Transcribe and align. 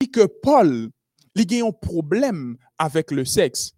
dit 0.00 0.10
que 0.10 0.26
Paul, 0.26 0.90
il 1.34 1.62
a 1.62 1.66
un 1.66 1.72
problème 1.72 2.56
avec 2.78 3.10
le 3.10 3.24
sexe. 3.24 3.72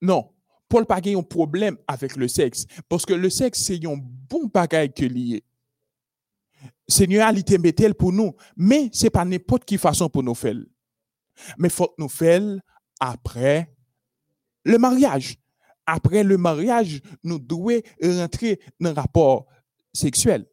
Non, 0.00 0.30
Paul 0.68 0.82
n'a 0.82 0.86
pas 0.86 1.00
un 1.04 1.22
problème 1.22 1.76
avec 1.86 2.16
le 2.16 2.28
sexe. 2.28 2.66
Parce 2.88 3.06
que 3.06 3.14
le 3.14 3.30
sexe, 3.30 3.62
c'est 3.62 3.84
un 3.86 3.96
bon 3.96 4.46
bagage 4.52 4.90
que 4.94 5.04
lié. 5.04 5.42
Seigneur 6.86 7.28
a 7.28 7.32
été 7.32 7.92
pour 7.94 8.12
nous, 8.12 8.34
mais 8.56 8.88
ce 8.92 9.04
n'est 9.04 9.10
pas 9.10 9.24
n'importe 9.24 9.64
quelle 9.64 9.78
façon 9.78 10.08
pour 10.08 10.22
nous 10.22 10.34
faire. 10.34 10.56
Mais 11.58 11.68
il 11.68 11.74
faut 11.74 11.94
nous 11.98 12.08
faire 12.08 12.42
après 13.00 13.70
le 14.64 14.78
mariage. 14.78 15.36
Après 15.86 16.22
le 16.22 16.36
mariage, 16.36 17.00
nous 17.22 17.38
devons 17.38 17.80
rentrer 18.02 18.60
dans 18.80 18.90
un 18.90 18.94
rapport 18.94 19.46
sexuel. 19.92 20.46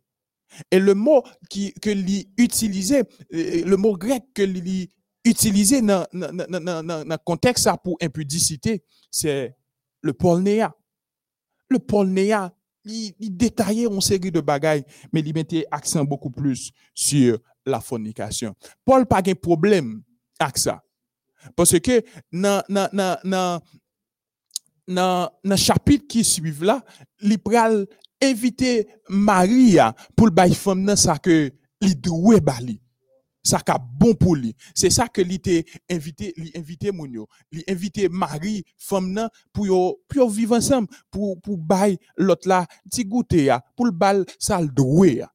Et 0.71 0.79
le 0.79 0.93
mot 0.93 1.23
qui, 1.50 1.73
que 1.73 1.89
utilisé, 2.38 3.00
euh, 3.34 3.66
le 3.66 3.75
mot 3.75 3.97
grec 3.97 4.23
que 4.34 4.43
lui 4.43 4.89
utilisé 5.26 5.82
dans 5.82 6.05
le 6.14 7.18
contexte 7.18 7.70
pour 7.83 7.97
impudicité, 8.02 8.83
c'est 9.11 9.56
le 10.02 10.14
polnéa. 10.14 10.74
Le 11.70 11.79
polnéa, 11.79 12.54
il, 12.86 13.14
il 13.20 13.36
détaillait 13.36 13.88
une 13.88 14.02
série 14.02 14.32
de 14.32 14.39
bagailles, 14.39 14.86
mais 15.11 15.21
il 15.21 15.33
mettait 15.33 15.66
accent 15.71 16.06
beaucoup 16.06 16.30
plus 16.30 16.71
sur 16.93 17.39
la 17.66 17.82
fornication. 17.82 18.56
Paul 18.86 19.00
n'a 19.00 19.06
pas 19.06 19.21
de 19.21 19.33
problème 19.33 20.04
avec 20.39 20.57
ça. 20.60 20.83
Parce 21.55 21.80
que 21.80 22.04
dans 24.88 25.30
le 25.44 25.55
chapitre 25.55 26.05
qui 26.07 26.24
suit 26.24 26.54
là, 26.61 26.83
il 27.21 27.39
pral 27.39 27.88
inviter 28.21 28.88
Maria 29.10 29.96
pour 30.16 30.28
le 30.28 30.54
femme 30.54 30.96
ça 30.96 31.18
que 31.18 31.52
li 31.82 31.96
doit 31.96 32.39
bali 32.39 32.81
ça 33.45 33.59
ka 33.59 33.77
bon 33.77 34.13
pour 34.16 34.35
lui 34.35 34.55
c'est 34.73 34.89
ça 34.89 35.08
que 35.08 35.22
te 35.22 35.63
invité 35.89 36.33
li 36.35 36.52
invité 36.55 36.91
moun 36.91 37.13
yo 37.13 37.27
li 37.52 37.63
invité 37.69 38.09
Marie 38.09 38.63
femme 38.77 39.11
nan 39.13 39.29
pour 39.53 39.67
yo 39.67 40.02
pour 40.09 40.29
vivre 40.29 40.57
ensemble 40.57 40.87
pour 41.11 41.39
pour 41.41 41.57
bay 41.57 41.97
l'autre 42.17 42.49
là 42.49 42.65
ti 42.91 43.05
goûter 43.05 43.55
pour 43.75 43.85
le 43.85 43.91
bal 43.91 44.25
ça 44.39 44.59
le 44.59 44.67
doit 44.67 45.31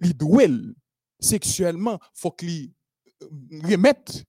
li 0.00 0.14
doit 0.14 0.48
sexuellement 1.20 1.98
faut 2.14 2.30
qu'il 2.30 2.72
remette 3.62 4.24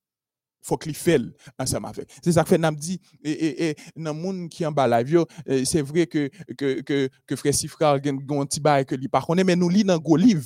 faut 0.68 0.78
qu'il 0.78 0.96
fait 0.96 1.22
ensemble 1.58 1.88
avec. 1.88 2.10
C'est 2.22 2.34
ça 2.34 2.44
que 2.44 2.50
fait 2.50 2.76
dit 2.76 3.00
et 3.24 3.32
et 3.32 3.70
et 3.70 3.76
monde 3.96 4.50
qui 4.50 4.66
en 4.66 4.72
bas 4.72 4.86
la 4.86 5.02
vie, 5.02 5.16
c'est 5.64 5.82
vrai 5.82 6.08
que 6.08 6.30
que 6.58 6.82
que 6.82 7.10
que 7.26 7.36
frère 7.38 7.54
Sifra 7.54 7.94
un 7.94 8.00
petit 8.46 8.60
bail 8.60 8.86
que 8.86 8.96
lui 8.96 9.08
pas 9.08 9.22
connaît 9.22 9.46
mais 9.46 9.56
nous 9.56 9.70
lit 9.70 9.86
dans 9.86 9.98
livre. 10.18 10.46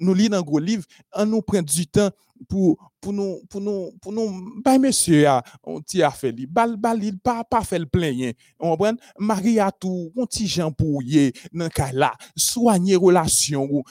Nous 0.00 0.14
lit 0.14 0.28
dans 0.28 0.42
gros 0.42 0.58
livre, 0.58 0.84
on 1.14 1.26
nous 1.26 1.42
prend 1.42 1.62
du 1.62 1.86
temps 1.86 2.10
pour 2.48 2.76
pour 3.00 3.12
nous 3.12 3.40
pour 3.48 3.60
nous 3.60 3.92
pour 4.02 4.12
nous 4.12 4.60
bah 4.64 4.76
monsieur 4.78 5.24
on 5.62 5.80
t'y 5.80 6.02
a 6.02 6.12
bal 6.48 6.76
bal 6.76 7.02
il 7.02 7.18
pas 7.18 7.44
pas 7.44 7.62
fait 7.62 7.78
le 7.78 7.86
plein 7.86 8.32
on 8.58 8.70
comprend? 8.76 8.94
Marie 9.18 9.60
a 9.60 9.70
tout 9.70 10.10
on 10.16 10.26
petit 10.26 10.48
Jean 10.48 10.72
pour 10.72 11.02
y 11.02 11.32
dans 11.52 11.68
cas 11.68 11.92
là. 11.92 12.12
Soigner 12.36 12.96
relation 12.96 13.84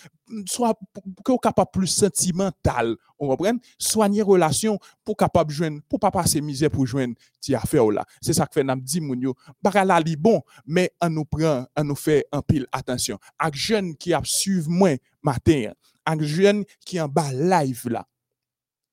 soit 0.47 0.77
qu'on 1.23 1.37
capable 1.37 1.71
plus 1.71 1.87
sentimental, 1.87 2.95
on 3.19 3.27
comprend, 3.27 3.57
soigner 3.77 4.21
relation 4.21 4.79
pour 5.03 5.17
capable 5.17 5.51
joindre 5.51 5.81
pour 5.89 5.99
pas 5.99 6.11
passer 6.11 6.41
misère 6.41 6.71
pour 6.71 6.85
joindre 6.85 7.15
ti 7.39 7.53
affaire 7.55 7.89
là. 7.91 8.05
C'est 8.21 8.33
ça 8.33 8.45
que 8.45 8.53
fait 8.53 8.63
n'a 8.63 8.75
dit 8.75 9.01
moun 9.01 9.19
yo, 9.19 9.35
la 9.63 9.99
li 9.99 10.15
bon, 10.15 10.41
mais 10.65 10.91
on 11.01 11.09
nous 11.09 11.25
prend, 11.25 11.65
on 11.75 11.83
nous 11.83 11.95
fait 11.95 12.25
un 12.31 12.41
pile 12.41 12.67
attention. 12.71 13.17
Ak 13.37 13.55
jeune 13.55 13.95
qui 13.95 14.13
a 14.13 14.21
suivre 14.23 14.69
moins 14.69 14.95
matin, 15.21 15.73
ak 16.05 16.21
jeune 16.21 16.63
qui 16.85 16.99
en 16.99 17.07
bas 17.07 17.31
live 17.31 17.89
là. 17.89 18.07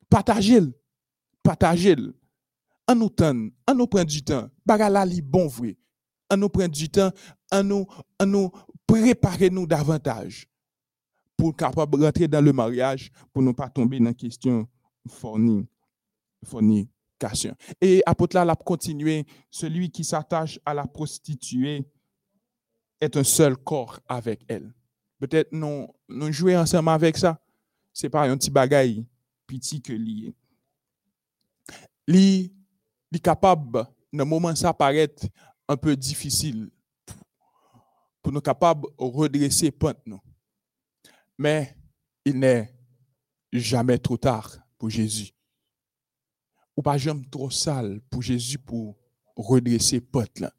Partagez-le. 0.08 0.73
Partagez-le. 1.42 2.17
On 2.89 2.95
nous 2.97 3.11
donne, 3.11 3.53
on 3.69 3.75
nous 3.75 3.86
prend 3.86 4.05
du 4.05 4.23
temps. 4.25 4.51
Bagala 4.67 5.05
li 5.06 5.23
bon 5.23 5.47
vrai. 5.47 5.77
On 6.33 6.36
nous 6.36 6.48
prend 6.48 6.67
du 6.67 6.89
temps, 6.89 7.12
on 7.53 7.62
nous 7.62 7.86
on 8.18 8.27
nous 8.27 8.51
préparer 8.86 9.51
nous 9.51 9.67
davantage. 9.67 10.47
Pour 11.40 11.56
capable 11.56 12.05
rentrer 12.05 12.28
dans 12.28 12.45
le 12.45 12.52
mariage, 12.52 13.11
pour 13.33 13.42
ne 13.42 13.51
pas 13.52 13.70
tomber 13.70 13.98
dans 13.98 14.05
la 14.05 14.12
question 14.12 14.68
fornication. 15.08 17.56
Et 17.80 18.02
apôtre 18.05 18.36
là, 18.36 18.42
a 18.42 18.55
continué, 18.55 19.24
celui 19.50 19.90
qui 19.90 20.05
s'attache 20.05 20.61
à 20.67 20.74
la 20.74 20.86
prostituée 20.86 21.83
est 23.00 23.17
un 23.17 23.24
seul 23.24 23.56
corps 23.56 23.98
avec 24.06 24.42
elle. 24.48 24.70
Peut-être 25.18 25.50
nous, 25.52 25.89
nous 26.11 26.30
jouer 26.30 26.58
ensemble 26.58 26.90
avec 26.90 27.17
ça. 27.17 27.40
C'est 27.90 28.11
pas 28.11 28.29
un 28.29 28.36
petit 28.36 28.50
bagaille 28.50 29.06
petit 29.46 29.80
que 29.80 29.95
lié. 29.95 30.34
Li, 32.06 32.52
li 33.11 33.20
capable, 33.20 33.86
dans 34.12 34.27
moment 34.27 34.55
ça 34.55 34.74
paraît 34.74 35.14
un 35.67 35.77
peu 35.77 35.96
difficile 35.96 36.70
pour 38.23 38.30
nous 38.30 38.42
capables 38.42 38.83
de 38.83 39.05
redresser 39.05 39.70
pente 39.70 39.96
nous. 40.05 40.20
Mais 41.40 41.74
il 42.27 42.39
n'est 42.39 42.70
jamais 43.51 43.96
trop 43.96 44.18
tard 44.18 44.58
pour 44.77 44.90
Jésus. 44.90 45.30
Ou 46.77 46.83
pas 46.83 46.98
jamais 46.98 47.24
trop 47.30 47.48
sale 47.48 48.02
pour 48.11 48.20
Jésus 48.20 48.58
pour 48.58 48.98
redresser 49.34 50.02
pote 50.02 50.39
là. 50.39 50.52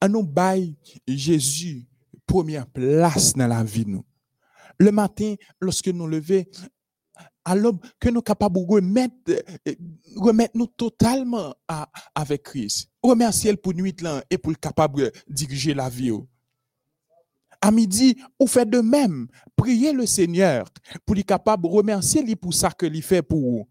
À 0.00 0.08
nous 0.08 0.24
bail 0.24 0.76
Jésus 1.06 1.86
première 2.26 2.66
place 2.66 3.34
dans 3.34 3.46
la 3.46 3.62
vie 3.62 3.86
nous. 3.86 4.04
Le 4.80 4.90
matin, 4.90 5.36
lorsque 5.60 5.86
nous 5.86 6.08
levons, 6.08 6.42
l'aube, 7.54 7.78
que 8.00 8.08
nous 8.08 8.16
sommes 8.16 8.22
capables 8.24 8.56
de 8.56 8.66
remettre, 8.66 9.14
remettre 10.16 10.56
nous 10.56 10.66
totalement 10.66 11.54
avec 12.12 12.42
Christ. 12.42 12.90
Remercier 13.04 13.56
pour 13.56 13.72
nuit 13.72 13.94
là 14.00 14.24
et 14.28 14.36
pour 14.36 14.50
le 14.50 14.56
capable 14.56 15.02
de 15.02 15.12
diriger 15.28 15.74
la 15.74 15.88
vie 15.88 16.10
à 17.62 17.70
midi, 17.70 18.16
ou 18.38 18.46
fait 18.46 18.68
de 18.68 18.80
même. 18.80 19.28
Priez 19.56 19.92
le 19.92 20.04
Seigneur 20.04 20.66
pour 21.06 21.14
lui 21.14 21.24
capable 21.24 21.62
de 21.62 21.68
remercier 21.68 22.22
lui 22.22 22.36
pour 22.36 22.52
ça 22.52 22.70
que 22.70 22.84
lui 22.84 23.00
fait 23.00 23.22
pour 23.22 23.40
vous. 23.40 23.68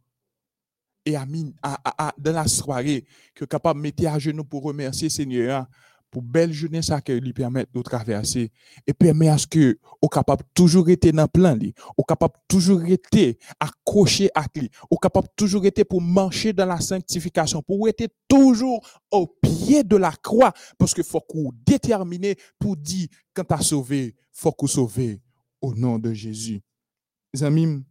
Et 1.06 1.16
à, 1.16 1.26
à, 1.62 2.14
dans 2.18 2.32
la 2.32 2.48
soirée, 2.48 3.06
que 3.36 3.46
capable 3.46 3.80
de 3.80 3.84
mettre 3.84 4.08
à 4.08 4.18
genoux 4.18 4.44
pour 4.44 4.64
remercier 4.64 5.08
le 5.08 5.12
Seigneur 5.12 5.68
pour 6.12 6.22
belle 6.22 6.52
journée 6.52 6.82
ça 6.82 7.02
que 7.02 7.14
lui 7.14 7.34
permet 7.34 7.66
de 7.74 7.82
traverser 7.82 8.52
et 8.86 8.94
permet 8.94 9.30
à 9.30 9.38
ce 9.38 9.48
que 9.48 9.80
au 10.02 10.10
capable 10.10 10.44
toujours 10.54 10.90
être 10.90 11.10
dans 11.10 11.28
plan 11.28 11.56
li, 11.56 11.74
au 11.98 12.04
capable 12.04 12.36
toujours 12.48 12.84
être 12.86 13.38
accroché 13.60 14.30
à 14.36 14.46
lui, 14.54 14.70
au 14.90 14.98
capable 14.98 15.30
toujours 15.36 15.66
être 15.66 15.84
pour 15.86 16.02
marcher 16.02 16.52
dans 16.52 16.66
la 16.66 16.82
sanctification, 16.82 17.62
pour 17.62 17.88
être 17.88 18.08
toujours 18.28 18.86
au 19.10 19.26
pied 19.26 19.84
de 19.84 19.96
la 19.96 20.12
croix 20.12 20.54
parce 20.78 20.94
que 20.94 21.02
faut 21.02 21.22
qu'on 21.22 21.52
déterminer 21.66 22.36
pour 22.60 22.76
dire 22.76 23.08
quand 23.34 23.46
tu 23.46 23.54
as 23.54 23.62
sauvé, 23.62 24.16
faut 24.34 24.52
qu'on 24.52 24.68
sauve 24.68 25.18
au 25.62 25.74
nom 25.74 25.98
de 25.98 26.14
Jésus. 26.14 26.62
Zamim, 27.34 27.84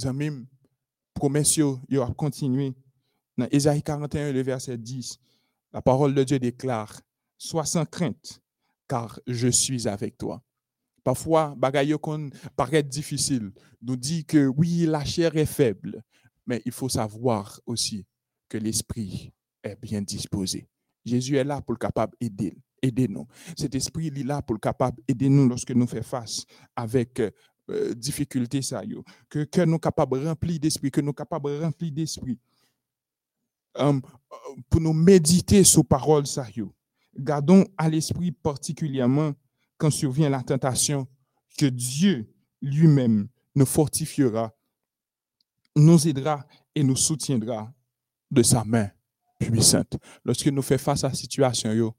zamim, 0.00 0.46
promesse 1.12 1.58
yo, 1.58 1.78
yo 1.88 2.02
a 2.02 2.10
continué 2.14 2.72
dans 3.36 3.46
Ésaïe 3.50 3.82
41 3.82 4.32
le 4.32 4.42
verset 4.42 4.78
10. 4.78 5.18
La 5.72 5.82
parole 5.82 6.14
de 6.14 6.24
Dieu 6.24 6.38
déclare 6.38 7.00
sois 7.40 7.64
sans 7.64 7.86
crainte, 7.86 8.40
car 8.86 9.18
je 9.26 9.48
suis 9.48 9.88
avec 9.88 10.18
toi. 10.18 10.42
Parfois, 11.02 11.54
bagaille 11.56 11.96
qu'on 12.00 12.28
paraît 12.54 12.82
difficile, 12.82 13.50
nous 13.80 13.96
dit 13.96 14.24
que 14.26 14.46
oui, 14.46 14.84
la 14.86 15.04
chair 15.04 15.34
est 15.36 15.46
faible, 15.46 16.02
mais 16.46 16.60
il 16.66 16.72
faut 16.72 16.90
savoir 16.90 17.58
aussi 17.64 18.06
que 18.48 18.58
l'esprit 18.58 19.32
est 19.62 19.80
bien 19.80 20.02
disposé. 20.02 20.68
Jésus 21.04 21.36
est 21.36 21.44
là 21.44 21.62
pour 21.62 21.72
le 21.72 21.78
capable 21.78 22.14
d'aider 22.20 22.56
aider 22.82 23.08
nous. 23.08 23.26
Cet 23.56 23.74
esprit 23.74 24.08
est 24.08 24.22
là 24.22 24.42
pour 24.42 24.54
le 24.54 24.60
capable 24.60 25.02
d'aider 25.06 25.28
nous 25.28 25.48
lorsque 25.48 25.70
nous 25.70 25.86
faisons 25.86 26.02
face 26.02 26.44
avec 26.74 27.20
euh, 27.20 27.94
difficulté 27.94 28.62
ça 28.62 28.82
que 29.28 29.44
que 29.44 29.60
nous 29.62 29.78
capables 29.78 30.26
remplir 30.26 30.58
d'esprit, 30.58 30.90
que 30.90 31.00
nous 31.00 31.12
capables 31.12 31.62
remplir 31.62 31.92
d'esprit. 31.92 32.38
Um, 33.74 34.02
pour 34.68 34.80
nous 34.80 34.92
méditer 34.92 35.62
sur 35.62 35.84
parole 35.84 36.26
ça 36.26 36.44
Gardons 37.16 37.64
à 37.76 37.88
l'esprit 37.88 38.32
particulièrement 38.32 39.32
quand 39.78 39.90
survient 39.90 40.28
la 40.28 40.42
tentation 40.42 41.06
que 41.58 41.66
Dieu 41.66 42.32
lui-même 42.62 43.28
nous 43.54 43.66
fortifiera, 43.66 44.54
nous 45.76 46.06
aidera 46.06 46.46
et 46.74 46.82
nous 46.82 46.96
soutiendra 46.96 47.72
de 48.30 48.42
sa 48.42 48.64
main 48.64 48.90
puissante. 49.38 49.96
Lorsque 50.24 50.46
nous 50.46 50.62
faisons 50.62 50.84
face 50.84 51.04
à 51.04 51.08
la 51.08 51.14
situation, 51.14 51.94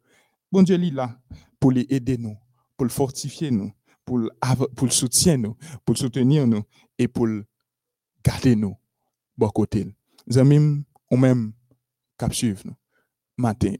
bon 0.51 0.63
Dieu 0.63 0.75
est 0.75 0.91
là 0.91 1.19
pour 1.59 1.71
les 1.71 1.85
aider 1.89 2.17
nous, 2.17 2.37
pour 2.77 2.85
le 2.85 2.91
fortifier 2.91 3.51
nous, 3.51 3.71
pour 4.05 4.17
le, 4.17 4.29
pour 4.75 4.87
nous, 5.37 5.57
pour 5.85 5.97
soutenir 5.97 6.47
nous 6.47 6.63
et 6.97 7.07
pour 7.07 7.27
le 7.27 7.45
garder 8.23 8.55
nous 8.55 8.75
bon 9.37 9.49
côté. 9.49 9.87
Zamim 10.29 10.83
ou 11.09 11.17
même 11.17 11.53
cap 12.17 12.33
suivre 12.33 12.61
nous 12.65 12.75
matin 13.37 13.73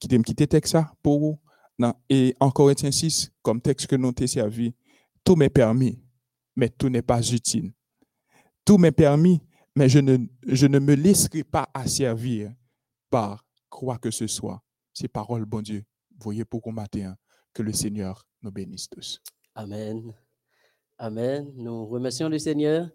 qui 0.00 0.08
t'aime 0.08 0.24
quitter 0.24 0.46
texte 0.46 0.76
pour 1.02 1.20
vous. 1.20 1.38
Et 2.08 2.34
en 2.40 2.50
Corinthiens 2.50 2.90
6, 2.90 3.30
comme 3.42 3.60
texte 3.60 3.86
que 3.86 3.96
nous 3.96 4.08
avons 4.08 4.26
servi, 4.26 4.74
tout 5.24 5.36
m'est 5.36 5.50
permis, 5.50 6.02
mais 6.56 6.68
tout 6.68 6.88
n'est 6.88 7.02
pas 7.02 7.22
utile. 7.22 7.72
Tout 8.64 8.78
m'est 8.78 8.92
permis, 8.92 9.40
mais 9.76 9.88
je 9.88 9.98
ne, 9.98 10.18
je 10.46 10.66
ne 10.66 10.78
me 10.78 10.94
laisserai 10.94 11.44
pas 11.44 11.68
asservir 11.72 12.52
par 13.08 13.46
quoi 13.68 13.98
que 13.98 14.10
ce 14.10 14.26
soit. 14.26 14.62
Ces 14.92 15.08
paroles, 15.08 15.44
bon 15.44 15.62
Dieu, 15.62 15.84
voyez 16.18 16.44
pour 16.44 16.60
qu'on 16.60 16.74
que 17.54 17.62
le 17.62 17.72
Seigneur 17.72 18.26
nous 18.42 18.50
bénisse 18.50 18.88
tous. 18.88 19.20
Amen. 19.54 20.12
Amen. 20.98 21.50
Nous 21.56 21.86
remercions 21.86 22.28
le 22.28 22.38
Seigneur 22.38 22.90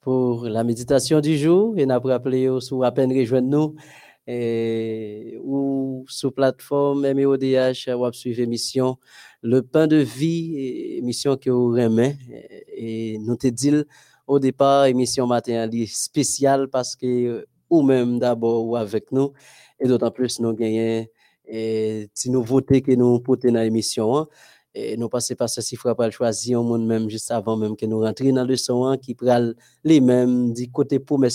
pour 0.00 0.46
la 0.46 0.64
méditation 0.64 1.20
du 1.20 1.38
jour 1.38 1.78
et 1.78 1.86
nous 1.86 1.94
appelé 1.94 2.48
sous 2.60 2.82
à 2.82 2.92
peine 2.92 3.12
rejoindre 3.12 3.48
nous 3.48 3.76
et, 4.26 5.38
ou 5.42 6.04
sous 6.08 6.30
plateforme 6.30 7.12
MEODH 7.12 7.88
ou 7.96 8.12
suivre 8.12 8.40
émission 8.40 8.96
Le 9.42 9.62
pain 9.62 9.86
de 9.86 9.96
vie, 9.96 10.96
émission 10.98 11.36
que 11.36 11.50
vous 11.50 11.76
aimez. 11.76 12.16
Et 12.74 13.18
nous 13.18 13.36
te 13.36 13.48
dit 13.48 13.72
au 14.26 14.38
départ 14.38 14.86
émission 14.86 15.26
matin 15.26 15.68
spéciale 15.86 16.68
parce 16.68 16.96
que 16.96 17.46
ou 17.70 17.82
même 17.82 18.18
d'abord 18.18 18.66
ou 18.66 18.76
avec 18.76 19.12
nous. 19.12 19.32
Et 19.80 19.86
d'autant 19.86 20.10
plus 20.10 20.40
nous 20.40 20.54
gagnons 20.54 21.06
et 21.46 22.08
si 22.14 22.30
nous 22.30 22.42
votons 22.42 22.80
que 22.80 22.92
nous 22.92 23.20
portons 23.20 23.52
dans 23.52 23.60
l'émission 23.60 24.16
hein. 24.16 24.28
et 24.74 24.96
nous 24.96 25.08
passons 25.08 25.34
par 25.34 25.50
ce 25.50 25.60
chiffre 25.60 25.92
pour 25.92 26.10
choisir 26.10 26.60
un 26.60 26.62
monde 26.62 26.86
même 26.86 27.10
juste 27.10 27.30
avant 27.30 27.56
même 27.56 27.76
que 27.76 27.84
nous 27.84 28.00
rentrions 28.00 28.34
dans 28.34 28.46
le 28.46 28.56
son 28.56 28.86
hein, 28.86 28.96
qui 28.96 29.14
prend 29.14 29.52
les 29.84 30.00
mêmes 30.00 30.54
du 30.54 30.70
côté 30.70 30.98
pour 30.98 31.18
mes 31.18 31.28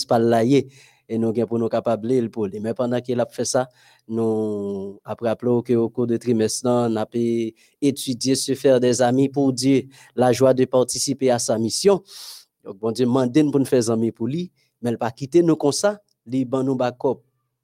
et 1.10 1.18
nous 1.18 1.36
sommes 1.36 1.46
pour 1.48 1.60
nous 1.60 1.68
capables 1.68 2.08
de 2.08 2.28
pour 2.28 2.48
mais 2.62 2.74
pendant 2.74 3.02
qu'il 3.02 3.20
a 3.20 3.26
fait 3.26 3.44
ça 3.44 3.68
nous 4.08 5.00
après 5.04 5.36
que 5.66 5.74
au 5.74 5.90
cours 5.90 6.08
de 6.08 6.16
trimestre 6.16 6.70
on 6.70 6.96
a 6.96 7.06
pu 7.06 7.54
étudier 7.82 8.36
se 8.36 8.54
faire 8.54 8.80
des 8.80 9.02
amis 9.02 9.28
pour 9.28 9.52
dire 9.52 9.84
la 10.16 10.32
joie 10.32 10.54
de 10.54 10.66
participer 10.66 11.32
à 11.32 11.40
sa 11.40 11.58
mission. 11.58 12.04
Donc 12.64 12.78
bon 12.78 12.92
Dieu 12.92 13.06
demande 13.06 13.34
pour 13.52 13.60
nous 13.60 13.66
faire 13.66 13.80
des 13.80 13.90
amis 13.90 14.12
pour 14.12 14.28
lui 14.28 14.52
mais 14.82 14.92
il 14.92 14.98
pas 14.98 15.12
quitter 15.12 15.42
nous 15.42 15.56
comme 15.56 15.72
ça. 15.72 16.00
Il 16.32 16.48
nous 16.48 16.76
backup 16.76 17.22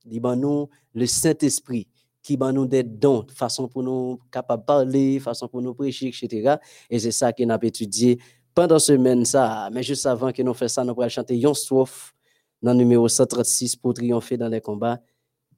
il 0.09 0.21
nous 0.21 0.69
le 0.93 1.05
Saint-Esprit 1.05 1.87
qui 2.21 2.37
va 2.37 2.51
nous 2.51 2.65
des 2.65 2.83
dons, 2.83 3.25
façon 3.33 3.67
pour 3.67 3.83
nous 3.83 4.19
capables 4.31 4.63
de 4.63 4.65
parler, 4.65 5.19
façon 5.19 5.47
pour 5.47 5.61
nous 5.61 5.75
prêcher, 5.75 6.07
etc. 6.07 6.55
Et 6.89 6.97
c'est 6.97 7.11
ça 7.11 7.31
qu'on 7.31 7.49
a 7.49 7.59
étudié 7.61 8.19
pendant 8.55 8.79
ce 8.79 8.93
semaine 8.93 9.25
ça. 9.25 9.69
Mais 9.71 9.83
juste 9.83 10.05
avant 10.07 10.31
que 10.31 10.41
nous 10.41 10.53
fassions 10.55 10.81
ça, 10.81 10.83
nous 10.83 10.99
allons 10.99 11.09
chanter 11.09 11.37
Yon 11.37 11.53
Strophe 11.53 12.14
dans 12.65 12.71
le 12.71 12.79
numéro 12.79 13.07
136 13.07 13.75
pour 13.75 13.93
triompher 13.93 14.37
dans 14.37 14.47
les 14.49 14.59
combats. 14.59 14.99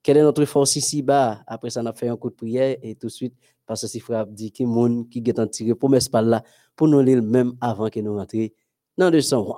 Quelle 0.03 0.17
est 0.17 0.23
notre 0.23 0.43
force 0.43 0.75
ici-bas? 0.75 1.41
Après 1.47 1.69
ça, 1.69 1.81
on 1.81 1.85
a 1.85 1.93
fait 1.93 2.09
un 2.09 2.17
coup 2.17 2.29
de 2.29 2.35
prière 2.35 2.75
et 2.81 2.95
tout 2.95 3.07
de 3.07 3.11
suite, 3.11 3.33
parce 3.65 3.81
que 3.81 3.87
si 3.87 4.01
frère 4.01 4.27
dit 4.27 4.51
qu'il 4.51 4.67
monde 4.67 5.07
qui 5.09 5.23
est 5.25 5.39
en 5.39 5.47
tiré 5.47 5.73
pour 5.73 5.89
mettre 5.89 6.19
là, 6.19 6.43
pour 6.75 6.89
nous 6.89 6.99
lire 6.99 7.23
même 7.23 7.53
avant 7.61 7.89
que 7.89 8.01
nous 8.01 8.13
rentrions 8.13 8.49
dans 8.97 9.09
le 9.09 9.21
son 9.21 9.55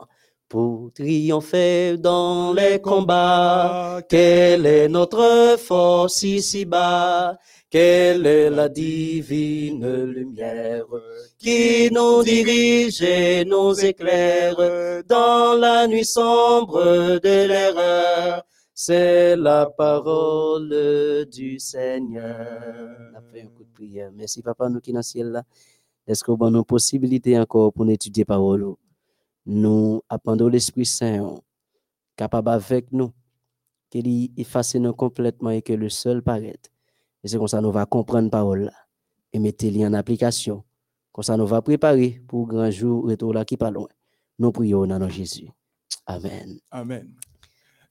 pour 0.48 0.92
triompher 0.94 1.98
dans 1.98 2.54
les 2.54 2.80
combats. 2.80 4.02
Quelle 4.08 4.68
est 4.68 4.88
notre 4.88 5.58
force 5.58 6.22
ici-bas? 6.22 7.38
Quelle 7.70 8.26
est 8.26 8.50
la 8.50 8.68
divine 8.68 10.04
lumière 10.06 10.86
qui 11.38 11.90
nous 11.92 12.24
dirige 12.24 13.02
et 13.02 13.46
nous 13.46 13.80
éclaire 13.80 14.56
dans 15.08 15.58
la 15.60 15.88
nuit 15.88 16.06
sombre 16.06 17.20
de 17.20 17.48
l'erreur? 17.48 18.44
C'est 18.74 19.36
la 19.36 19.68
parole 19.68 21.26
du 21.32 21.60
Seigneur. 21.60 23.12
On 23.14 23.18
a 23.18 23.22
fait 23.22 23.42
un 23.42 23.48
coup 23.48 23.64
de 23.64 23.74
prière. 23.74 24.10
Merci, 24.16 24.42
Papa, 24.42 24.70
nous 24.70 24.80
qui 24.80 24.92
dans 24.92 25.00
le 25.00 25.04
ciel 25.04 25.28
là. 25.28 25.44
Est-ce 26.08 26.24
qu'on 26.24 26.38
a 26.38 26.48
une 26.48 26.64
possibilité 26.64 27.38
encore 27.38 27.72
pour 27.72 27.88
étudier 27.90 28.26
parole? 28.26 28.74
nous 29.50 30.02
appendons 30.10 30.48
l'Esprit 30.48 30.86
Saint 30.86 31.40
capable 32.16 32.50
avec 32.50 32.92
nous, 32.92 33.12
qu'il 33.90 34.32
efface 34.38 34.76
nous 34.76 34.94
complètement 34.94 35.50
et 35.50 35.62
que 35.62 35.74
le 35.74 35.90
seul 35.90 36.22
paraît. 36.22 36.60
Et 37.24 37.28
c'est 37.28 37.38
comme 37.38 37.48
ça 37.48 37.62
nous 37.62 37.72
va 37.72 37.86
comprendre 37.86 38.30
parole 38.30 38.72
et 39.34 39.40
mettre 39.40 39.66
les 39.66 39.86
en 39.86 39.94
application. 39.94 40.64
Comme 41.12 41.24
ça 41.24 41.38
nous 41.38 41.48
va 41.48 41.62
préparer 41.62 42.22
pour 42.28 42.48
grand 42.48 42.72
jour 42.72 43.06
retour 43.06 43.34
là 43.34 43.46
qui 43.46 43.58
pas 43.58 43.72
loin. 43.72 43.90
Nous 44.38 44.52
prions 44.52 44.80
au 44.80 44.88
nom 44.88 45.00
de 45.00 45.10
Jésus. 45.10 45.50
Amen. 46.06 46.60
Amen. 46.72 47.14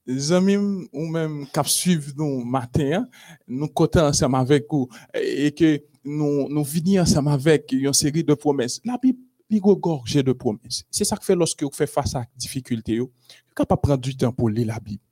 Les 0.07 0.33
amis 0.33 0.57
ou 0.93 1.07
même 1.07 1.47
qui 1.47 1.71
suivent 1.71 2.15
nous 2.17 2.43
matin, 2.43 3.07
nous 3.47 3.69
comptons 3.69 4.07
ensemble 4.07 4.37
avec 4.37 4.67
vous 4.71 4.89
et 5.13 5.53
que 5.53 5.83
nous, 6.05 6.49
nous 6.49 6.65
venons 6.65 7.03
ensemble 7.03 7.29
avec 7.29 7.71
une 7.73 7.93
série 7.93 8.25
de 8.25 8.33
promesses. 8.33 8.81
La 8.85 8.97
Bible 8.97 9.19
il 9.51 9.61
gorgé 9.61 10.23
de 10.23 10.33
promesses. 10.33 10.85
C'est 10.91 11.05
ça 11.05 11.17
que 11.17 11.25
fait 11.25 11.35
lorsque 11.35 11.63
vous 11.63 11.71
faites 11.73 11.91
face 11.91 12.15
à 12.15 12.25
difficulté, 12.37 12.99
vous 12.99 13.11
capable 13.55 13.81
prendre 13.81 14.01
du 14.01 14.17
temps 14.17 14.33
pour 14.33 14.51
lire 14.51 14.67
la 14.67 14.81
Bible? 14.81 15.03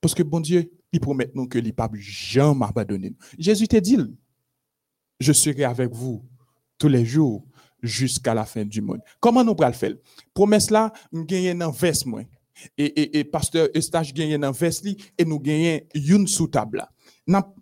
Parce 0.00 0.14
que 0.14 0.22
bon 0.22 0.40
Dieu, 0.40 0.70
il 0.92 1.00
promet 1.00 1.30
nous 1.34 1.46
que 1.46 1.58
pas 1.70 1.90
jamais 1.94 2.64
abandonner. 2.64 3.14
Jésus 3.38 3.68
te 3.68 3.76
dit, 3.76 3.98
je 5.20 5.32
serai 5.32 5.64
avec 5.64 5.92
vous 5.92 6.22
tous 6.78 6.88
les 6.88 7.04
jours 7.04 7.44
jusqu'à 7.82 8.34
la 8.34 8.44
fin 8.44 8.64
du 8.64 8.80
monde. 8.80 9.00
Comment 9.20 9.44
nous 9.44 9.54
allons 9.58 9.68
le 9.68 9.72
faire? 9.72 9.94
Promesse 10.34 10.70
là, 10.70 10.92
nous 11.12 11.24
gagnons 11.24 11.68
un 11.68 11.92
moins. 12.06 12.24
Et, 12.78 12.84
et, 12.84 13.18
et 13.18 13.24
pasteur 13.24 13.68
Eustache 13.76 14.14
gagne 14.14 14.42
un 14.42 14.50
verse 14.50 14.82
et 15.18 15.24
nous 15.24 15.38
gagnons 15.38 15.80
une 15.94 16.26
sous 16.26 16.48
table 16.48 16.78
là. 16.78 16.90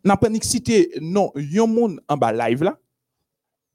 N'a 0.05 0.17
pas 0.17 0.29
cité 0.43 0.93
non, 1.00 1.32
yon 1.35 1.67
monde 1.67 2.00
en 2.09 2.17
bas 2.17 2.32
live 2.32 2.62
là 2.62 2.79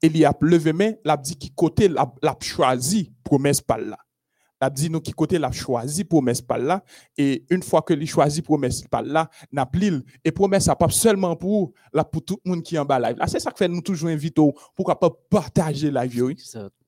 il 0.02 0.24
a 0.24 0.36
levé 0.40 0.72
main, 0.72 0.92
l'a 1.04 1.16
dit 1.16 1.36
qui 1.36 1.50
côté 1.50 1.88
l'a 1.88 2.10
choisi 2.40 3.12
promesse 3.22 3.60
par 3.60 3.78
là. 3.78 3.98
L'a 4.60 4.70
dit 4.70 4.90
nous 4.90 5.00
qui 5.00 5.12
côté 5.12 5.38
l'a 5.38 5.50
choisi 5.50 6.04
promesse 6.04 6.42
par 6.42 6.58
là 6.58 6.84
et 7.16 7.44
une 7.50 7.62
fois 7.62 7.82
que 7.82 7.94
il 7.94 8.06
choisi 8.06 8.42
promesse 8.42 8.82
par 8.82 9.02
là, 9.02 9.30
n'a 9.50 9.68
et 10.24 10.32
promesse 10.32 10.68
pas 10.78 10.88
seulement 10.90 11.34
pour 11.34 11.72
là 11.92 12.04
pour 12.04 12.24
tout 12.24 12.38
le 12.44 12.50
monde 12.50 12.62
qui 12.62 12.76
est 12.76 12.78
en 12.78 12.84
bas 12.84 12.98
live. 12.98 13.16
Là 13.16 13.26
c'est 13.26 13.40
ça 13.40 13.50
que 13.50 13.58
fait 13.58 13.68
nous 13.68 13.80
toujours 13.80 14.10
inviter 14.10 14.42
pour 14.74 14.84
pas 14.84 15.10
partager 15.30 15.90
la 15.90 16.06
vie. 16.06 16.20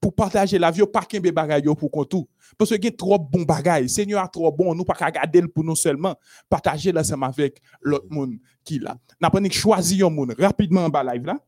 Pour 0.01 0.15
partager 0.15 0.59
la 0.59 0.71
vie 0.71 0.83
pas 0.93 1.03
qu'un 1.03 1.21
bagaille 1.21 1.65
pour 1.65 2.09
tout. 2.09 2.29
Parce 2.59 2.77
que 2.77 2.85
y 2.85 2.89
a 2.89 2.91
trop 2.91 3.19
bon 3.19 3.43
bagaille, 3.43 3.89
Seigneur 3.89 4.23
a 4.23 4.29
trop 4.29 4.53
bon, 4.53 4.75
nous 4.75 4.85
pas 4.85 5.11
garder 5.11 5.43
pour 5.49 5.65
nous 5.65 5.77
seulement, 5.77 6.15
partager 6.49 6.93
ensemble 6.97 7.25
avec 7.25 7.63
l'autre 7.81 8.07
monde 8.11 8.35
qui 8.65 8.79
là. 8.79 8.99
N'a 9.21 9.31
pas 9.31 9.41
choisi 9.51 10.03
un 10.03 10.11
monde 10.11 10.35
rapidement 10.39 10.85
en 10.85 10.89
bas 10.89 11.03
live 11.03 11.25
là 11.25 11.39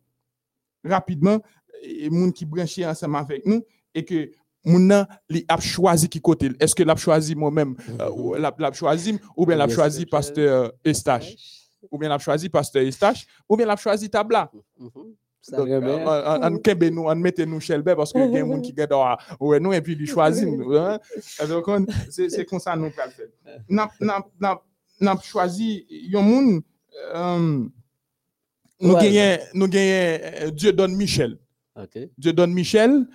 rapidement, 0.84 1.40
et 1.82 2.10
moun 2.10 2.32
qui 2.32 2.44
branché 2.44 2.86
ensemble 2.86 3.16
avec 3.16 3.46
nous, 3.46 3.62
et 3.94 4.04
que 4.04 4.30
moun 4.64 4.90
a 4.90 5.60
choisi 5.60 6.08
qui 6.08 6.20
côté. 6.20 6.50
Est-ce 6.58 6.74
que 6.74 6.82
l'a 6.82 6.96
choisi 6.96 7.34
moi-même, 7.34 7.76
euh, 8.00 8.38
l'a 8.38 8.72
choisi, 8.72 9.18
ou 9.36 9.46
bien 9.46 9.56
l'a 9.56 9.68
choisi 9.68 10.06
pasteur 10.06 10.72
Estache, 10.84 11.34
ou 11.90 11.98
bien 11.98 12.08
l'a 12.08 12.18
choisi 12.18 12.48
pasteur 12.48 12.82
Estache, 12.82 13.26
ou 13.48 13.56
bien 13.56 13.66
l'a 13.66 13.76
choisi 13.76 14.08
Tabla. 14.08 14.50
On 15.52 16.56
kembe 16.58 16.84
nous, 16.84 17.02
on 17.02 17.14
mette 17.16 17.40
nous 17.40 17.60
chez 17.60 17.78
parce 17.82 18.12
que 18.12 18.18
y 18.18 18.22
a 18.22 18.28
des 18.28 18.38
gens 18.38 18.60
qui 18.62 18.72
gardent 18.72 19.18
ouais 19.40 19.60
nous 19.60 19.74
et 19.74 19.82
puis 19.82 19.96
ils 19.98 20.06
choisissent. 20.06 20.44
Hein. 20.74 20.98
Donc 21.48 21.66
c'est 22.08 22.46
comme 22.46 22.60
ça 22.60 22.74
nous 22.76 22.90
peut 22.90 23.02
faire. 23.10 23.26
N'a 23.68 23.90
n'a 24.00 24.62
n'a 25.00 25.16
choisi 25.22 25.86
un 26.14 26.22
monde 26.22 26.62
euh, 27.14 27.64
nous 28.80 28.96
gagnons, 28.96 29.42
nous 29.54 29.68
gagnons 29.68 30.18
euh, 30.22 30.50
Dieu 30.50 30.72
donne 30.72 30.94
Michel. 30.96 31.38
Dieu 32.16 32.32
donne 32.32 32.52
Michel. 32.52 33.06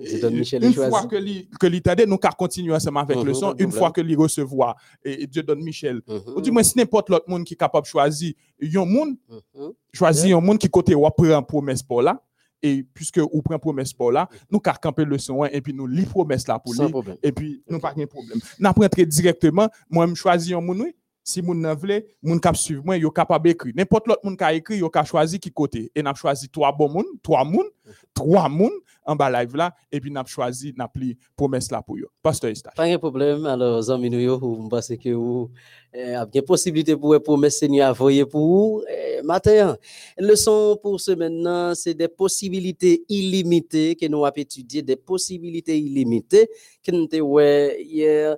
Une 0.00 0.74
fois 0.74 1.06
que 1.06 1.66
l'État 1.66 1.94
nous 2.06 2.14
avons 2.14 2.36
continuer 2.36 2.74
ensemble 2.74 2.98
avec 2.98 3.22
le 3.22 3.34
son, 3.34 3.54
une 3.58 3.72
fois 3.72 3.90
que 3.90 4.00
l'il 4.00 4.16
recevoir, 4.16 4.76
et 5.04 5.26
Dieu 5.26 5.42
donne 5.42 5.62
Michel. 5.62 6.00
Ou 6.34 6.40
du 6.40 6.50
moins, 6.50 6.62
si 6.62 6.76
n'importe 6.78 7.08
l'autre 7.10 7.28
monde 7.28 7.44
qui 7.44 7.54
est 7.54 7.56
capable 7.56 7.84
de 7.84 7.88
choisir. 7.88 8.34
Un 8.62 8.84
monde, 8.84 9.16
choisir 9.92 10.38
un 10.38 10.40
monde 10.40 10.58
qui 10.58 10.68
côté 10.68 10.94
ou 10.94 11.08
prend 11.10 11.42
promesse 11.42 11.82
pour 11.82 12.02
là, 12.02 12.22
et 12.62 12.84
puisque 12.92 13.20
ou 13.30 13.42
prend 13.42 13.58
promesse 13.58 13.92
pour 13.92 14.10
là, 14.12 14.28
nous 14.50 14.60
avons 14.64 14.76
camper 14.80 15.04
le 15.04 15.18
son 15.18 15.44
et 15.44 15.60
puis 15.60 15.72
nous 15.72 15.86
lit 15.86 16.06
promesse 16.06 16.46
là 16.48 16.58
pour 16.58 16.74
lui, 16.74 17.16
et 17.22 17.32
puis 17.32 17.62
nous 17.68 17.78
pas 17.78 17.94
de 17.94 18.04
problème. 18.04 18.38
Nous 18.58 18.88
très 18.88 19.06
directement, 19.06 19.68
moi, 19.88 20.06
je 20.08 20.14
choisis 20.14 20.52
un 20.52 20.60
monde, 20.60 20.84
si 21.28 21.42
moun 21.44 21.60
nan 21.60 21.76
vle, 21.76 22.00
moun 22.24 22.40
kap 22.40 22.56
suiv 22.56 22.80
moi, 22.84 22.96
yo 22.96 23.10
capable 23.12 23.50
écrire. 23.52 23.74
N'importe 23.76 24.08
l'autre 24.08 24.24
moun 24.24 24.36
ka 24.36 24.52
écrit, 24.56 24.78
yo 24.80 24.88
ka 24.88 25.04
choisi 25.04 25.38
qui 25.38 25.52
côté. 25.52 25.90
Et 25.94 26.02
n'a 26.02 26.14
choisi 26.14 26.48
trois 26.48 26.72
bons 26.72 27.04
trois 27.22 27.44
moun, 27.44 27.66
trois 28.14 28.48
en 29.04 29.16
bas 29.16 29.30
live 29.30 29.56
là, 29.56 29.74
et 29.90 30.00
puis 30.00 30.10
n'a 30.10 30.24
choisi, 30.26 30.72
n'a 30.76 30.88
pli 30.88 31.16
promesse 31.36 31.70
là 31.70 31.82
pour 31.82 31.98
yo. 31.98 32.08
Pasteur 32.22 32.50
Eustache. 32.50 32.74
Pas 32.74 32.90
de 32.90 32.96
problème. 32.96 33.46
Alors, 33.46 33.82
nous 33.98 34.18
yo, 34.18 34.38
vous 34.38 34.68
que 34.68 35.12
vous 35.14 35.50
eh, 35.92 36.14
avez 36.14 36.42
possibilité 36.42 36.96
pour 36.96 37.20
promesse 37.22 37.58
Seigneur 37.58 37.90
envoyer 37.90 38.26
pour 38.26 38.46
vous. 38.46 38.84
Eh, 38.88 39.20
leçon 40.18 40.78
pour 40.82 41.00
ce 41.00 41.12
maintenant, 41.12 41.74
c'est 41.74 41.94
des 41.94 42.08
possibilités 42.08 43.04
illimitées 43.08 43.96
que 43.96 44.06
nous 44.06 44.24
avons 44.24 44.34
étudiées, 44.36 44.82
des 44.82 44.96
possibilités 44.96 45.78
illimitées 45.78 46.48
que 46.82 46.90
nous 46.90 47.08
avons 47.12 47.40
hier 47.78 48.30
la 48.30 48.36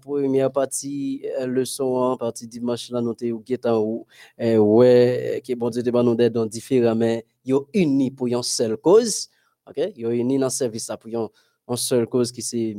première 0.00 0.50
partie 0.52 1.22
euh, 1.40 1.46
leçon 1.46 1.84
en 1.84 2.16
partie 2.16 2.46
dimanche 2.46 2.90
là 2.90 3.00
nous 3.00 3.14
ou 3.32 3.40
qui 3.40 3.56
en 3.64 3.76
haut 3.76 4.06
euh, 4.40 4.56
ouais 4.58 5.42
que 5.46 5.54
bon 5.54 5.70
Dieu 5.70 5.82
te 5.82 5.90
nous 5.90 6.14
dans 6.14 6.46
différents 6.46 6.94
mais 6.94 7.26
yo 7.44 7.68
unis 7.74 8.10
pour 8.10 8.28
une 8.28 8.42
seule 8.42 8.76
cause 8.76 9.28
OK? 9.68 9.92
Yo 9.96 10.10
unis 10.10 10.38
dans 10.38 10.50
service 10.50 10.90
pour 11.00 11.10
une 11.68 11.76
seule 11.76 12.06
cause 12.06 12.30
qui 12.30 12.42
c'est 12.42 12.76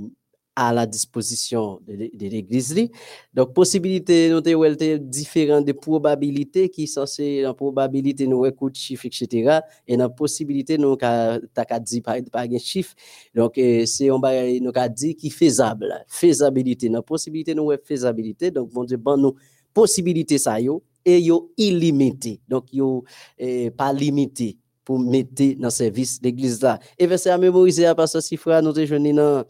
à 0.59 0.73
la 0.73 0.87
disposition 0.87 1.79
de, 1.87 2.09
de 2.11 2.27
l'église. 2.27 2.73
li. 2.73 2.89
Donc, 3.31 3.53
possibilité, 3.53 4.31
nous 4.31 4.37
avons 4.37 4.97
différentes 4.99 5.65
de 5.65 5.71
probabilités 5.71 6.67
qui 6.69 6.87
sont 6.87 7.01
censées, 7.01 7.45
en 7.45 7.53
probabilité, 7.53 8.25
nous 8.25 8.43
écoute 8.43 8.75
chiffres, 8.75 9.05
etc. 9.05 9.59
Et 9.87 9.95
dans 9.95 10.09
possibilité, 10.09 10.79
nous 10.79 10.97
avons 10.99 11.39
dit 11.81 12.01
par, 12.01 12.15
un 12.33 12.57
chiffre. 12.57 12.95
Donc, 13.35 13.55
euh, 13.59 13.85
c'est 13.85 14.09
un 14.09 14.17
bagage, 14.17 14.59
nous 14.59 14.71
avons 14.73 14.93
dit 14.95 15.15
qui 15.15 15.29
faisable. 15.29 16.03
Faisabilité. 16.07 16.89
Dans 16.89 17.03
possibilité, 17.03 17.53
nous 17.53 17.69
avons 17.69 17.79
faisabilité. 17.83 18.49
Donc, 18.49 18.71
bon 18.71 18.83
Dieu, 18.83 18.97
bon, 18.97 19.15
nous, 19.15 19.35
possibilité 19.71 20.39
ça, 20.39 20.59
yo, 20.59 20.81
et 21.05 21.21
yo 21.21 21.51
illimité. 21.55 22.41
Donc, 22.47 22.73
yo, 22.73 23.03
eh, 23.37 23.69
pas 23.69 23.93
limité 23.93 24.57
pour 24.83 24.97
mettre 24.97 25.43
dans 25.59 25.69
service 25.69 26.19
l'église 26.23 26.59
là. 26.63 26.79
Et 26.97 27.05
verset 27.05 27.29
à 27.29 27.37
mémoriser 27.37 27.85
à 27.85 27.93
pasteur 27.93 28.23
Sifra, 28.23 28.59
nous 28.59 28.75
avons 28.75 29.13
dans 29.13 29.43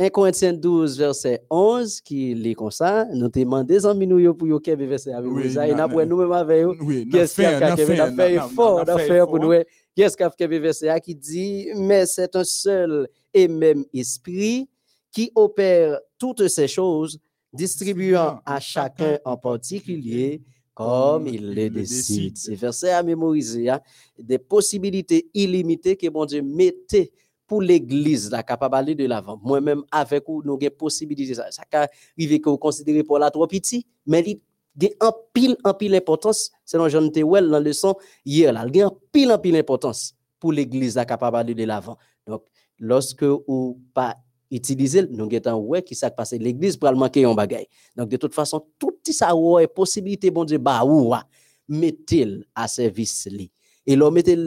1 0.00 0.08
Corinthiens 0.08 0.54
12, 0.54 0.96
verset 0.96 1.42
11, 1.50 2.00
qui 2.00 2.32
est 2.32 2.54
comme 2.54 2.70
ça. 2.70 3.04
Nous 3.12 3.28
des 3.28 3.84
amis 3.84 4.06
nous 4.06 4.34
pour 4.34 4.48
yo 4.48 4.58
kebe 4.58 4.80
verset 4.88 5.12
à 5.12 5.20
mémoriser. 5.20 5.60
Et 5.60 5.72
après, 5.72 6.06
nous-mêmes 6.06 6.32
avec 6.32 6.64
nan 6.64 7.10
Qu'est-ce 7.10 7.34
qu'il 7.34 7.44
y 7.44 7.46
a 7.46 7.66
a 7.66 8.96
fait 8.96 9.18
fort 9.18 9.28
pour 9.28 9.38
nous. 9.38 9.52
Qu'est-ce 9.94 10.16
qu'a 10.16 10.30
fait 10.30 10.58
verset 10.58 10.98
qui 11.04 11.14
dit 11.14 11.68
Mais 11.76 12.06
c'est 12.06 12.34
un 12.34 12.44
seul 12.44 13.08
et 13.34 13.46
même 13.46 13.84
esprit 13.92 14.66
qui 15.12 15.30
opère 15.34 15.98
toutes 16.18 16.48
ces 16.48 16.66
choses, 16.66 17.18
distribuant 17.52 18.40
à 18.46 18.58
chacun 18.58 19.18
en 19.26 19.36
particulier 19.36 20.40
comme 20.72 21.26
il 21.26 21.54
le 21.54 21.68
décide. 21.68 22.38
C'est 22.38 22.54
verset 22.54 22.92
à 22.92 23.02
mémoriser. 23.02 23.68
hein. 23.68 23.80
Des 24.18 24.38
possibilités 24.38 25.28
illimitées 25.34 25.96
que 25.96 26.08
bon 26.08 26.24
Dieu 26.24 26.40
mettait 26.40 27.12
pour 27.50 27.62
l'église 27.62 28.30
là 28.30 28.44
capable 28.44 28.94
de 28.94 29.06
l'avant. 29.06 29.40
Moi-même 29.42 29.82
avec 29.90 30.22
vous 30.28 30.40
nous 30.44 30.52
avons 30.52 30.70
possibilité 30.78 31.34
ça. 31.34 31.50
Ça 31.50 31.64
peut 31.68 31.78
arriver 32.16 32.40
que 32.40 32.48
vous 32.48 32.58
considérez 32.58 33.02
pour 33.02 33.18
la 33.18 33.28
trop 33.28 33.48
petit, 33.48 33.84
mais 34.06 34.20
il 34.20 34.84
y 34.84 34.86
a 35.00 35.08
un 35.08 35.12
pile 35.32 35.56
en 35.64 35.74
pile 35.74 35.96
importance 35.96 36.52
selon 36.64 36.88
John 36.88 37.10
Tewell 37.10 37.48
dans 37.48 37.58
le 37.58 37.64
leçon 37.64 37.96
hier 38.24 38.52
là, 38.52 38.64
il 38.68 38.76
y 38.76 38.82
a 38.82 38.86
un 38.86 38.92
pile 39.10 39.32
en 39.32 39.38
pile 39.38 39.56
importance 39.56 40.14
pour 40.38 40.52
l'église 40.52 40.94
là 40.94 41.04
capable 41.04 41.52
de 41.52 41.64
l'avant. 41.64 41.98
Donc 42.24 42.44
lorsque 42.78 43.24
ou 43.48 43.80
pas 43.92 44.14
utiliser 44.48 45.08
nous 45.10 45.28
avons 45.44 45.58
ouais 45.58 45.82
qui 45.82 45.96
ça 45.96 46.08
passe 46.08 46.34
l'église 46.34 46.76
pour 46.76 46.92
manquer 46.92 47.24
un 47.24 47.34
bagay. 47.34 47.66
Donc 47.96 48.10
de 48.10 48.16
toute 48.16 48.32
façon 48.32 48.64
tout 48.78 48.94
ça 49.10 49.34
ouais 49.34 49.66
possibilité 49.66 50.30
bon 50.30 50.44
Dieu 50.44 50.58
ba 50.58 50.84
ou 50.84 51.08
wa, 51.08 51.24
mettez-le 51.66 52.44
à 52.54 52.68
service 52.68 53.26
li. 53.28 53.50
Et 53.84 53.96
l'on 53.96 54.12
mettez 54.12 54.38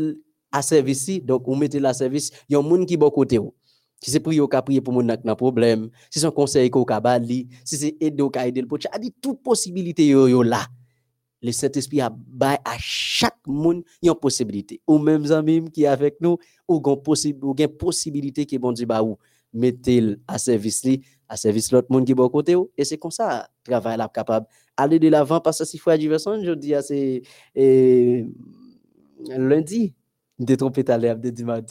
à 0.54 0.62
service 0.62 1.10
donc 1.26 1.48
on 1.48 1.58
mettez 1.58 1.84
à 1.84 1.94
service 1.94 2.32
yon 2.48 2.64
moun 2.64 2.86
qui 2.86 2.96
bon 2.96 3.10
côté. 3.10 3.40
Si 4.00 4.12
c'est 4.12 4.20
prier 4.20 4.42
ou 4.42 4.48
ka 4.48 4.62
prier 4.62 4.82
pour 4.82 4.94
moun 4.94 5.08
nak 5.08 5.24
nan 5.26 5.36
problème, 5.36 5.90
si 6.12 6.20
c'est 6.20 6.28
un 6.28 6.32
conseil 6.32 6.70
ko 6.70 6.86
ka 6.86 7.00
bali, 7.00 7.48
si 7.66 7.78
c'est 7.78 7.98
aider 8.00 8.22
ou 8.22 8.30
ka 8.30 8.46
aider 8.48 8.62
le 8.62 8.68
poche, 8.68 8.88
a 8.92 9.00
dit 9.00 9.14
toute 9.22 9.42
possibilité 9.42 10.08
yo 10.08 10.28
yo 10.28 10.44
là. 10.44 10.68
Le 11.42 11.52
Saint-Esprit 11.52 12.00
a 12.00 12.10
bay 12.10 12.58
à 12.64 12.78
chaque 12.80 13.36
monde 13.46 13.84
une 14.02 14.16
possibilité. 14.16 14.80
Ou 14.88 14.98
même 14.98 15.30
amis 15.30 15.70
qui 15.72 15.86
avec 15.86 16.22
nous, 16.22 16.38
ou 16.70 16.80
gon 16.80 17.02
gen 17.58 17.68
possibilité 17.68 18.46
qui 18.46 18.58
bon 18.58 18.72
Dieu 18.72 18.86
ba 18.86 19.04
ou 19.04 19.18
mettez 19.54 20.16
à 20.28 20.38
service 20.38 20.84
li, 20.84 21.02
à 21.30 21.38
service 21.38 21.72
l'autre 21.72 21.88
monde 21.90 22.06
qui 22.06 22.14
bon 22.14 22.30
côté 22.30 22.56
et 22.78 22.84
c'est 22.84 22.98
comme 22.98 23.12
ça 23.12 23.50
travail 23.64 23.98
là 23.98 24.10
capable 24.14 24.48
aller 24.76 25.00
de 25.00 25.08
l'avant 25.10 25.40
parce 25.40 25.60
que 25.60 25.66
si 25.66 25.78
fois 25.78 25.98
diversion, 25.98 26.44
je 26.44 26.52
dis 26.54 26.74
c'est 26.82 27.22
lundi 29.30 29.94
de 30.40 30.56
trompé 30.56 30.84
à 30.90 30.98
l'herbe 30.98 31.22
de 31.22 31.30
dimanche 31.30 31.62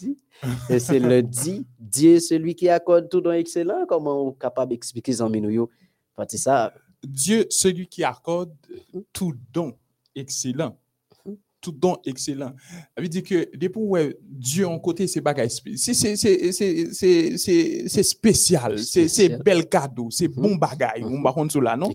et 0.71 0.79
c'est 0.79 1.01
lundi 1.01 1.67
Dieu 1.79 2.21
celui 2.21 2.55
qui 2.55 2.69
accorde 2.69 3.09
tout 3.09 3.21
don 3.21 3.33
excellent 3.33 3.85
comment 3.89 4.29
on 4.29 4.33
capable 4.33 4.71
d'expliquer 4.71 5.13
ça 5.13 5.29
nous 5.29 5.69
parce 6.15 6.37
ça 6.37 6.73
Dieu, 7.05 7.47
celui 7.51 7.89
qui 7.89 8.05
accorde 8.05 8.53
tout 9.13 9.35
don 9.53 9.75
excellent. 10.15 10.79
Mhm. 11.27 11.37
Tout 11.61 11.73
don 11.73 11.97
excellent. 12.07 12.55
Ça 12.97 13.03
veut 13.03 13.09
dire 13.09 13.25
que 13.25 13.57
depuis 13.57 13.81
ouais, 13.81 14.17
Dieu 14.23 14.69
en 14.69 14.79
côté, 14.79 15.09
c'est 15.09 15.21
bagaille 15.21 15.51
c'est 15.51 16.05
spécial, 18.03 18.79
c'est 18.79 19.43
bel 19.43 19.69
cadeau, 19.69 20.09
c'est 20.11 20.29
Mhm. 20.29 20.35
bon 20.43 20.57
bagaille. 20.57 21.05
On 21.05 21.23
va 21.23 21.31
rendre 21.31 21.61
là, 21.61 21.77
non? 21.77 21.93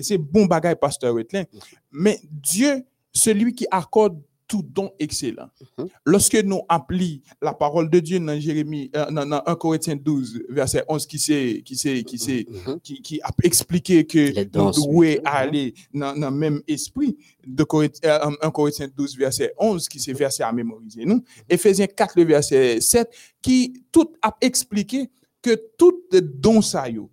c'est 0.00 0.18
bon 0.18 0.46
bagaille, 0.46 0.76
pasteur 0.76 1.14
Wetlin. 1.14 1.44
Mais 1.90 2.20
Dieu, 2.30 2.84
celui 3.12 3.54
qui 3.54 3.66
accorde 3.70 4.20
tout 4.46 4.62
don 4.62 4.90
excellent. 4.98 5.48
Mhm. 5.78 5.88
Lorsque 6.04 6.34
nous 6.44 6.60
appelons 6.68 7.20
la 7.40 7.54
parole 7.54 7.88
de 7.88 7.98
Dieu 8.00 8.18
dans 8.20 8.38
Jérémie, 8.38 8.90
euh, 8.94 9.10
dans, 9.10 9.24
dans 9.26 9.42
1 9.46 9.54
Corinthiens 9.56 9.96
12, 9.96 10.42
verset 10.50 10.84
11, 10.88 11.06
qui 11.06 11.18
c'est 11.18 11.62
qui 11.64 11.76
c'est 11.76 12.02
qui 12.02 12.18
c'est 12.18 12.46
Mhm. 12.48 12.80
qui, 12.80 13.00
qui 13.00 13.20
a 13.22 13.30
expliqué 13.42 14.04
que 14.06 14.18
nous 14.18 14.70
devons 14.70 15.22
aller 15.24 15.74
dans 15.92 16.12
le 16.14 16.30
même 16.30 16.60
esprit 16.68 17.16
de 17.46 17.64
Corinth- 17.64 18.04
euh, 18.04 18.30
1 18.42 18.50
Corinthiens 18.50 18.88
12, 18.94 19.16
verset 19.16 19.52
11, 19.58 19.88
qui 19.88 19.98
c'est 19.98 20.12
verset 20.12 20.42
à 20.42 20.52
mémoriser. 20.52 21.04
Nous, 21.04 21.22
Éphésiens 21.48 21.86
4, 21.86 22.14
le 22.16 22.24
verset 22.24 22.80
7, 22.80 23.08
qui 23.40 23.82
tout 23.90 24.12
a 24.22 24.36
expliqué 24.40 25.08
que 25.42 25.54
tout 25.78 26.02
don 26.10 26.60
ça 26.62 26.88
yo, 26.88 27.10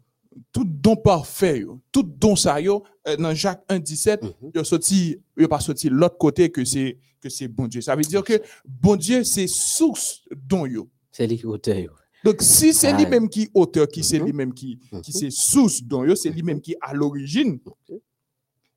tout 0.51 0.63
don 0.65 0.95
parfait, 0.95 1.63
tout 1.91 2.03
don 2.03 2.35
ça 2.35 2.59
yo, 2.61 2.83
euh, 3.07 3.17
dans 3.17 3.33
Jacques 3.33 3.63
1, 3.69 3.79
17, 3.79 4.23
Mhm. 4.23 4.51
yo 4.55 4.63
sorti, 4.63 5.17
yo 5.37 5.47
pas 5.47 5.59
sorti 5.59 5.89
l'autre 5.89 6.17
côté 6.17 6.49
que 6.49 6.63
c'est 6.65 6.97
que 7.19 7.29
c'est 7.29 7.47
bon 7.47 7.67
Dieu. 7.67 7.81
Ça 7.81 7.95
veut 7.95 8.01
dire 8.01 8.23
que 8.23 8.41
bon 8.65 8.95
Dieu, 8.95 9.23
c'est 9.23 9.47
source 9.47 10.21
don 10.31 10.65
yo. 10.65 10.89
c'est 11.11 11.27
lui 11.27 11.37
qui 11.37 11.45
auteur 11.45 11.75
yo. 11.77 11.91
Donc, 12.23 12.41
si 12.41 12.73
c'est 12.73 12.89
Ah. 12.89 12.97
lui-même 12.97 13.27
qui 13.29 13.49
auteur, 13.53 13.87
qui 13.87 14.03
c'est 14.03 14.19
Mhm. 14.19 14.25
lui-même 14.25 14.53
qui, 14.53 14.77
qui 14.77 14.95
Mhm. 14.95 15.01
c'est 15.03 15.29
source 15.31 15.81
don 15.83 16.03
yo, 16.05 16.15
c'est 16.15 16.29
lui-même 16.29 16.61
qui 16.61 16.75
à 16.81 16.93
l'origine, 16.93 17.59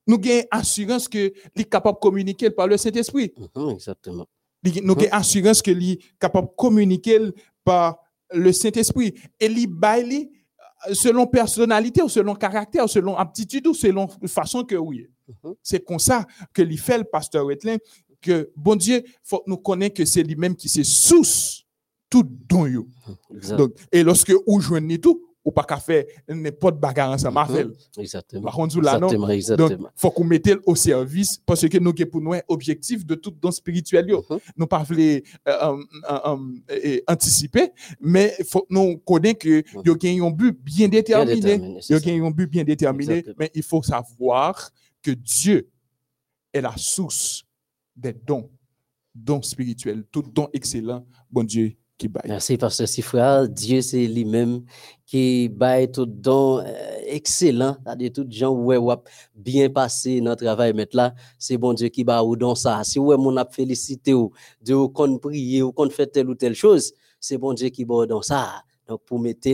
nous 0.07 0.17
avons 0.17 0.43
assurance 0.51 1.09
que 1.09 1.33
il 1.55 1.61
est 1.63 1.65
capable 1.71 1.97
de 1.97 2.01
communiquer 2.01 2.51
par 2.51 2.67
le 2.67 2.77
Saint-Esprit. 2.77 3.33
Mhm, 3.55 3.71
exactement 3.71 4.27
Li- 4.63 4.81
Nous 4.83 4.93
avons 4.93 5.09
assurance 5.13 5.63
que 5.63 5.71
il 5.71 5.93
est 5.93 5.99
capable 6.19 6.49
de 6.49 6.53
communiquer 6.57 7.19
par 7.65 7.99
le 8.33 8.51
Saint-Esprit. 8.53 9.15
Et 9.41 9.47
il 9.47 9.69
euh, 9.69 10.25
selon 10.93 11.27
personnalité, 11.27 12.03
ou 12.03 12.09
selon 12.09 12.35
caractère, 12.35 12.85
ou 12.85 12.89
selon 12.89 13.17
aptitude, 13.17 13.67
ou 13.67 13.75
selon 13.75 14.09
façon 14.27 14.65
que 14.65 14.75
oui. 14.75 15.07
Mhm. 15.29 15.55
C'est 15.63 15.85
comme 15.85 15.99
ça 15.99 16.27
que 16.53 16.63
il 16.63 16.79
fait 16.79 16.99
le 16.99 17.05
pasteur 17.05 17.47
Wetlin, 17.47 17.77
que 18.21 18.51
bon 18.57 18.77
Dieu, 18.77 19.03
faut 19.23 19.39
que 19.39 19.51
nous 19.51 19.57
connaître 19.57 19.97
que 19.97 20.05
c'est 20.05 20.23
lui-même 20.23 20.57
qui 20.57 20.69
c'est 20.69 20.85
source 20.85 21.65
tout 22.11 22.25
don 22.49 22.67
Donc, 23.57 23.75
et 23.91 24.03
lorsque 24.03 24.33
ou 24.47 24.61
joignez 24.61 25.01
tout, 25.01 25.24
ou 25.45 25.51
pas 25.53 25.63
qu'à 25.65 25.77
faire 25.77 26.05
n'importe 26.29 26.81
bagarre 26.81 27.11
ensemble 27.13 27.39
à 27.39 27.45
Mhm. 27.47 27.55
faire. 27.55 27.67
exactement 27.99 28.43
Par 28.45 28.55
contre, 28.55 28.81
là, 28.81 28.99
non. 28.99 29.09
Donc, 29.57 29.73
faut 29.95 30.11
qu'on 30.11 30.25
mette 30.25 30.49
au 30.65 30.75
service 30.75 31.39
parce 31.45 31.69
que 31.69 31.79
nous 31.79 31.91
avons 31.91 32.11
pour 32.11 32.21
nous 32.23 32.33
un 32.33 32.41
objectif 32.49 33.05
de 33.05 33.15
tout 33.15 33.31
don 33.31 33.51
spirituel. 33.51 34.09
yo. 34.09 34.25
Mhm. 34.31 34.39
Nous 34.57 34.67
pas 34.67 34.83
voulons, 34.83 35.01
euh, 35.03 35.21
euh, 35.49 36.37
euh, 36.71 37.01
anticiper, 37.07 37.71
mais 38.01 38.35
faut 38.49 38.67
nous 38.71 38.97
connaissons 38.99 39.35
que 39.39 39.57
Mhm. 39.59 39.83
nous 39.85 39.93
avons 39.93 40.29
un 40.29 40.31
but 40.31 40.53
bien 40.63 40.89
déterminé. 40.89 41.59
Nous 41.59 41.93
avons 41.97 42.27
un 42.27 42.31
but 42.31 42.51
bien 42.51 42.65
déterminé, 42.65 43.25
mais 43.39 43.51
il 43.55 43.63
faut 43.63 43.83
savoir 43.83 44.71
que 45.03 45.11
Dieu 45.11 45.69
est 46.53 46.61
la 46.63 46.75
source 46.77 47.45
des 47.95 48.13
dons, 48.15 48.51
dons 49.15 49.43
spirituels, 49.43 50.05
tout 50.11 50.23
don 50.23 50.49
excellent, 50.53 51.07
bon 51.31 51.45
Dieu 51.45 51.77
qui 51.97 52.09
baille. 52.09 52.25
Merci, 52.27 52.57
Pasteur 52.57 52.89
Sifra. 52.89 53.47
Dieu, 53.47 53.81
c'est 53.81 54.07
lui-même 54.07 54.63
qui 55.07 55.49
baille 55.49 55.91
tout 55.91 56.07
don 56.07 56.59
euh, 56.59 56.65
excellent. 57.07 57.77
C'est-à-dire, 57.85 58.13
tout 58.13 58.27
gens 58.29 58.51
ouais, 58.51 58.77
wap 58.77 59.09
bien 59.35 59.69
passé 59.71 60.21
dans 60.21 60.31
le 60.31 60.37
travail, 60.37 60.75
c'est 61.39 61.57
bon 61.57 61.73
Dieu 61.73 61.89
qui 61.89 62.05
bat 62.05 62.23
ou 62.23 62.37
dans 62.37 62.55
ça. 62.55 62.83
Si 62.85 62.99
ouais, 62.99 63.17
mon 63.17 63.37
a 63.37 63.45
félicité 63.45 64.15
ou, 64.15 64.33
de 64.63 64.75
ou 64.75 64.89
qu'on 64.89 65.19
prier 65.19 65.63
ou 65.63 65.73
qu'on 65.73 65.91
fait 65.91 66.07
telle 66.07 66.29
ou 66.29 66.35
telle 66.35 66.55
chose, 66.55 66.93
c'est 67.21 67.39
bon 67.39 67.53
Dieu 67.53 67.69
qui 67.69 67.85
bat 67.85 68.07
dans 68.07 68.23
ça. 68.23 68.63
Donc, 68.89 69.03
pour 69.05 69.19
mettre 69.19 69.51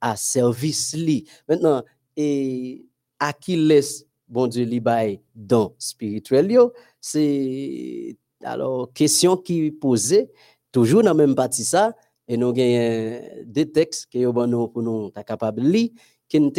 à 0.00 0.16
service 0.16 0.94
li. 0.94 1.24
Maintenant, 1.48 1.82
et 2.16 2.84
à 3.18 3.32
qui 3.32 3.56
laisse 3.56 4.04
bon 4.28 4.46
Dieu 4.46 4.64
li 4.64 4.80
baille 4.80 5.20
don 5.34 5.74
spirituel 5.78 6.56
c'est 7.00 8.16
alors 8.44 8.92
question 8.92 9.36
qui 9.36 9.70
posée 9.70 10.30
toujours 10.72 11.02
dans 11.02 11.10
la 11.10 11.14
même 11.14 11.34
partie 11.34 11.64
ça 11.64 11.94
et 12.26 12.36
nous 12.36 12.48
avons 12.48 13.20
des 13.46 13.70
textes 13.72 14.06
que 14.12 14.18
nous 14.18 14.68
pour 14.68 14.82
nous 14.82 15.10
ta 15.10 15.24
capable 15.24 15.62
lire 15.62 15.90
qui 16.28 16.40
nous 16.40 16.52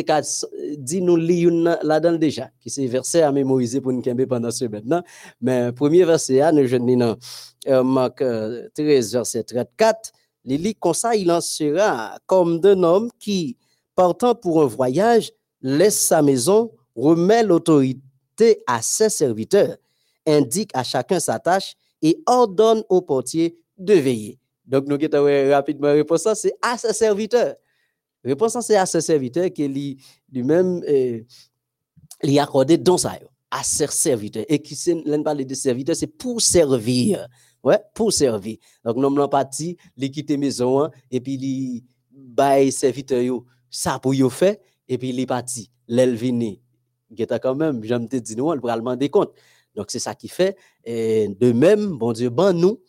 dit 0.77 1.01
nous 1.01 1.15
lire 1.15 1.51
là-dedans 1.83 2.17
déjà 2.17 2.49
qui 2.59 2.69
c'est 2.69 2.87
verset 2.87 3.21
à 3.21 3.31
mémoriser 3.31 3.79
pour 3.81 3.93
nous 3.93 4.01
pendant 4.27 4.51
ce 4.51 4.65
maintenant 4.65 5.03
mais 5.39 5.71
premier 5.71 6.03
verset 6.03 6.51
nous 6.51 6.65
jeune 6.65 6.97
dans 6.97 7.15
euh, 7.67 7.83
Marc 7.83 8.21
euh, 8.21 8.67
13 8.73 9.13
verset 9.13 9.43
34 9.43 10.11
il 10.45 10.63
lit 10.63 10.75
comme 10.75 10.93
ça 10.93 11.15
il 11.15 11.31
en 11.31 11.41
sera 11.41 12.17
comme 12.25 12.59
d'un 12.59 12.81
homme 12.81 13.09
qui 13.19 13.57
partant 13.95 14.33
pour 14.33 14.63
un 14.63 14.65
voyage 14.65 15.31
laisse 15.61 15.99
sa 15.99 16.21
maison 16.21 16.71
remet 16.95 17.43
l'autorité 17.43 18.63
à 18.65 18.81
ses 18.81 19.09
serviteurs 19.09 19.77
indique 20.25 20.71
à 20.73 20.83
chacun 20.83 21.19
sa 21.19 21.37
tâche 21.37 21.75
et 22.01 22.21
ordonne 22.25 22.83
au 22.89 23.01
portier 23.01 23.57
de 23.79 23.93
veiller. 23.93 24.39
Donc, 24.65 24.85
nous 24.87 24.97
avons 25.13 25.51
rapidement 25.51 25.91
réponse 25.91 26.27
c'est 26.35 26.53
à 26.61 26.77
ses 26.77 26.93
serviteurs. 26.93 27.55
Réponse 28.23 28.57
c'est 28.61 28.75
à 28.75 28.85
ses 28.85 29.01
serviteurs 29.01 29.49
que 29.51 29.63
lui-même 29.63 30.83
euh, 30.87 31.21
lui 32.23 32.39
accordé 32.39 32.77
don 32.77 32.97
ça 32.97 33.17
à 33.49 33.63
ses 33.63 33.87
serviteurs. 33.87 34.45
Et 34.47 34.59
qui 34.59 34.75
c'est 34.75 34.95
l'un 35.05 35.23
parler 35.23 35.45
de 35.45 35.55
serviteurs, 35.55 35.95
c'est 35.95 36.07
pour 36.07 36.41
servir. 36.41 37.27
Ouais, 37.63 37.79
pour 37.93 38.13
servir. 38.13 38.57
Donc, 38.85 38.95
nous 38.95 39.07
avons 39.07 39.27
parti, 39.27 39.75
lui 39.97 40.09
quitter 40.11 40.37
maison 40.37 40.83
hein, 40.83 40.91
et 41.11 41.19
puis 41.19 41.37
lui 41.37 41.83
bail 42.11 42.71
serviteur 42.71 43.21
ça 43.69 43.99
pour 43.99 44.13
yo 44.13 44.29
fait 44.29 44.61
et 44.87 44.97
puis 44.97 45.09
il 45.09 45.19
est 45.19 45.25
parti. 45.25 45.69
L'elvini, 45.87 46.61
quand 47.41 47.55
même, 47.55 47.83
j'aime 47.83 48.07
te 48.07 48.15
dire 48.17 48.37
nous, 48.37 48.45
on 48.45 48.55
va 48.55 48.77
demander 48.77 49.09
compte. 49.09 49.33
Donc, 49.75 49.87
c'est 49.89 49.99
ça 49.99 50.15
qui 50.15 50.27
fait. 50.27 50.55
De 50.85 51.51
même, 51.51 51.97
bon 51.97 52.13
Dieu, 52.13 52.29
ben 52.29 52.53
nous, 52.53 52.79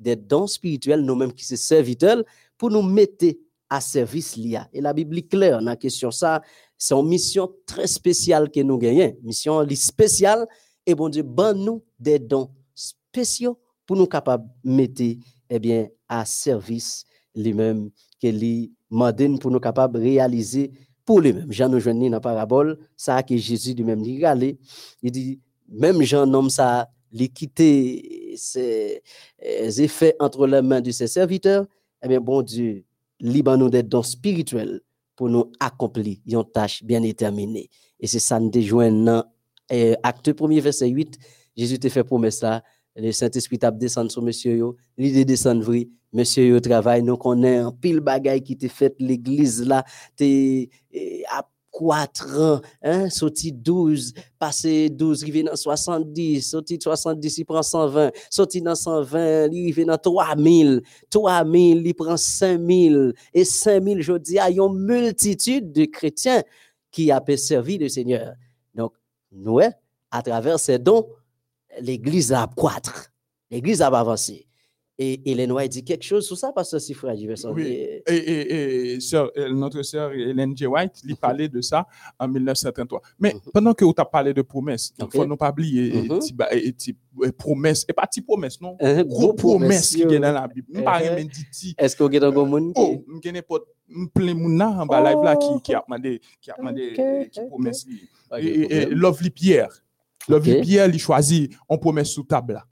des 0.00 0.16
dons 0.16 0.46
spirituels, 0.46 1.02
nous-mêmes 1.02 1.32
qui 1.32 1.44
sommes 1.44 1.58
serviteurs, 1.58 2.24
pour 2.56 2.70
nous 2.70 2.82
mettre 2.82 3.26
à 3.68 3.80
service 3.80 4.36
l'IA. 4.36 4.68
Et 4.72 4.80
la 4.80 4.92
Bible 4.92 5.18
est 5.18 5.28
claire 5.28 5.58
dans 5.58 5.66
la 5.66 5.76
question 5.76 6.10
ça. 6.10 6.42
C'est 6.76 6.94
une 6.94 7.06
mission 7.06 7.48
très 7.66 7.86
spéciale 7.86 8.50
que 8.50 8.60
nous 8.60 8.78
gagnons. 8.78 9.14
Mission 9.22 9.64
spéciale. 9.76 10.46
Et 10.84 10.94
bon 10.94 11.08
Dieu, 11.08 11.22
ben 11.22 11.52
nous 11.52 11.84
des 11.98 12.18
dons 12.18 12.50
spéciaux 12.74 13.58
pour 13.86 13.96
nous 13.96 14.06
capables 14.06 14.48
de 14.64 14.70
mettre 14.70 15.02
eh 15.50 15.58
bien, 15.58 15.88
à 16.08 16.24
service 16.24 17.04
lui-même, 17.34 17.90
que 18.20 18.26
lui 18.26 18.72
pour 19.40 19.50
nous 19.50 19.60
capables 19.60 19.98
de 19.98 20.02
réaliser 20.02 20.72
pour 21.04 21.20
lui-même. 21.20 21.50
Jean 21.52 21.68
nous 21.68 21.78
joint 21.78 21.94
dans 21.94 22.08
la 22.08 22.20
parabole, 22.20 22.78
ça 22.96 23.22
que 23.22 23.36
Jésus 23.36 23.74
lui-même 23.74 24.02
dit, 24.02 24.20
il 25.02 25.10
dit, 25.12 25.40
même 25.68 26.02
Jean 26.02 26.26
nomme 26.26 26.50
ça, 26.50 26.88
quitter 27.34 28.19
ses 28.40 29.02
euh, 29.44 29.70
effets 29.70 30.16
entre 30.18 30.46
les 30.46 30.62
mains 30.62 30.80
de 30.80 30.90
ses 30.90 31.06
serviteurs, 31.06 31.66
eh 32.02 32.08
bien, 32.08 32.20
bon 32.20 32.42
Dieu, 32.42 32.84
libre 33.20 33.56
nous 33.56 33.70
des 33.70 33.82
dons 33.82 34.02
spirituels 34.02 34.80
pour 35.14 35.28
nous 35.28 35.52
accomplir 35.60 36.16
une 36.26 36.44
tâche 36.44 36.82
bien 36.82 37.00
déterminée. 37.00 37.68
Et 37.98 38.06
c'est 38.06 38.18
ça, 38.18 38.40
nous 38.40 38.50
déjoignons 38.50 39.04
dans 39.04 39.24
euh, 39.72 39.94
acte 40.02 40.30
1er, 40.30 40.60
verset 40.60 40.88
8. 40.88 41.18
Jésus 41.56 41.78
te 41.78 41.88
fait 41.88 42.04
promesse 42.04 42.40
là. 42.40 42.62
Le 42.96 43.12
Saint-Esprit 43.12 43.58
t'a 43.58 43.70
descendu 43.70 44.10
sur 44.10 44.22
monsieur 44.22 44.56
yo, 44.56 44.76
l'idée 44.98 45.24
descend 45.24 45.62
vrai, 45.62 45.88
monsieur 46.12 46.44
yo 46.44 46.60
travaille, 46.60 47.02
nous 47.02 47.16
connaît 47.16 47.58
un 47.58 47.70
pile 47.70 48.00
bagaille 48.00 48.42
qui 48.42 48.56
t'est 48.56 48.68
fait 48.68 48.94
l'église 48.98 49.64
là, 49.64 49.84
t'es 50.16 50.68
euh, 50.94 50.98
4 51.72 52.40
ans, 52.40 52.60
hein, 52.82 53.08
sorti 53.10 53.52
12, 53.52 54.12
passé 54.38 54.90
12, 54.90 55.24
rivé 55.24 55.42
dans 55.42 55.56
70, 55.56 56.42
sorti 56.42 56.78
70, 56.80 57.38
il 57.38 57.44
prend 57.44 57.62
120, 57.62 58.10
sorti 58.28 58.60
dans 58.60 58.74
120, 58.74 59.46
il 59.52 59.66
rivé 59.66 59.84
dans 59.84 59.98
3000, 59.98 60.82
3000, 61.08 61.86
il 61.86 61.94
prend 61.94 62.16
5000, 62.16 63.14
et 63.32 63.44
5000, 63.44 64.02
je 64.02 64.12
dis, 64.14 64.32
il 64.32 64.36
y 64.36 64.38
a 64.38 64.50
une 64.50 64.78
multitude 64.78 65.72
de 65.72 65.84
chrétiens 65.84 66.42
qui 66.90 67.10
a 67.10 67.22
servi 67.36 67.78
le 67.78 67.88
Seigneur. 67.88 68.34
Donc, 68.74 68.92
nous, 69.32 69.60
à 70.10 70.22
travers 70.22 70.58
ces 70.58 70.78
dons, 70.78 71.06
l'Église 71.80 72.32
a 72.32 72.48
quatre, 72.56 73.12
l'Église 73.50 73.80
a 73.80 73.86
avancé. 73.86 74.49
Et 75.02 75.18
Hélène 75.24 75.50
White 75.52 75.72
dit 75.72 75.82
quelque 75.82 76.02
chose 76.04 76.26
sur 76.26 76.36
ça, 76.36 76.52
parce 76.54 76.72
que 76.72 76.78
c'est 76.78 76.92
frère 76.92 77.16
Oui, 77.54 77.62
et, 77.66 78.02
et, 78.06 78.92
et 78.96 78.98
euh, 79.14 79.48
notre 79.50 79.80
sœur 79.80 80.12
Hélène 80.12 80.54
J. 80.54 80.66
White, 80.66 80.92
lui 81.04 81.14
parlait 81.14 81.48
de 81.48 81.62
ça 81.62 81.86
en 82.18 82.28
1933. 82.28 83.00
Mais 83.18 83.32
mhm. 83.32 83.40
pendant 83.54 83.72
que 83.72 83.82
tu 83.86 83.94
as 83.96 84.04
parlé 84.04 84.34
de 84.34 84.42
promesses, 84.42 84.92
il 84.98 85.06
ne 85.06 85.10
faut 85.10 85.36
pas 85.38 85.50
oublier 85.52 86.02
mm 86.02 86.06
-hmm. 86.18 87.32
promesses, 87.32 87.86
et 87.88 87.94
pas 87.94 88.06
de 88.14 88.22
promesses, 88.22 88.60
non? 88.60 88.76
Uh, 88.78 89.02
gros 89.06 89.32
promesses 89.32 89.96
qui 89.96 90.02
sont 90.02 90.20
dans 90.20 90.32
la 90.34 90.46
Bible. 90.46 90.66
Je 90.74 90.80
ne 90.80 91.24
de 91.24 91.74
Est-ce 91.82 91.96
que 91.96 92.02
vous 92.04 92.14
avez 92.14 92.26
un 92.26 92.44
monde 92.44 92.72
Oh, 92.76 93.02
je 93.24 93.30
ne 93.30 93.40
pas 93.40 93.58
plein 94.14 94.34
monde 94.34 94.60
en 94.62 94.84
bas 94.86 95.00
live 95.06 95.22
là 95.24 95.34
qui, 95.36 95.62
qui 95.64 95.74
a 95.74 95.82
demandé 95.86 96.20
qui 96.42 96.50
a 96.50 96.56
demandé 96.58 96.84
qui 97.32 97.40
promesse. 97.48 97.86
Et 98.38 99.30
Pierre. 99.30 99.72
Lovely 100.28 100.60
Pierre, 100.60 100.88
il 100.88 100.98
choisit 100.98 101.52
on 101.68 101.78
promesse 101.78 102.10
sous 102.10 102.24
table. 102.24 102.62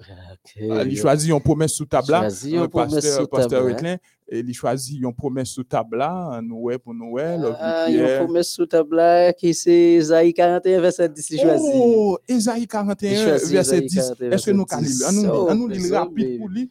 Il 0.56 0.96
choisit 0.96 1.30
une 1.30 1.40
promesse 1.40 1.72
sous 1.72 1.86
table. 1.86 2.10
Là. 2.10 2.28
Pasteur, 2.68 3.28
pasteur 3.28 3.64
Wetlin, 3.64 3.96
il 4.30 4.54
choisit 4.54 5.00
une 5.02 5.14
promesse 5.14 5.48
sous 5.48 5.64
table 5.64 5.98
là, 5.98 6.40
nous 6.42 6.70
pour 6.82 6.94
nous 6.94 7.16
Ah, 7.58 7.86
une 7.88 8.24
promesse 8.24 8.48
sous 8.50 8.66
table 8.66 8.96
là 8.96 9.32
qui 9.32 9.54
c'est 9.54 9.94
Isaïe 9.94 10.34
41 10.34 10.80
verset 10.80 11.08
10 11.08 11.30
il 11.30 11.40
choisit. 11.40 11.72
Oh, 11.74 12.18
Isaïe 12.28 12.66
41 12.66 13.38
verset 13.46 13.80
10. 13.80 14.12
Est-ce 14.20 14.46
que 14.46 14.50
nous 14.50 14.64
allons 15.06 15.54
nous 15.54 15.68
lire? 15.68 15.94
Rapide 15.94 16.38
pour 16.38 16.48
lui 16.48 16.70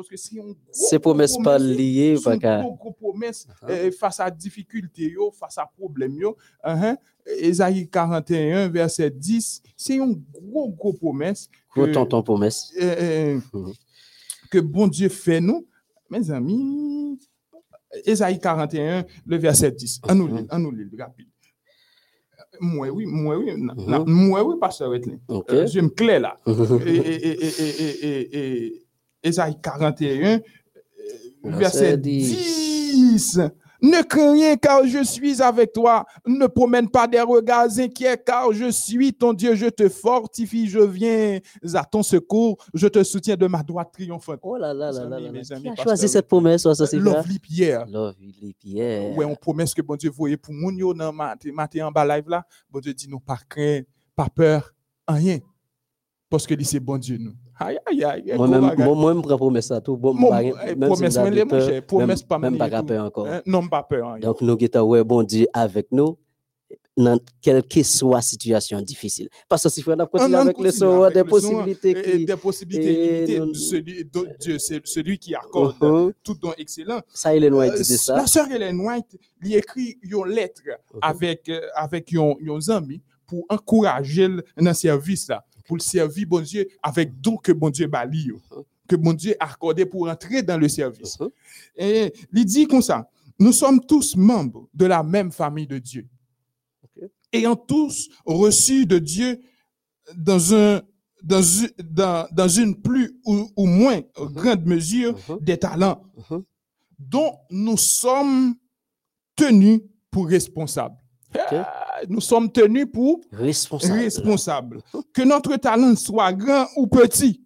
parce 0.00 0.08
que 0.08 0.16
si 0.16 0.40
on 0.40 0.56
ces 0.72 0.98
promesses 0.98 1.36
pas 1.44 1.58
liées 1.58 2.16
pas 2.24 2.36
gros 2.36 2.92
promesses 2.92 3.46
uh-huh. 3.62 3.92
face 3.92 4.18
à 4.20 4.30
difficulté 4.30 5.14
face 5.38 5.58
à 5.58 5.70
problème 5.76 6.14
yo, 6.16 6.36
uh 6.64 6.94
Esaïe 7.26 7.86
41 7.88 8.68
verset 8.68 9.10
10, 9.10 9.62
c'est 9.76 9.96
une 9.96 10.22
gros 10.32 10.70
gros 10.70 10.94
promesse 10.94 11.50
que 11.74 11.92
tonton 11.92 12.22
promesse 12.22 12.72
euh, 12.80 12.94
euh, 12.98 13.40
uh-huh. 13.52 13.74
que 14.50 14.58
bon 14.58 14.88
Dieu 14.88 15.10
fait 15.10 15.40
nous 15.40 15.66
mes 16.08 16.30
amis 16.30 17.18
Esaïe 18.06 18.40
41 18.40 19.04
le 19.26 19.36
verset 19.36 19.72
10. 19.72 20.00
On 20.08 20.14
nous 20.14 20.28
lit, 20.28 20.46
on 20.50 20.58
nous 20.60 20.70
lit 20.70 20.88
rapide. 20.98 21.26
Moi, 22.62 22.88
oui, 22.88 23.04
moi, 23.06 23.38
oui, 23.38 23.50
uh-huh. 23.52 24.04
moi, 24.06 24.44
oui, 24.44 24.54
pasteur 24.60 24.90
Wetlin. 24.90 25.18
Okay. 25.28 25.66
je 25.66 25.80
me 25.80 25.88
clair 25.88 26.20
là. 26.20 26.38
et, 26.46 26.96
et, 26.96 27.44
et, 28.04 28.66
et, 28.66 28.86
Esaïe 29.22 29.56
41, 29.60 30.40
verset 31.44 31.96
10. 31.96 33.40
Ne 33.82 34.02
crains 34.02 34.32
rien 34.32 34.56
car 34.56 34.86
je 34.86 35.02
suis 35.02 35.40
avec 35.40 35.72
toi. 35.72 36.04
Ne 36.26 36.46
promène 36.46 36.90
pas 36.90 37.08
des 37.08 37.20
regards 37.22 37.78
inquiets 37.78 38.18
car 38.18 38.52
je 38.52 38.70
suis 38.70 39.14
ton 39.14 39.32
Dieu. 39.32 39.54
Je 39.54 39.68
te 39.68 39.88
fortifie. 39.88 40.68
Je 40.68 40.80
viens 40.80 41.38
à 41.72 41.84
ton 41.86 42.02
secours. 42.02 42.62
Je 42.74 42.88
te 42.88 43.02
soutiens 43.02 43.36
de 43.36 43.46
ma 43.46 43.62
droite 43.62 43.88
triomphante. 43.90 44.40
Oh 44.42 44.58
là 44.58 44.74
là 44.74 44.92
là 44.92 45.06
là 45.06 45.18
là. 45.18 45.30
Qui 45.42 45.68
a 45.70 45.76
choisi 45.76 46.08
cette 46.08 46.28
promesse? 46.28 46.66
Lovely 46.92 47.38
Pierre. 47.38 47.86
Lovely 47.86 48.54
Pierre. 48.58 49.16
Ouais, 49.16 49.24
on 49.24 49.34
promesse 49.34 49.72
que 49.72 49.80
bon 49.80 49.96
Dieu 49.96 50.10
voyait 50.10 50.36
pour 50.36 50.52
moun 50.52 50.76
yo 50.76 50.92
dans 50.92 51.10
matin 51.10 51.86
en 51.86 51.90
bas 51.90 52.04
live 52.04 52.28
là. 52.28 52.44
Bon 52.68 52.80
Dieu 52.80 52.92
dit 52.92 53.08
nous 53.08 53.20
pas 53.20 53.38
craindre, 53.48 53.86
pas 54.14 54.28
peur, 54.28 54.74
rien. 55.08 55.38
Parce 56.28 56.46
que 56.46 56.54
c'est 56.62 56.80
bon 56.80 56.98
Dieu 56.98 57.16
nous. 57.16 57.32
Aïe, 57.60 57.78
aïe, 57.86 58.04
aïe. 58.04 58.32
Moi-même, 58.36 58.72
moi, 58.78 59.14
je 59.14 59.20
prends 59.20 59.36
promesse 59.36 59.66
ça 59.66 59.80
tout. 59.82 59.96
Bon, 59.96 60.14
promesse, 60.14 61.16
même 61.16 61.34
les 61.34 61.80
promesse 61.82 62.22
pas 62.22 62.38
même 62.38 62.56
pas 62.56 62.82
peur 62.82 63.04
encore. 63.04 63.26
Hein, 63.26 63.42
non, 63.44 63.68
pas 63.68 63.82
peur. 63.82 64.18
Donc, 64.18 64.40
nous 64.40 64.56
avons 64.74 64.88
ouais, 64.88 65.04
bon 65.04 65.22
Dieu 65.22 65.46
avec 65.52 65.88
nous 65.92 66.16
dans 66.96 67.18
quelle 67.40 67.62
que 67.62 67.82
soit 67.82 68.16
la 68.16 68.22
situation 68.22 68.80
difficile. 68.80 69.28
Parce 69.48 69.62
que 69.62 69.68
si 69.68 69.84
on 69.86 70.06
continue 70.06 70.34
avec 70.36 70.58
les 70.58 70.72
soins, 70.72 71.10
des 71.10 71.24
possibilités 71.24 72.02
qui... 72.02 72.24
Des 72.24 72.36
possibilités 72.36 73.40
Celui, 73.54 74.04
Dieu, 74.40 74.58
c'est 74.58 74.86
celui 74.86 75.18
qui 75.18 75.34
accorde 75.34 75.76
uh-huh. 75.80 76.12
tout 76.22 76.34
don 76.34 76.52
excellent. 76.58 77.00
Ça, 77.12 77.34
White 77.34 77.78
de 77.78 77.82
ça. 77.84 78.16
La 78.16 78.26
sœur 78.26 78.50
Hélène 78.50 78.80
White, 78.80 79.18
lui 79.40 79.54
écrit 79.54 79.98
une 80.02 80.26
lettre 80.26 80.62
uh-huh. 80.66 80.98
avec, 81.00 81.48
euh, 81.48 81.60
avec 81.74 82.12
un 82.14 82.74
ami 82.74 83.02
pour 83.26 83.44
encourager 83.48 84.28
le 84.28 84.74
service 84.74 85.28
là 85.28 85.44
pour 85.70 85.76
le 85.76 85.82
servir, 85.82 86.26
bon 86.26 86.40
Dieu, 86.40 86.66
avec 86.82 87.20
don 87.20 87.36
que 87.36 87.52
bon 87.52 87.70
Dieu 87.70 87.86
bali, 87.86 88.30
uh-huh. 88.30 88.64
que 88.88 88.96
bon 88.96 89.12
Dieu 89.12 89.36
a 89.38 89.52
accordé 89.52 89.86
pour 89.86 90.08
entrer 90.08 90.42
dans 90.42 90.58
le 90.58 90.68
service. 90.68 91.16
Uh-huh. 91.16 91.30
Et 91.76 92.12
il 92.32 92.44
dit 92.44 92.66
comme 92.66 92.82
ça, 92.82 93.08
nous 93.38 93.52
sommes 93.52 93.78
tous 93.78 94.16
membres 94.16 94.68
de 94.74 94.86
la 94.86 95.04
même 95.04 95.30
famille 95.30 95.68
de 95.68 95.78
Dieu. 95.78 96.08
Ayant 97.32 97.54
tous 97.54 98.08
reçu 98.26 98.84
de 98.84 98.98
Dieu 98.98 99.40
dans 100.16 100.52
un 100.54 100.82
dans, 101.22 101.40
dans, 101.84 102.26
dans 102.32 102.48
une 102.48 102.74
plus 102.74 103.16
ou, 103.24 103.46
moins 103.64 103.98
uh-huh. 103.98 104.32
grande 104.32 104.66
mesure 104.66 105.16
des 105.40 105.56
talents 105.56 106.02
dont 106.98 107.32
nous 107.48 107.76
sommes 107.76 108.56
tenus 109.36 109.82
pour 110.10 110.26
responsables. 110.26 110.99
Ah, 111.38 112.00
nous 112.08 112.20
sommes 112.20 112.50
tenus 112.50 112.86
pour 112.92 113.20
responsables. 113.32 114.80
Que 115.12 115.22
notre 115.22 115.56
talent 115.56 115.94
soit 115.96 116.32
grand 116.32 116.66
ou 116.76 116.86
petit, 116.86 117.44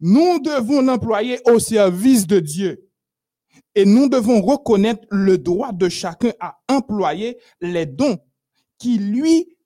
nous 0.00 0.38
devons 0.40 0.82
l'employer 0.82 1.40
au 1.46 1.58
service 1.58 2.26
de 2.26 2.40
Dieu. 2.40 2.90
Et 3.74 3.84
nous 3.84 4.08
devons 4.08 4.40
reconnaître 4.40 5.06
le 5.10 5.38
droit 5.38 5.72
de 5.72 5.88
chacun 5.88 6.32
à 6.40 6.58
employer 6.68 7.38
les 7.60 7.86
dons 7.86 8.18
qui 8.78 8.98
lui 8.98 9.56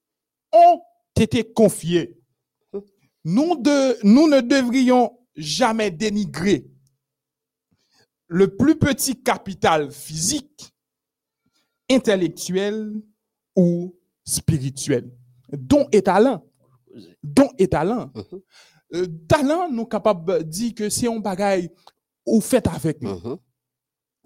ont 0.53 0.81
été 1.19 1.45
confiés. 1.53 2.19
Nous, 3.25 3.57
de, 3.57 3.99
nous 4.07 4.29
ne 4.29 4.41
devrions 4.41 5.19
jamais 5.35 5.91
dénigrer 5.91 6.71
le 8.29 8.57
plus 8.57 8.79
petit 8.79 9.23
capital 9.23 9.91
physique, 9.91 10.73
intellectuel 11.91 12.93
ou 13.59 13.92
spirituel. 14.25 15.11
Don 15.53 15.88
et 15.90 16.03
talent. 16.03 16.44
Don 17.23 17.49
et 17.59 17.66
talent. 17.66 18.11
Uh-huh. 18.14 18.42
Euh, 18.94 19.07
talent, 19.29 19.68
nous 19.71 19.85
capables 19.85 20.38
de 20.38 20.42
dire 20.44 20.75
que 20.75 20.88
c'est 20.88 21.09
un 21.09 21.18
bagage 21.18 21.68
ou 22.25 22.40
fait 22.40 22.66
avec 22.68 23.03
nous. 23.03 23.18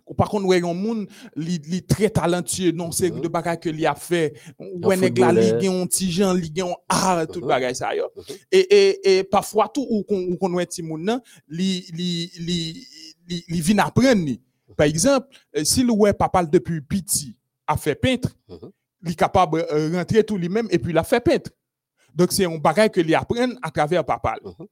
Ou 0.07 0.15
par 0.15 0.29
contre, 0.29 0.45
ouais, 0.47 0.63
un 0.63 0.75
monde, 0.75 1.07
li, 1.37 1.59
li 1.65 1.83
très 1.83 2.11
talentueux, 2.11 2.73
non, 2.73 2.91
c'est 2.91 3.11
Mhm. 3.11 3.21
de 3.21 3.29
bagages 3.29 3.61
que 3.61 3.71
li 3.71 3.87
a 3.87 3.95
fait. 3.95 4.35
Ouais, 4.59 4.97
Un 4.97 5.03
un 5.03 5.87
petit 5.87 6.11
gens, 6.11 6.35
un 6.35 6.75
art, 6.89 7.27
tout 7.29 7.41
Mhm. 7.41 7.47
bagage 7.49 7.77
ça, 7.77 7.95
yo. 7.95 8.05
Mhm. 8.17 8.37
Et, 8.51 9.19
et, 9.19 9.25
parfois, 9.25 9.71
tout, 9.73 9.87
ou 9.89 10.03
qu'on, 10.03 10.21
ou 10.23 10.37
qu'on 10.37 10.65
ti 10.67 10.83
moun 10.83 11.03
nan, 11.05 11.21
li, 11.49 11.87
li, 11.95 12.31
li, 12.39 12.87
li, 13.29 13.45
li 13.49 13.61
vin 13.61 13.79
apprendre. 13.79 14.37
Par 14.77 14.87
exemple, 14.87 15.29
euh, 15.57 15.65
si 15.65 15.83
le 15.85 15.93
ouais 15.93 16.13
papa 16.13 16.45
depuis 16.45 16.81
petit 16.81 17.37
a 17.67 17.77
fait 17.77 17.95
peintre, 17.95 18.31
Li 19.03 19.17
capable 19.17 19.65
euh, 19.73 19.91
rentrer 19.97 20.23
tout 20.25 20.37
lui-même 20.37 20.69
et 20.71 20.79
puis 20.79 20.93
la 20.93 21.03
fait 21.05 21.21
peintre. 21.21 21.51
Donc, 22.15 22.31
c'est 22.33 22.45
un 22.45 22.57
bagage 22.59 22.91
que 22.91 23.01
li 23.01 23.15
apprend 23.15 23.49
à 23.63 23.71
travers 23.71 24.05
papa. 24.05 24.37
Mhm. 24.45 24.67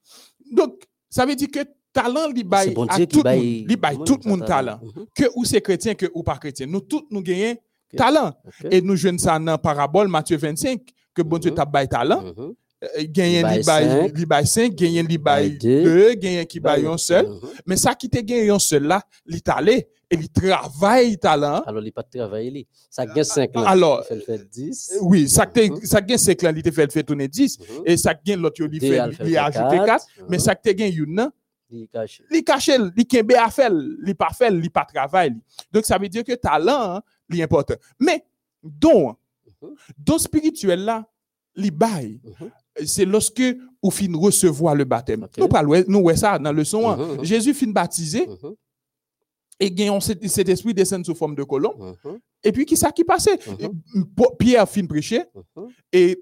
Donc, 0.52 0.82
ça 1.08 1.26
veut 1.26 1.34
dire 1.34 1.48
que 1.52 1.60
talent 1.92 2.28
li 2.28 2.44
bail 2.44 2.70
bon 2.72 2.86
à 2.86 2.96
Dieu 2.96 3.06
tout 3.06 3.18
le 3.18 3.22
baille 3.24 3.66
monde, 3.68 3.76
baille 3.78 3.98
tout 4.06 4.18
monde 4.24 4.44
talent. 4.46 4.78
Mhm. 4.82 5.06
Que 5.14 5.24
ou 5.34 5.44
c'est 5.44 5.60
chrétien 5.60 5.94
que 5.94 6.06
ou 6.14 6.22
pas 6.22 6.36
chrétien. 6.36 6.66
Nous 6.66 6.80
tous 6.80 7.06
nous 7.10 7.22
gagnons 7.22 7.56
talent. 7.96 8.32
Et 8.70 8.80
nous 8.80 8.94
jouons 8.96 9.18
ça 9.18 9.38
dans 9.38 9.44
la 9.46 9.58
parabole 9.58 10.06
Matthieu 10.08 10.36
25 10.36 10.80
que 11.14 11.22
bon 11.22 11.38
Dieu 11.38 11.50
Mhm. 11.50 11.56
t'a 11.56 11.64
bail 11.64 11.88
talent. 11.88 12.22
Euh, 12.82 13.04
baille 13.14 13.42
li 13.42 13.62
bail 13.62 13.64
cinq. 13.64 14.16
li 14.18 14.26
bail 14.26 14.46
5, 14.46 14.74
gagné 14.74 15.02
li 15.02 15.18
bail 15.18 15.48
Baille 15.50 15.58
deux. 15.58 15.84
2, 15.84 16.14
gagné 16.14 16.46
qui 16.46 16.60
baille 16.60 16.86
un 16.86 16.96
seul. 16.96 17.28
Mais 17.66 17.76
ça 17.76 17.94
qui 17.94 18.08
te 18.08 18.18
gagné 18.20 18.48
un 18.50 18.58
seul 18.58 18.84
là, 18.84 19.02
li 19.26 19.42
talé 19.42 19.88
et 20.10 20.16
li 20.16 20.28
travaille 20.28 21.16
talent. 21.18 21.62
Alors, 21.66 21.82
il 21.84 21.92
pas 21.92 22.02
de 22.02 22.18
travail. 22.18 22.50
li. 22.50 22.66
Ça 22.90 23.06
gagne 23.06 23.22
5 23.22 23.56
ans. 23.56 23.64
Alors, 23.64 24.00
il 24.02 24.06
fait 24.08 24.14
le 24.16 24.20
fait 24.38 24.50
10. 24.50 24.98
Oui, 25.02 25.28
ça 25.28 25.46
Mhm. 25.46 25.52
gagne 26.06 26.18
5 26.18 26.42
là, 26.42 26.52
li 26.52 26.62
te 26.62 26.70
fait 26.70 27.02
tourner 27.04 27.28
10 27.28 27.58
Mhm. 27.60 27.82
et 27.86 27.96
ça 27.96 28.12
gagne 28.14 28.40
l'autre 28.40 28.64
Deux, 28.66 28.78
fait 28.80 28.98
ajouter 28.98 29.32
4, 29.32 29.84
quatre. 29.86 30.06
mais 30.28 30.36
Mhm. 30.38 30.42
ça 30.42 30.54
gagne 30.64 30.92
une 30.94 31.30
Il 31.70 31.86
cache. 31.86 32.22
caché, 32.44 32.76
li 32.96 33.06
kembe 33.06 33.32
a 33.38 33.48
fait, 33.50 33.70
li 33.70 34.12
pas 34.14 34.30
fait, 34.36 34.50
li 34.50 34.68
pas 34.68 34.84
travail. 34.84 35.36
Donc 35.72 35.84
ça 35.84 35.96
veut 35.98 36.08
dire 36.08 36.24
que 36.24 36.32
talent, 36.34 36.96
hein, 36.96 37.02
li 37.28 37.40
important. 37.42 37.76
Mais 38.00 38.24
don, 38.62 39.14
don 39.96 40.18
spirituel 40.18 40.84
là, 40.84 41.06
li 41.54 41.70
bail, 41.70 42.20
Mhm. 42.24 42.50
c'est 42.84 43.04
lorsque 43.04 43.42
ou 43.80 43.90
fin 43.92 44.08
recevoir 44.14 44.74
le 44.74 44.84
baptême. 44.84 45.28
Nous 45.38 45.46
parlons 45.48 45.84
nous 45.86 46.00
ouais 46.00 46.16
ça 46.16 46.38
dans 46.40 46.52
le 46.52 46.64
son. 46.64 46.88
hein. 46.90 46.98
Jésus 47.22 47.54
fin 47.54 47.68
baptisé. 47.68 48.26
Et 49.60 49.72
cet, 50.00 50.26
cet 50.28 50.48
esprit 50.48 50.72
descend 50.74 51.04
sous 51.04 51.14
forme 51.14 51.34
de 51.34 51.42
colombe. 51.44 51.94
Mhm. 52.04 52.18
Et 52.42 52.52
puis 52.52 52.64
qui 52.64 52.76
ça 52.76 52.90
qui 52.90 53.04
passait? 53.04 53.38
Mhm. 53.46 54.06
Po- 54.16 54.34
Pierre 54.38 54.68
fin 54.68 54.86
prêcher 54.86 55.22
Mhm. 55.56 55.68
et 55.92 56.18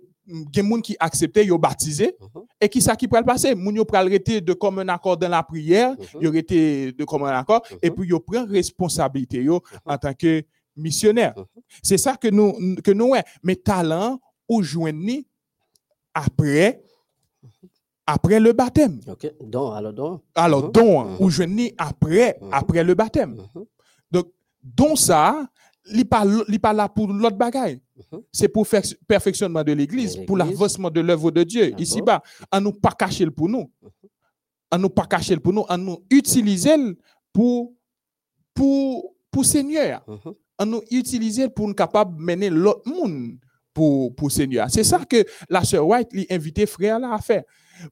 gen 0.53 0.66
moun 0.66 0.83
qui 0.83 0.94
acceptait 1.01 1.46
yo 1.46 1.57
baptisé 1.57 2.14
Mhm. 2.20 2.42
et 2.61 2.68
qui 2.68 2.83
ça 2.83 2.94
qui 2.96 3.09
pral 3.09 3.24
passer 3.24 3.55
moun 3.55 3.74
yo 3.77 3.85
pral 3.85 4.09
rete 4.09 4.40
de 4.44 4.53
comme 4.53 4.81
un 4.81 4.88
accord 4.88 5.16
dans 5.16 5.29
la 5.29 5.42
prière 5.42 5.92
Mhm. 5.92 6.20
yo 6.22 6.31
rete 6.33 6.92
de 6.96 7.05
comme 7.05 7.22
un 7.22 7.38
accord 7.38 7.62
et 7.81 7.88
Mhm. 7.88 7.96
puis 7.96 8.09
yo 8.09 8.20
prend 8.20 8.44
responsabilité 8.44 9.42
yo 9.42 9.62
Mhm. 9.72 9.79
en 9.87 9.96
tant 9.98 10.12
que 10.14 10.42
missionnaire 10.77 11.35
c'est 11.83 11.96
ça 11.98 12.16
que 12.16 12.29
nous 12.29 12.77
que 12.85 12.90
nous 12.90 13.09
ouais 13.11 13.24
mais 13.42 13.57
talent 13.57 14.20
ou 14.48 14.62
joindre 14.62 15.22
après 16.14 16.83
après 18.11 18.40
le 18.40 18.53
baptême 18.55 19.01
OK. 19.07 19.27
Donc, 19.44 19.77
alors, 19.77 19.92
donc. 19.92 20.23
alors 20.35 20.71
don 20.73 21.05
Mhm. 21.05 21.16
ou 21.21 21.29
joindre 21.31 21.68
après 21.77 22.38
Mhm. 22.40 22.49
après 22.53 22.83
le 22.83 22.94
baptême 22.94 23.35
Mhm. 23.55 23.64
donc 24.11 24.27
don 24.62 24.97
ça 24.97 25.47
pas 26.11 26.25
li 26.49 26.59
pas 26.59 26.73
là 26.73 26.88
pour 26.88 27.07
l'autre 27.09 27.37
bagaille 27.37 27.81
Mhm. 27.97 28.21
c'est 28.33 28.49
pour 28.49 28.66
faire 28.66 28.83
perfectionnement 29.07 29.62
de 29.62 29.73
l'église, 29.73 30.16
pour 30.27 30.37
l'avancement 30.38 30.90
de 30.90 31.01
l'œuvre 31.01 31.31
de 31.31 31.42
Dieu, 31.44 31.75
ici-bas. 31.79 32.23
En 32.53 32.61
nous 32.61 32.73
pas 32.73 32.92
cacher 32.92 33.25
le 33.25 33.31
pour 33.31 33.49
nous. 33.49 33.71
En 34.71 34.79
nous 34.79 34.90
pas 34.90 35.07
cacher 35.07 35.35
le 35.35 35.40
pour 35.40 35.53
nous, 35.53 35.64
en 35.68 35.79
nous 35.79 35.99
utiliser 36.11 36.77
pour, 37.33 37.73
pour, 38.55 39.14
pour 39.31 39.44
Seigneur. 39.44 40.05
En 40.59 40.66
nous 40.66 40.83
utiliser 40.90 41.49
pour 41.49 41.66
nous 41.68 41.75
capable 41.75 42.16
de 42.16 42.23
mener 42.23 42.51
l'autre 42.51 42.88
monde 42.88 43.38
pour, 43.75 44.14
pour 44.14 44.31
Seigneur. 44.31 44.66
C'est 44.71 44.85
ça 44.85 45.05
que 45.05 45.25
la 45.49 45.64
sœur 45.64 45.87
White 45.87 46.12
lui 46.12 46.27
invité 46.31 46.66
frère 46.66 46.99
là 46.99 47.14
à 47.14 47.18
faire. 47.18 47.44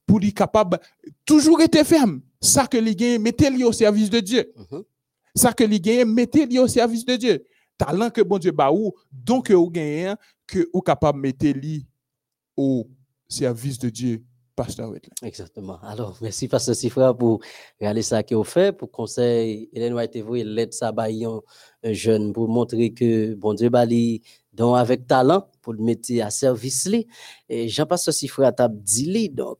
Pour 0.05 0.19
lui 0.19 0.33
capable 0.33 0.79
toujours 1.25 1.61
être 1.61 1.83
ferme. 1.85 2.21
Ça 2.41 2.67
que 2.67 2.77
lui 2.77 2.95
gagne, 2.95 3.21
mettez-le 3.21 3.65
au 3.65 3.71
service 3.71 4.09
de 4.09 4.19
Dieu. 4.19 4.53
Mhm. 4.55 4.83
Ça 5.35 5.53
que 5.53 5.63
li 5.63 5.79
gagne, 5.79 6.05
mettez-le 6.05 6.59
au 6.61 6.67
service 6.67 7.05
de 7.05 7.15
Dieu. 7.15 7.43
Talent 7.77 8.09
que 8.09 8.21
bon 8.21 8.39
Dieu 8.39 8.51
ba 8.51 8.71
ou, 8.71 8.93
donc 9.11 9.47
que 9.47 9.53
ou 9.53 9.69
gagne, 9.69 10.15
que 10.47 10.67
ou 10.73 10.81
capable 10.81 11.19
mettez-le 11.19 11.83
au 12.55 12.87
service 13.27 13.77
de 13.77 13.89
Dieu, 13.89 14.23
pasteur. 14.55 14.91
Exactement. 15.21 15.79
Alors, 15.83 16.17
merci, 16.21 16.47
Pasteur 16.47 16.75
Sifra, 16.75 17.15
pour 17.15 17.41
regarder 17.79 18.01
ça 18.01 18.23
que 18.23 18.33
vous 18.33 18.43
fait, 18.43 18.75
pour 18.75 18.89
conseil 18.89 19.69
Hélène 19.71 19.93
White 19.93 20.15
et 20.15 20.21
vous, 20.23 20.37
et 20.37 20.43
l'aide 20.43 20.73
ça 20.73 20.91
baillon 20.91 21.43
un 21.83 21.93
jeune, 21.93 22.33
pour 22.33 22.49
montrer 22.49 22.93
que 22.93 23.35
bon 23.35 23.53
Dieu 23.53 23.69
bali 23.69 24.23
donc 24.57 24.75
avec 24.77 25.07
talent 25.07 25.47
pour 25.61 25.73
le 25.73 25.83
mettre 25.83 26.11
à 26.21 26.31
service. 26.31 26.89
Et 27.47 27.69
Jean-Pasteur 27.69 28.13
Sifra 28.13 28.51
t'a 28.51 28.67
dit 28.67 29.29
donc 29.29 29.59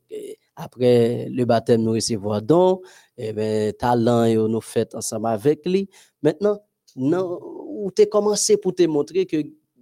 après 0.56 1.28
le 1.30 1.44
baptême 1.44 1.82
nous 1.82 1.92
recevoir 1.92 2.42
don, 2.42 2.82
et 3.16 3.32
ben 3.32 3.72
talent 3.72 4.24
et 4.24 4.34
nous 4.34 4.60
fait 4.60 4.94
ensemble 4.94 5.28
avec 5.28 5.64
lui. 5.64 5.88
Maintenant, 6.22 6.58
non, 6.96 7.38
ou 7.42 7.90
commencé 8.10 8.56
pour 8.56 8.74
te 8.74 8.82
montrer 8.82 9.24
que 9.24 9.36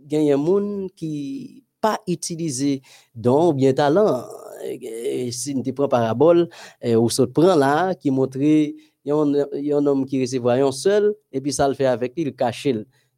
gagne 0.07 0.33
un 0.35 0.37
monde 0.37 0.91
qui 0.95 1.65
pas 1.81 1.99
utilisé 2.07 2.83
don 3.15 3.49
ou 3.49 3.53
bien 3.55 3.73
talent 3.73 4.25
et 4.65 5.31
si 5.33 5.55
nous 5.55 5.63
te 5.63 5.71
prend 5.71 5.89
parabole 5.89 6.49
ou 6.85 7.11
se 7.11 7.23
prend 7.23 7.55
là 7.55 7.95
qui 7.95 8.11
montrait 8.11 8.75
il 9.05 9.09
y 9.09 9.13
a 9.13 9.17
un 9.17 9.33
y 9.55 9.73
a 9.73 9.77
homme 9.77 10.05
qui 10.05 10.21
recevait 10.21 10.61
un 10.61 10.73
seul 10.73 11.15
et 11.33 11.41
puis 11.41 11.53
ça 11.53 11.69
le 11.69 11.75
fait 11.75 11.87
avec 11.87 12.15
lui 12.17 12.25
il 12.25 12.35
cache 12.35 12.69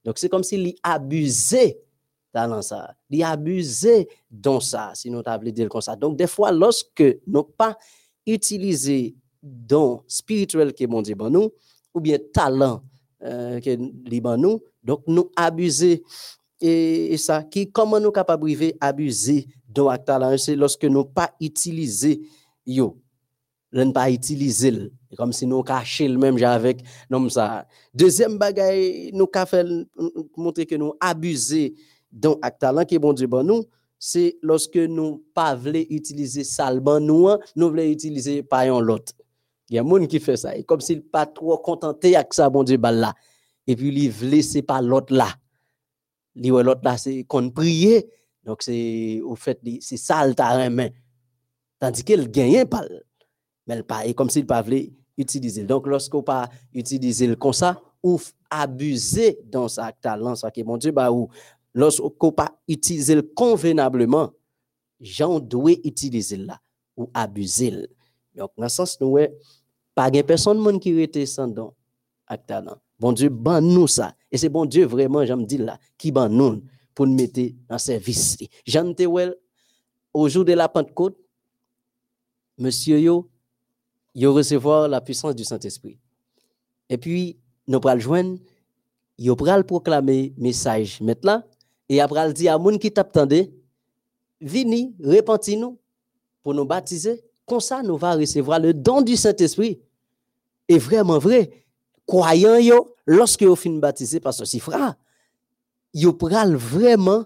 donc 0.04 0.18
c'est 0.18 0.28
comme 0.28 0.42
s'il 0.42 0.74
abusait 0.82 1.80
talent 2.32 2.62
ça. 2.62 2.94
Il 3.10 3.22
abusait 3.22 4.08
dans 4.30 4.60
ça 4.60 4.92
si 4.94 5.10
nous 5.10 5.22
t'avons 5.22 5.50
dire 5.50 5.68
comme 5.68 5.80
ça. 5.80 5.96
Donc 5.96 6.16
des 6.16 6.26
fois 6.26 6.52
lorsque 6.52 7.04
nous 7.26 7.44
pas 7.44 7.76
utiliser 8.26 9.14
don 9.42 10.02
spirituel 10.06 10.74
que 10.74 10.84
mon 10.86 11.02
Dieu 11.02 11.14
nous 11.14 11.50
ou 11.94 12.00
bien 12.00 12.18
talent 12.32 12.82
euh, 13.22 13.60
que 13.60 13.70
li 14.08 14.20
ban 14.20 14.36
nous 14.36 14.60
donc 14.82 15.02
nous 15.06 15.30
abuser. 15.36 16.02
Et, 16.60 17.12
et 17.12 17.16
ça 17.16 17.44
qui 17.44 17.70
comment 17.70 18.00
nous 18.00 18.10
capable 18.10 18.44
arriver 18.44 18.76
abuser 18.80 19.46
don 19.68 19.88
ak 19.88 20.04
talent? 20.04 20.36
C'est 20.38 20.56
lorsque 20.56 20.84
nous 20.84 21.04
pas 21.04 21.32
utiliser 21.40 22.20
yo. 22.66 22.98
Ne 23.70 23.92
pas 23.92 24.10
utiliser 24.10 24.70
le. 24.70 24.92
comme 25.16 25.32
si 25.32 25.46
nous 25.46 25.62
cacher 25.62 26.08
le 26.08 26.18
même 26.18 26.42
avec 26.42 26.82
nom 27.10 27.28
ça. 27.28 27.66
Deuxième 27.94 28.38
bagaille 28.38 29.10
nous 29.12 29.28
fait 29.46 29.66
montrer 30.36 30.66
que 30.66 30.74
nous 30.74 30.94
abuser 31.00 31.74
don 32.12 32.38
ak 32.42 32.58
talent 32.58 32.84
que 32.84 32.96
bon 32.98 33.12
Dieu 33.12 33.26
ban 33.26 33.44
nous 33.44 33.64
c'est 33.98 34.38
lorsque 34.42 34.76
nous 34.76 35.24
pas 35.34 35.54
voulons 35.54 35.84
utiliser 35.90 36.44
salban 36.44 37.00
nous 37.00 37.28
hein, 37.28 37.38
nous 37.56 37.68
voulons 37.68 37.82
utiliser 37.82 38.42
payon 38.42 38.80
l'autre 38.80 39.12
il 39.68 39.76
y 39.76 39.78
a 39.78 39.82
monde 39.82 40.06
qui 40.06 40.20
fait 40.20 40.36
ça 40.36 40.56
et 40.56 40.64
comme 40.64 40.80
s'il 40.80 41.02
pas 41.02 41.26
trop 41.26 41.58
contenté 41.58 42.16
avec 42.16 42.32
ça 42.34 42.48
bon 42.48 42.64
Dieu 42.64 42.78
là 42.80 43.14
et 43.66 43.76
puis 43.76 43.88
il 43.88 44.10
veut 44.10 44.28
laisser 44.28 44.62
pas 44.62 44.80
l'autre 44.80 45.14
là 45.14 45.28
l'autre 46.36 46.80
là 46.84 46.96
c'est 46.96 47.24
qu'on 47.24 47.50
prier 47.50 48.08
donc 48.44 48.62
c'est 48.62 49.20
au 49.24 49.34
fait 49.34 49.60
c'est 49.80 49.96
ça 49.96 50.26
le 50.26 50.68
main 50.70 50.88
tandis 51.78 52.04
qu'il 52.04 52.30
gagne 52.30 52.64
pas 52.64 52.84
mais 53.66 53.76
le 53.76 53.82
pas 53.82 54.06
et 54.06 54.14
comme 54.14 54.30
s'il 54.30 54.46
pas 54.46 54.62
voulait 54.62 54.92
utiliser. 55.18 55.64
Donc 55.64 55.86
lorsqu'on 55.86 56.22
pas 56.22 56.48
utiliser 56.72 57.26
le 57.26 57.36
comme 57.36 57.52
ça 57.52 57.80
ou 58.02 58.18
abuser 58.48 59.38
dans 59.44 59.68
sa 59.68 59.92
talent 59.92 60.34
ça 60.34 60.50
qui 60.50 60.62
mon 60.62 60.78
Dieu 60.78 60.92
bah 60.92 61.10
ou 61.12 61.28
lorsqu'on 61.78 62.32
pas 62.32 62.58
utiliser 62.66 63.14
le 63.14 63.22
convenablement 63.22 64.32
gens 65.00 65.38
doit 65.38 65.78
utiliser 65.84 66.36
là 66.36 66.60
ou 66.96 67.08
abuser 67.14 67.70
le. 67.70 67.88
donc 68.34 68.50
dans 68.58 68.68
ce 68.68 68.76
sens 68.76 69.00
nous 69.00 69.16
pas 69.94 70.10
gen 70.10 70.24
personne 70.24 70.80
qui 70.80 70.90
rete 70.98 71.24
sans 71.24 71.46
don 71.46 71.72
ak 72.26 72.46
talent 72.46 72.78
bon 72.98 73.12
Dieu 73.12 73.28
ban 73.28 73.60
nous 73.60 73.86
ça 73.86 74.16
et 74.32 74.36
c'est 74.36 74.48
bon 74.48 74.64
Dieu 74.66 74.86
vraiment 74.86 75.24
j'aime 75.24 75.46
dire 75.46 75.62
là 75.64 75.78
qui 75.96 76.10
ban 76.10 76.28
nous 76.28 76.64
pour 76.96 77.06
nous 77.06 77.14
mettre 77.14 77.54
en 77.70 77.78
service. 77.78 78.36
Jean 78.66 78.92
te 78.92 79.04
wel 79.06 79.36
au 80.12 80.28
jour 80.28 80.44
de 80.44 80.54
la 80.54 80.68
Pentecôte 80.68 81.16
monsieur 82.58 82.98
yo 82.98 83.30
yo 84.16 84.36
la 84.88 85.00
puissance 85.00 85.36
du 85.36 85.44
Saint-Esprit 85.44 85.96
et 86.88 86.98
puis 86.98 87.38
nous 87.68 87.78
pral 87.78 88.00
joindre 88.00 88.40
yo 89.16 89.36
pral 89.36 89.64
proclamer 89.64 90.34
message 90.36 91.00
maintenant 91.00 91.44
et 91.88 92.00
après 92.00 92.26
le 92.26 92.32
dire 92.32 92.54
à 92.54 92.58
moun 92.58 92.78
qui 92.78 92.92
t'attendait 92.92 93.50
vini 94.40 94.94
repenti 95.02 95.56
nous 95.56 95.78
pour 96.42 96.54
nous 96.54 96.64
baptiser 96.64 97.22
comme 97.46 97.60
ça 97.60 97.82
nous 97.82 97.96
va 97.96 98.14
recevoir 98.14 98.60
le 98.60 98.74
don 98.74 99.02
du 99.02 99.16
Saint-Esprit 99.16 99.80
et 100.68 100.78
vraiment 100.78 101.18
vrai 101.18 101.64
croyant 102.06 102.56
yo 102.58 102.94
lorsque 103.06 103.42
yo 103.42 103.54
fin 103.56 103.78
baptisé 103.78 104.20
par 104.20 104.34
ce 104.34 104.44
sifra 104.44 104.96
yo 105.94 106.12
pral 106.12 106.54
vraiment 106.56 107.24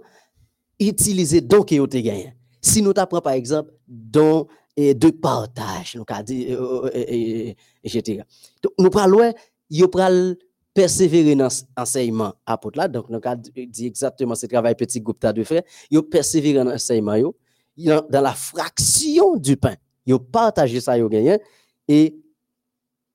utiliser 0.79 1.40
don 1.40 1.62
que 1.62 1.75
yo 1.75 1.87
te 1.87 1.98
gagné 1.98 2.35
si 2.61 2.83
nous 2.83 2.92
t'apprend 2.92 3.20
par 3.20 3.35
exemple 3.35 3.72
don 3.87 4.46
et 4.77 4.94
de 4.94 5.11
partage 5.11 5.96
nous 5.96 6.05
dit 6.25 6.46
euh, 6.51 6.85
euh, 6.85 6.90
euh, 6.94 7.05
euh, 7.51 7.53
etc 7.85 8.22
nous 8.79 8.90
pral 8.90 9.14
ouais 9.14 9.35
persévérer 10.75 11.35
dans 11.35 11.49
l'enseignement 11.77 12.35
apôtre 12.47 12.79
là. 12.79 12.89
Donc, 12.89 13.09
nous 13.11 13.21
dit 13.67 13.87
exactement 13.87 14.35
ce 14.35 14.47
travail 14.47 14.75
petit 14.75 15.01
groupe 15.01 15.25
de 15.25 15.45
faire. 15.45 15.63
Ils 15.91 16.03
persévérer 16.03 16.65
dans 16.65 16.71
l'enseignement, 16.71 17.35
dans 17.77 18.21
la 18.21 18.33
fraction 18.33 19.37
du 19.37 19.57
pain. 19.57 19.77
Ils 20.07 20.19
partagé 20.19 20.81
ça, 20.81 20.99
yo 20.99 21.09
gagné, 21.09 21.39
et 21.87 22.19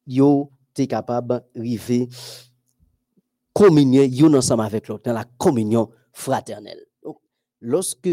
yo 0.06 0.52
t'es 0.74 0.88
capable 0.88 1.44
d'arriver 1.54 2.08
communier 3.52 4.08
yon 4.08 4.34
ensemble 4.36 4.64
avec 4.64 4.88
l'autre, 4.88 5.04
dans 5.04 5.14
la 5.14 5.26
communion 5.38 5.90
fraternelle. 6.14 6.86
Lorsque 7.60 8.10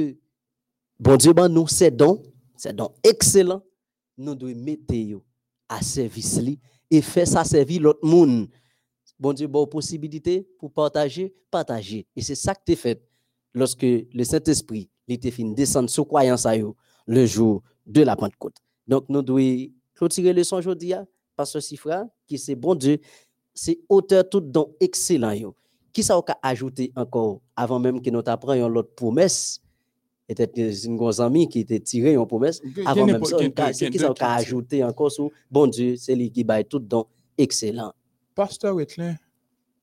bon 0.98 1.16
Dieu 1.16 1.34
ben 1.34 1.48
nous 1.48 1.68
c'est 1.68 1.90
don, 1.90 2.22
c'est 2.56 2.74
excellent, 3.02 3.62
nous 4.16 4.34
devons 4.34 4.58
mettre 4.58 4.94
à 5.68 5.82
service 5.82 6.40
et 6.90 7.02
faire 7.02 7.28
ça 7.28 7.44
servir 7.44 7.82
l'autre 7.82 8.00
monde. 8.02 8.48
Bon 9.18 9.32
Dieu, 9.32 9.46
bonne 9.46 9.68
possibilité 9.68 10.46
pour 10.58 10.72
partager, 10.72 11.34
partager. 11.50 12.06
Et 12.16 12.22
c'est 12.22 12.34
ça 12.34 12.54
que 12.54 12.62
tu 12.66 12.76
fait 12.76 13.00
lorsque 13.54 13.82
le 13.82 14.24
Saint-Esprit 14.24 14.90
était 15.06 15.30
fin 15.30 15.52
descendre 15.52 15.88
sous 15.88 16.04
croyance 16.04 16.46
à 16.46 16.56
yo 16.56 16.76
le 17.06 17.24
jour 17.26 17.62
de 17.86 18.02
la 18.02 18.16
Pentecôte. 18.16 18.56
Donc, 18.86 19.08
nous 19.08 19.22
devons 19.22 19.72
clôturer 19.94 20.32
le 20.32 20.42
son 20.42 20.56
aujourd'hui, 20.56 20.94
parce 21.36 21.52
que 21.52 21.60
Sifra, 21.60 22.06
qui 22.26 22.38
c'est 22.38 22.54
bon 22.54 22.74
Dieu, 22.74 22.98
c'est 23.52 23.78
auteur 23.88 24.28
tout 24.28 24.40
don 24.40 24.74
excellent. 24.80 25.54
Qui 25.92 26.02
ça 26.02 26.18
a 26.18 26.48
ajouté 26.48 26.92
encore 26.96 27.40
avant 27.54 27.78
même 27.78 28.02
que 28.02 28.10
nous 28.10 28.22
apprenions 28.26 28.68
l'autre 28.68 28.94
promesse? 28.94 29.60
Peut-être 30.26 30.58
une 30.58 30.98
ami 31.20 31.48
qui 31.48 31.60
était 31.60 31.78
tiré 31.78 32.16
en 32.16 32.26
promesse. 32.26 32.60
Avant 32.86 33.06
même 33.06 33.24
ça, 33.24 33.36
qui 33.90 33.98
ça 33.98 34.12
a 34.18 34.34
ajouté 34.36 34.82
encore 34.82 35.12
sur 35.12 35.30
bon 35.50 35.66
Dieu, 35.68 35.96
c'est 35.96 36.16
lui 36.16 36.32
qui 36.32 36.42
baille 36.42 36.64
tout 36.64 36.80
don 36.80 37.06
excellent. 37.38 37.92
Pasteur 38.34 38.74
Wetlin, 38.74 39.16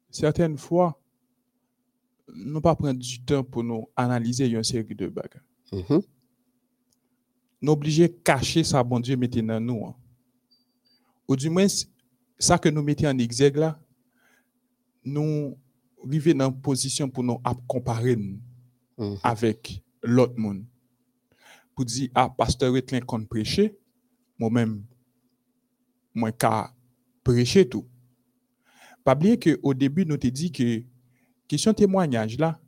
certaines 0.09 0.57
fois, 0.57 0.99
nous 2.33 2.61
pas 2.61 2.75
prendre 2.75 2.99
du 2.99 3.21
temps 3.23 3.43
pour 3.43 3.63
nous 3.63 3.87
analyser 3.95 4.47
une 4.47 4.63
série 4.63 4.95
de 4.95 5.07
bagages. 5.07 5.41
Mhm. 5.71 6.01
Nous 7.61 7.71
obligés 7.71 8.07
de 8.07 8.13
cacher 8.23 8.63
ça, 8.63 8.83
bon 8.83 8.99
Dieu, 8.99 9.15
mettez 9.15 9.41
dans 9.41 9.59
nous. 9.59 9.85
hein. 9.85 9.95
Ou 11.27 11.35
du 11.35 11.49
moins, 11.49 11.67
ça 12.39 12.57
que 12.57 12.69
nous 12.69 12.81
mettons 12.81 13.07
en 13.07 13.17
exergue 13.17 13.57
là, 13.57 13.79
nous 15.03 15.57
arrivons 16.05 16.33
dans 16.37 16.49
une 16.49 16.61
position 16.61 17.09
pour 17.09 17.23
nous 17.23 17.37
comparer 17.67 18.15
Mhm. 18.97 19.17
avec 19.23 19.81
l'autre 20.03 20.37
monde. 20.37 20.65
Pour 21.75 21.85
dire, 21.85 22.09
ah, 22.15 22.29
pasteur 22.29 22.73
Wetlin 22.73 22.99
qu'on 23.01 23.25
prêcher, 23.25 23.77
moi-même, 24.37 24.83
moi, 26.13 26.31
qu'à 26.31 26.73
prêcher 27.23 27.67
tout. 27.67 27.87
Pas 29.03 29.15
oublier 29.15 29.39
qu'au 29.39 29.73
début, 29.73 30.05
nous 30.05 30.17
te 30.17 30.27
dit 30.27 30.51
que 30.51 30.83
question 31.47 31.73
témoignage 31.73 32.37
là, 32.37 32.59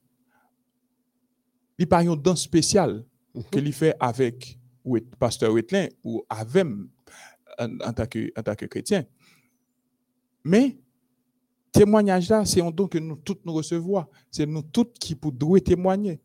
il 1.77 1.87
pas 1.87 1.99
un 1.99 2.15
don 2.15 2.35
spécial 2.35 3.05
que 3.51 3.59
lui 3.59 3.71
fait 3.71 3.95
avec 3.99 4.59
Wet- 4.85 5.15
pasteur 5.17 5.51
Wetlin 5.53 5.87
ou 6.03 6.23
avec 6.29 6.65
en, 7.59 7.79
en 7.79 7.93
tant 7.93 8.05
que, 8.05 8.31
en 8.37 8.43
tant 8.43 8.55
que 8.55 8.65
chrétien. 8.65 9.05
Mais 10.43 10.77
témoignage 11.71 12.29
là, 12.29 12.45
c'est 12.45 12.61
un 12.61 12.69
don 12.71 12.87
que 12.87 12.97
nous 12.99 13.15
tous 13.15 13.37
nous 13.45 13.53
recevons. 13.53 14.05
C'est 14.29 14.45
nous 14.45 14.61
tous 14.61 14.85
qui 14.99 15.15
pouvons 15.15 15.59
témoigner. 15.59 16.19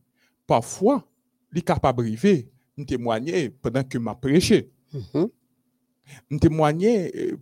Parfois, 0.46 1.06
il 1.52 1.58
est 1.58 1.62
capable 1.62 2.04
de 2.10 2.84
témoigner 2.84 3.50
pendant 3.50 3.84
que 3.84 3.98
m'a 3.98 4.14
prêché. 4.14 4.70
Mhm. 4.92 5.28
Nous 6.30 6.38
témoigner 6.38 7.34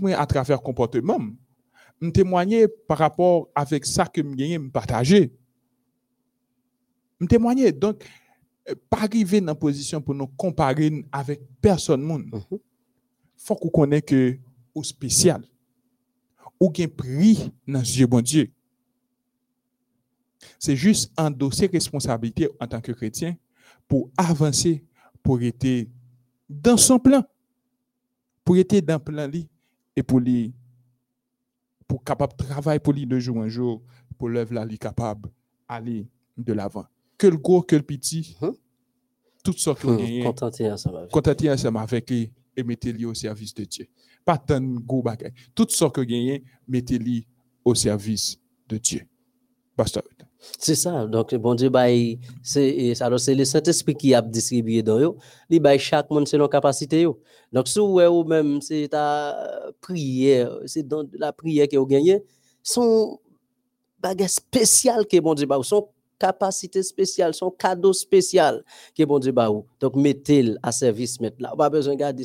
moi, 0.00 0.14
à 0.18 0.26
travers 0.26 0.56
le 0.58 0.62
comportement. 0.62 1.18
Nous 2.00 2.10
témoigner 2.10 2.66
par 2.68 2.98
rapport 2.98 3.48
avec 3.54 3.86
ça 3.86 4.06
que 4.06 4.20
je 4.22 4.58
me 4.58 4.70
partager. 4.70 5.32
Nous 7.20 7.26
témoigner. 7.28 7.70
Donc, 7.70 8.04
euh, 8.68 8.74
pas 8.90 9.02
arriver 9.02 9.40
dans 9.40 9.52
une 9.52 9.58
position 9.58 10.00
pour 10.00 10.14
nous 10.14 10.26
comparer 10.26 11.04
avec 11.12 11.40
personne. 11.60 12.02
Il 12.02 12.06
Mhm. 12.06 12.58
faut 13.36 13.54
qu'on 13.54 13.68
connaisse 13.68 14.02
que 14.02 14.36
au 14.74 14.82
spécial, 14.82 15.44
ou 16.58 16.70
gain 16.70 16.88
prix 16.88 17.52
dans 17.66 17.80
Dieu 17.82 18.06
bon 18.06 18.20
Dieu. 18.20 18.50
C'est 20.58 20.76
juste 20.76 21.12
endosser 21.16 21.66
responsabilité 21.66 22.48
en 22.60 22.66
tant 22.66 22.80
que 22.80 22.92
chrétien 22.92 23.36
pour 23.86 24.10
avancer, 24.16 24.84
pour 25.22 25.40
être 25.40 25.88
dans 26.48 26.76
son 26.76 26.98
plan, 26.98 27.24
pour 28.44 28.56
être 28.56 28.80
dans 28.84 28.94
le 28.94 28.98
plan 28.98 29.26
li, 29.26 29.48
et 29.96 30.02
pour 30.02 30.20
lui, 30.20 30.52
pour 31.86 32.02
capable 32.02 32.32
de 32.36 32.44
travailler 32.44 32.80
pour 32.80 32.92
lui 32.92 33.06
de 33.06 33.18
jour 33.18 33.36
en 33.36 33.48
jour, 33.48 33.82
pour 34.18 34.28
l'œuvre 34.28 34.54
là, 34.54 34.64
lui 34.64 34.78
capable 34.78 35.30
aller 35.68 36.08
de 36.36 36.52
l'avant. 36.52 36.86
Que 37.18 37.26
le 37.26 37.36
gros, 37.36 37.62
que 37.62 37.76
le 37.76 37.82
petit, 37.82 38.36
tout 39.44 39.52
que 39.52 39.86
Mhm. 39.86 39.96
gagne, 39.96 40.24
Contenté 40.24 40.70
ensemble 40.70 41.08
ensemble 41.50 41.78
avec 41.78 42.10
lui 42.10 42.32
et 42.56 42.62
mettez-le 42.62 43.06
au 43.06 43.14
service 43.14 43.54
de 43.54 43.64
Dieu. 43.64 43.86
Pas 44.24 44.38
tant 44.38 44.60
de 44.60 44.78
gros 44.78 45.02
bagages. 45.02 45.32
Tout 45.54 45.66
ce 45.68 45.84
que 45.86 46.00
gagnez, 46.00 46.42
mettez-le 46.66 47.22
au 47.64 47.74
service 47.74 48.38
de 48.68 48.78
Dieu. 48.78 49.02
Pasteur. 49.76 50.04
C'est 50.58 50.74
ça. 50.74 51.06
Donc, 51.06 51.34
bon 51.36 51.54
Dieu, 51.54 51.68
bah, 51.68 51.86
c'est 52.42 52.94
le 53.08 53.44
Saint-Esprit 53.44 53.94
qui 53.94 54.12
a 54.12 54.20
distribué 54.20 54.82
dans 54.82 54.98
eux. 54.98 55.14
Il 55.48 55.60
bail 55.60 55.78
chaque 55.78 56.10
monde 56.10 56.26
selon 56.26 56.48
capacité. 56.48 57.06
Donc, 57.52 57.68
si 57.68 57.78
vous 57.78 58.00
ou 58.00 58.24
même, 58.24 58.60
c'est 58.60 58.88
ta 58.88 59.36
prière, 59.80 60.58
c'est 60.66 60.86
dans 60.86 61.04
la 61.12 61.32
prière 61.32 61.68
que 61.68 61.76
vous 61.76 61.86
gagnez, 61.86 62.24
son 62.62 63.20
bagage 64.00 64.30
spécial 64.30 65.06
que 65.06 65.20
bon 65.20 65.34
Dieu, 65.34 65.46
bah, 65.46 65.58
son 65.62 65.88
capacité 66.18 66.82
spéciale, 66.82 67.34
son 67.34 67.50
cadeau 67.50 67.92
spécial 67.92 68.64
que 68.96 69.04
bon 69.04 69.20
Dieu, 69.20 69.32
bah, 69.32 69.50
ou. 69.50 69.64
Donc, 69.78 69.94
mettez-le 69.94 70.56
à 70.62 70.72
service, 70.72 71.18
là. 71.38 71.52
Pas 71.56 71.70
besoin 71.70 71.94
de 71.94 72.00
garder 72.00 72.24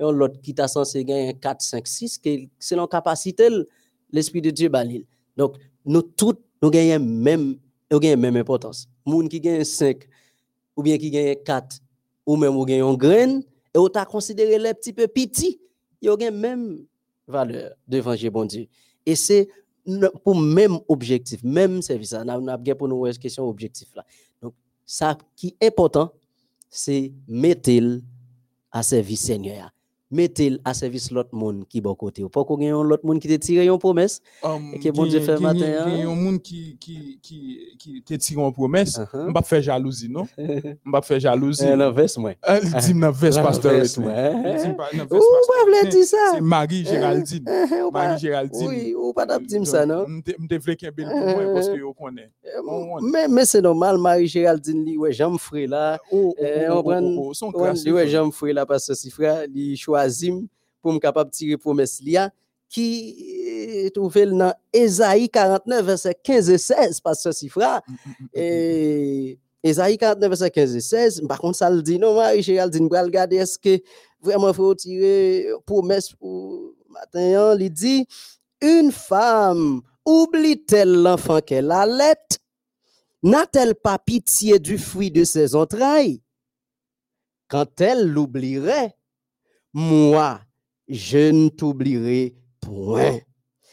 un 0.00 0.10
l'autre 0.10 0.40
qui 0.40 0.54
t'a 0.54 0.66
censé 0.66 1.04
gagner 1.04 1.34
4, 1.34 1.62
5, 1.62 1.86
6, 1.86 2.18
que 2.18 2.30
selon 2.58 2.88
capacité, 2.88 3.48
l'Esprit 4.10 4.42
de 4.42 4.50
Dieu, 4.50 4.70
l'île. 4.84 5.04
Donc, 5.36 5.56
nous 5.84 6.02
tous, 6.02 6.34
nous 6.64 6.70
gagnons 6.70 7.04
même, 7.04 7.58
nous 7.90 8.00
gagnons 8.00 8.22
même 8.22 8.36
importance. 8.36 8.88
Moun 9.04 9.28
qui 9.28 9.38
gagne 9.38 9.64
5, 9.64 10.08
ou 10.74 10.82
bien 10.82 10.96
qui 10.96 11.10
gagne 11.10 11.36
4, 11.44 11.78
ou 12.24 12.36
même 12.36 12.56
ou 12.56 12.64
gagne 12.64 12.80
un 12.80 12.94
grain, 12.94 13.40
et 13.74 13.78
ou 13.78 13.86
t'a 13.90 14.06
considéré 14.06 14.58
les 14.58 14.72
petits 14.72 14.94
peu 14.94 15.06
petits, 15.06 15.60
ils 16.00 16.16
gagnent 16.16 16.34
même 16.34 16.86
valeur 17.28 17.74
devant 17.86 18.14
Dieu, 18.14 18.30
Dieu. 18.46 18.66
Et 19.04 19.14
c'est 19.14 19.46
pour 20.24 20.34
même 20.34 20.78
objectif, 20.88 21.42
même 21.44 21.82
service. 21.82 22.14
On 22.14 22.28
a, 22.28 22.38
on 22.38 22.48
a 22.48 22.56
bien 22.56 22.74
pour 22.74 22.88
nous 22.88 23.04
une 23.04 23.18
question 23.18 23.46
objectif 23.46 23.94
là. 23.94 24.06
Donc, 24.40 24.54
ça 24.86 25.18
qui 25.36 25.54
est 25.60 25.66
important, 25.66 26.14
c'est 26.70 27.12
mettre 27.28 27.70
à 28.72 28.82
service 28.82 29.20
Seigneur. 29.20 29.70
Mettez 30.14 30.58
à 30.64 30.72
service 30.74 31.10
l'autre 31.10 31.30
monde 31.32 31.64
qui 31.68 31.78
est 31.78 31.80
bon 31.80 31.94
côté. 31.96 32.24
Pas 32.32 32.44
qu'on 32.44 32.60
ait 32.60 32.70
l'autre 32.70 33.04
monde 33.04 33.18
qui 33.18 33.26
te 33.26 33.34
tire 33.34 33.62
une 33.72 33.78
promesse. 33.80 34.20
Um, 34.44 34.78
que 34.80 34.88
bon 34.90 35.06
Dieu 35.06 35.18
fait 35.20 35.40
matin, 35.40 35.58
Il 35.58 35.98
y 35.98 36.02
a 36.02 36.06
hein? 36.06 36.08
un 36.08 36.14
monde 36.14 36.40
qui, 36.40 36.76
qui, 36.78 37.18
qui, 37.20 37.58
qui 37.78 38.00
te 38.02 38.14
tire 38.14 38.38
en 38.38 38.52
promesse. 38.52 39.00
On 39.12 39.32
va 39.32 39.42
faire 39.42 39.60
jalousie, 39.60 40.08
non? 40.08 40.26
On 40.86 40.90
va 40.92 41.02
faire 41.02 41.18
jalousie. 41.18 41.64
Un 41.66 41.80
inverse, 41.80 42.16
moi. 42.16 42.30
Euh, 42.48 42.60
Il 42.62 42.68
dit 42.94 43.00
pasteur. 43.00 43.72
L'inverse, 43.72 43.98
ouais. 43.98 44.32
Il 44.44 44.62
dit 44.62 44.76
pas 44.76 44.88
dans 44.92 45.04
veste 45.04 45.12
Ou 45.12 45.18
pas 45.18 45.72
pasteur. 45.72 45.90
dire 45.90 46.04
ça? 46.04 46.16
C'est 46.34 46.40
Marie 46.40 46.84
Géraldine. 46.84 47.44
Ou 47.86 47.90
pas- 47.90 48.06
Marie 48.06 48.20
Géraldine. 48.20 48.68
Oui, 48.68 48.94
ou 48.96 49.12
pas 49.12 49.26
d'abdim 49.26 49.64
ça, 49.64 49.84
non? 49.84 50.06
Je 50.26 50.58
voulais 50.58 50.76
qu'un 50.76 50.90
bel 50.92 51.08
pour 51.08 51.18
moi 51.18 51.54
parce 51.54 51.68
que 51.68 51.80
vous 51.80 51.92
connaissez. 51.92 52.28
on- 52.66 53.00
Mais, 53.02 53.26
mais 53.28 53.44
c'est 53.44 53.62
normal, 53.62 53.98
Marie-Géraldine, 53.98 54.84
li, 54.84 54.96
ouais, 54.96 55.12
j'aime 55.12 55.38
frère 55.38 55.68
là. 55.68 55.98
Eh, 56.12 56.68
on 56.70 56.82
prend- 56.82 57.00
oh, 57.02 57.34
son 57.34 57.50
Ouais, 57.54 57.90
ouais, 57.90 58.08
j'aime 58.08 58.30
frère 58.32 58.54
là 58.54 58.66
parce 58.66 58.86
que 58.86 58.94
si 58.94 59.10
frère, 59.10 59.44
li 59.52 59.76
pour 60.82 60.92
me 60.92 60.98
capable 60.98 61.30
tirer 61.30 61.56
promesse 61.56 62.00
lia 62.00 62.30
qui 62.68 63.90
trouvé 63.94 64.26
dans 64.26 64.54
Ésaïe 64.72 65.28
49 65.28 65.84
verset 65.84 66.16
15 66.22 66.50
et 66.50 66.58
16 66.58 67.00
parce 67.00 67.22
que 67.22 67.32
si 67.32 67.48
frère 67.48 67.80
et 68.32 69.38
Ésaïe 69.62 69.96
49 69.96 70.28
verset 70.28 70.50
15 70.50 70.76
et 70.76 70.80
16 70.80 71.22
par 71.28 71.38
contre 71.38 71.56
ça 71.56 71.70
le 71.70 71.82
dit. 71.82 71.98
Non 71.98 72.14
Marie-Géraldine 72.14 72.88
pour 72.88 72.98
regarder 72.98 73.36
est-ce 73.36 73.58
que 73.58 73.82
vraiment 74.20 74.52
faut 74.52 74.74
tirer 74.74 75.46
promesse 75.66 76.10
pour 76.12 76.74
matin 76.88 77.52
hein, 77.52 77.56
il 77.58 77.70
dit 77.70 78.06
une 78.60 78.92
femme 78.92 79.80
oublie-t-elle 80.04 81.02
l'enfant 81.02 81.40
qu'elle 81.40 81.70
allait 81.70 82.14
N'a-t-elle 83.24 83.74
pas 83.74 83.98
pitié 83.98 84.58
du 84.58 84.76
fruit 84.76 85.10
de 85.10 85.24
ses 85.24 85.54
entrailles? 85.54 86.20
Quand 87.48 87.80
elle 87.80 88.06
l'oublierait, 88.06 88.94
moi, 89.74 90.40
je 90.88 91.30
ne 91.30 91.48
t'oublierai 91.48 92.34
point. 92.60 93.18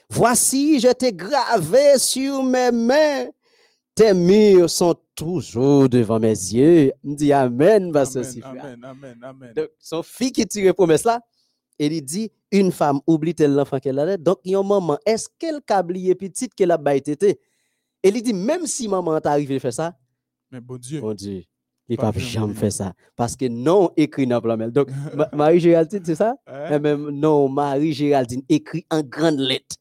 Voici, 0.09 0.79
je 0.79 0.91
t'ai 0.91 1.13
gravé 1.13 1.97
sur 1.97 2.43
mes 2.43 2.71
mains. 2.71 3.27
Tes 3.95 4.13
murs 4.13 4.69
sont 4.69 4.95
toujours 5.15 5.87
devant 5.87 6.19
mes 6.19 6.29
yeux. 6.29 6.91
Me 7.03 7.15
dit 7.15 7.31
Amen, 7.31 7.91
parce 7.91 8.15
Amen, 8.15 8.43
amen, 8.43 8.83
amen, 8.83 9.17
amen. 9.23 9.53
Donc, 9.55 9.69
son 9.79 10.01
fille 10.01 10.31
qui 10.31 10.45
tire 10.45 10.73
promesse 10.73 11.03
là, 11.03 11.21
il 11.79 12.03
dit, 12.03 12.31
une 12.51 12.71
femme 12.71 12.99
oublie-t-elle 13.07 13.53
l'enfant 13.53 13.79
qu'elle 13.79 13.99
a 13.99 14.17
Donc, 14.17 14.39
yon 14.45 14.63
maman, 14.63 14.97
est-ce 15.05 15.27
qu'elle 15.39 15.61
a 15.67 15.81
oublié 15.81 16.15
petite 16.15 16.53
qu'elle 16.53 16.71
a? 16.71 16.79
Et 16.93 18.09
il 18.09 18.21
dit, 18.21 18.33
même 18.33 18.67
si 18.67 18.87
maman 18.87 19.13
arrivé 19.13 19.55
à 19.55 19.59
faire 19.59 19.73
ça, 19.73 19.97
Mais 20.51 20.61
bon 20.61 20.77
Dieu, 20.77 21.01
il 21.93 21.97
Pas 21.97 22.11
jamais 22.17 22.53
fait 22.53 22.71
ça. 22.71 22.93
Parce 23.15 23.35
que 23.35 23.45
non 23.45 23.91
écrit 23.97 24.25
dans 24.25 24.39
la 24.41 24.69
Donc, 24.69 24.87
Ma- 25.15 25.29
Marie-Géraldine, 25.33 26.01
c'est 26.05 26.15
ça? 26.15 26.35
Hein? 26.47 26.75
Et 26.75 26.79
même 26.79 27.09
non, 27.09 27.49
Marie-Géraldine 27.49 28.43
écrit 28.49 28.85
en 28.89 29.01
grande 29.01 29.39
lettre. 29.39 29.75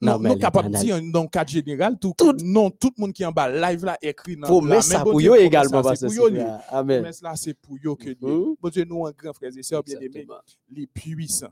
Non, 0.00 0.18
nous 0.18 0.30
est 0.32 0.38
capables 0.38 0.70
de 0.70 0.76
dire 0.78 1.00
dans 1.10 1.22
le 1.22 1.28
cadre 1.28 1.50
général, 1.50 1.98
tout, 1.98 2.12
Tout- 2.18 2.36
non, 2.44 2.70
tout 2.70 2.92
le 2.96 3.00
monde 3.00 3.12
qui 3.14 3.22
est 3.22 3.26
en 3.26 3.32
bas 3.32 3.48
live 3.48 3.82
là 3.84 3.96
écrit 4.02 4.36
dans 4.36 4.60
la 4.60 4.80
ça 4.82 5.02
pour 5.02 5.18
Dieu, 5.18 5.32
eux 5.32 5.40
également, 5.40 5.82
c'est 5.94 6.06
pour 6.14 6.26
eux. 6.26 6.38
Amen. 6.68 6.98
Promesse 7.00 7.22
là, 7.22 7.32
c'est 7.34 7.54
pour 7.54 7.76
eux 7.82 7.96
que 7.96 8.10
lié. 8.10 8.16
Mhm. 8.20 8.54
Bon 8.60 8.68
Dieu, 8.68 8.84
nous, 8.84 9.00
en 9.06 9.10
grand 9.10 9.32
frères 9.32 9.50
et 9.56 9.62
sœurs 9.62 9.82
bien-aimés, 9.82 10.06
Exactement. 10.20 10.38
les 10.70 10.86
puissants, 10.86 11.48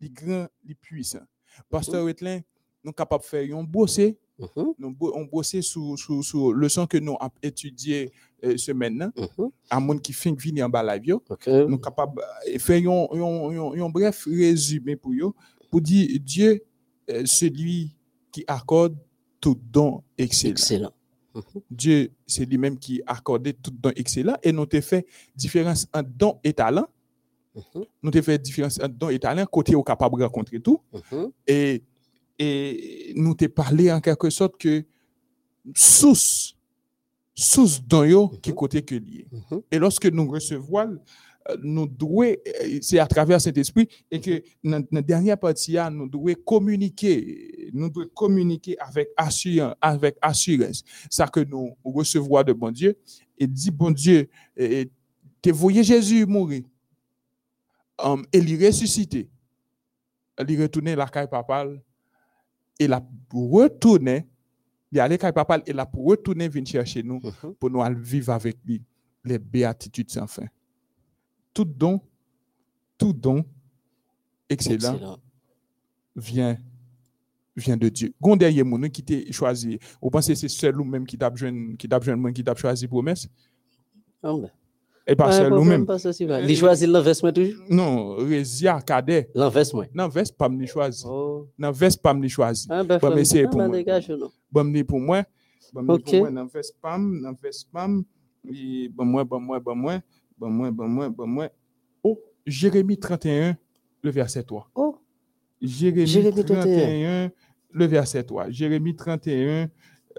les 0.00 0.10
grands, 0.10 0.46
les 0.64 0.74
puissants. 0.74 1.24
Pasteur 1.70 2.04
Wetlin, 2.04 2.36
nous 2.84 2.90
sommes 2.90 2.94
capables 2.94 3.22
de 3.24 3.28
faire 3.28 3.56
un 3.56 3.64
bosser, 3.64 4.18
Mhm, 4.38 4.74
nous 4.78 4.90
bo- 4.94 5.14
on 5.16 5.24
bosser 5.24 5.62
sur, 5.62 5.98
sur, 5.98 6.22
sur 6.22 6.52
le 6.52 6.60
leçon 6.60 6.86
que 6.86 6.98
nous 6.98 7.16
avons 7.18 7.32
étudié 7.42 8.12
euh, 8.44 8.56
ce 8.56 8.72
maintenant, 8.72 9.10
mhm. 9.16 9.50
à 9.70 9.80
monde 9.80 10.00
qui 10.02 10.12
fin 10.12 10.32
venir 10.34 10.66
en 10.66 10.68
bas 10.68 10.82
live, 10.82 11.06
yo. 11.06 11.22
OK. 11.28 11.46
nous 11.46 11.52
sommes 11.70 11.80
capables 11.80 12.20
de 12.52 12.58
faire 12.58 12.82
un, 12.90 13.06
un- 13.12 13.72
un- 13.78 13.82
un 13.86 13.88
bref 13.88 14.26
résumé 14.26 14.96
pour 14.96 15.12
eux, 15.12 15.32
pour 15.70 15.80
dire 15.80 16.08
Dieu, 16.20 16.62
euh, 17.10 17.22
celui 17.24 17.94
qui 18.32 18.44
accorde 18.46 18.96
tout 19.40 19.58
don 19.72 20.02
excellent. 20.18 20.52
Excellent. 20.52 20.92
Dieu, 21.70 22.10
c'est 22.26 22.44
lui-même 22.46 22.78
qui 22.78 23.02
accordé 23.06 23.52
tout 23.52 23.70
don 23.70 23.92
excellent 23.94 24.36
et 24.42 24.52
nous 24.52 24.64
te 24.66 24.80
fait 24.80 25.06
différence 25.34 25.86
entre 25.92 26.08
don 26.16 26.38
et 26.42 26.52
talent. 26.52 26.86
Mhm, 27.54 27.84
Nous 28.02 28.10
te 28.10 28.20
fait 28.22 28.38
différence 28.38 28.78
entre 28.78 28.94
don 28.94 29.08
et 29.10 29.18
talent, 29.18 29.44
côté 29.46 29.74
au 29.74 29.82
capable 29.82 30.18
de 30.18 30.24
rencontrer 30.24 30.60
tout. 30.60 30.80
mhm. 31.12 31.30
Et, 31.46 31.82
et 32.38 33.12
nous 33.16 33.34
te 33.34 33.46
parlé 33.46 33.90
en 33.92 34.00
quelque 34.00 34.30
sorte 34.30 34.56
que 34.58 34.84
source, 35.74 36.55
source 37.36 37.80
don 37.86 38.04
yo, 38.04 38.28
qui 38.42 38.50
Mhm. 38.50 38.56
côté 38.56 38.82
que 38.82 38.94
lié. 38.94 39.26
Mhm. 39.30 39.60
Et 39.70 39.78
lorsque 39.78 40.06
nous 40.06 40.26
recevons, 40.26 40.98
euh, 41.50 41.56
nous 41.62 41.86
devons, 41.86 42.22
euh, 42.22 42.78
c'est 42.80 42.98
à 42.98 43.06
travers 43.06 43.40
cet 43.40 43.58
esprit, 43.58 43.86
et 44.10 44.20
que 44.20 44.42
dans 44.64 44.82
la 44.90 45.02
dernière 45.02 45.38
partie, 45.38 45.72
là, 45.72 45.90
nous 45.90 46.08
devons 46.08 46.34
communiquer, 46.44 47.70
nous 47.74 47.90
devons 47.90 48.08
communiquer 48.14 48.76
avec 48.80 49.10
assurance, 49.16 49.74
avec 49.80 50.16
assurance, 50.22 50.82
ça 51.10 51.26
que 51.28 51.40
nous 51.40 51.76
recevons 51.84 52.42
de 52.42 52.52
bon 52.54 52.70
Dieu, 52.72 52.96
et 53.38 53.46
dit, 53.46 53.70
bon 53.70 53.90
Dieu, 53.90 54.28
te 54.56 55.50
voyez 55.50 55.84
Jésus 55.84 56.24
mourir, 56.26 56.62
um, 58.02 58.24
et 58.32 58.38
il 58.38 58.66
ressuscité, 58.66 59.28
il 60.48 60.62
retourné 60.62 60.96
la 60.96 61.06
caille 61.06 61.28
papale, 61.28 61.82
et 62.78 62.88
la 62.88 63.06
retourné, 63.30 64.26
il 64.92 65.00
allait 65.00 65.18
caille 65.18 65.32
papale, 65.32 65.62
et 65.66 65.72
la 65.72 65.88
retourner 65.92 66.48
venir 66.48 66.66
chercher 66.68 67.02
nous, 67.02 67.20
Mhm. 67.20 67.54
pour 67.54 67.70
nous 67.70 67.82
aller 67.82 67.96
vivre 68.00 68.32
avec 68.32 68.56
lui 68.64 68.82
les 69.24 69.38
béatitudes 69.38 70.10
sans 70.10 70.26
fin. 70.26 70.46
Tout 71.52 71.64
don, 71.64 72.00
tout 72.98 73.12
don 73.12 73.44
excellent, 74.48 74.94
Excellent. 74.94 75.18
vient 76.14 76.56
vient 77.56 77.76
de 77.78 77.88
Dieu. 77.88 78.12
Gon 78.20 78.36
dernier 78.36 78.62
moun 78.62 78.88
qui 78.90 79.02
t'a 79.02 79.32
choisi. 79.32 79.78
Vous 80.02 80.10
pensez 80.10 80.34
que 80.34 80.38
c'est 80.40 80.48
seul 80.48 80.78
ou 80.80 80.84
même 80.84 81.06
qui 81.06 81.16
t'a 81.16 81.30
besoin 81.30 81.74
qui 81.76 81.88
t'a 81.88 81.98
besoin 81.98 82.32
qui 82.32 82.44
t'a 82.44 82.54
choisi 82.54 82.86
promesse 82.86 83.28
ben. 84.22 84.50
Et 85.06 85.14
pas 85.14 85.26
Ouais, 85.26 85.32
seul 85.32 85.52
ou? 85.52 85.64
Non, 87.70 88.16
Résia 88.16 88.80
cadet. 88.80 89.30
L'investissement. 89.34 89.84
Non, 89.94 90.08
veste 90.08 90.36
pas 90.36 90.48
me 90.48 90.66
choisi. 90.66 91.04
Oh. 91.06 91.46
Non, 91.56 91.70
veste 91.70 92.02
pas 92.02 92.12
me 92.12 92.26
choisi. 92.26 92.66
Ah, 92.68 92.82
ben, 92.82 92.98
Bon, 92.98 93.08
mais 93.10 93.24
frère, 93.24 93.26
c'est 93.26 93.44
ah, 93.44 93.48
pour 93.48 93.58
ben, 93.58 93.68
moi. 93.68 93.76
dégage, 93.76 94.08
non. 94.10 94.30
Bon 94.50 94.64
me 94.64 94.82
pour 94.82 94.98
moi. 94.98 95.22
Bon 95.72 95.82
me 95.82 95.92
Ok. 95.92 96.04
pour 96.04 96.18
moi 96.18 96.30
dans 96.32 96.46
veste 96.46 96.76
pam, 96.82 97.22
dans 97.22 97.34
veste 97.40 97.68
pam. 97.72 98.02
Et 98.52 98.88
bon 98.88 99.04
moi, 99.04 99.24
bon 99.24 99.40
moi, 99.40 99.60
bon 99.60 99.76
moi, 99.76 100.00
bon 100.38 100.50
moi, 100.50 100.70
bon 100.72 100.88
moi, 100.88 101.08
bon 101.08 101.26
moi. 101.26 101.48
Oh, 102.02 102.20
Jérémie 102.44 102.98
31, 102.98 103.56
le 104.02 104.10
verset 104.10 104.42
3. 104.42 104.70
Oh, 104.74 104.96
Jérémie, 105.62 106.06
Jérémie 106.06 106.44
31, 106.44 107.30
le 107.70 107.86
verset 107.86 108.24
3. 108.24 108.50
Jérémie 108.50 108.96
31. 108.96 109.68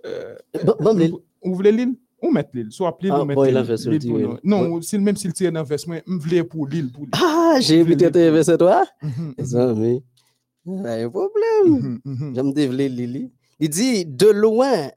Euh, 0.05 0.35
bon, 0.63 0.75
bon, 0.79 0.97
l'île. 0.97 1.13
vous 1.43 1.55
voulez 1.55 1.71
l'île 1.73 1.95
Ou 2.21 2.31
mettre 2.31 2.49
l'île 2.53 2.71
Soit 2.71 2.97
l'île 3.01 3.11
Ah, 3.13 3.23
ou 3.23 3.45
il 3.45 3.53
l'île. 3.53 3.99
L'île. 3.99 4.39
Non, 4.43 4.79
même 4.99 5.15
s'il 5.17 5.33
tire 5.33 5.51
dans 5.51 5.61
le 5.61 5.67
moi, 5.87 5.97
je 6.05 6.13
voulais 6.13 6.43
pour 6.43 6.67
l'île. 6.67 6.91
L'île. 6.97 7.09
Ah, 7.13 7.57
j'ai 7.59 7.81
Vous 7.81 7.87
vu 7.89 7.93
voulez- 7.93 8.11
tes 8.11 8.29
verset 8.31 8.57
toi? 8.57 8.85
Mhm, 9.03 9.33
Les 9.37 9.55
amis. 9.55 10.03
Pas 10.65 10.93
un 10.95 11.09
problème. 11.09 11.65
mhm, 11.65 11.99
mhm. 12.03 12.35
J'aime 12.35 12.53
développer 12.53 12.89
Lily. 12.89 13.31
Il 13.59 13.69
dit, 13.69 14.05
de 14.05 14.27
loin, 14.27 14.89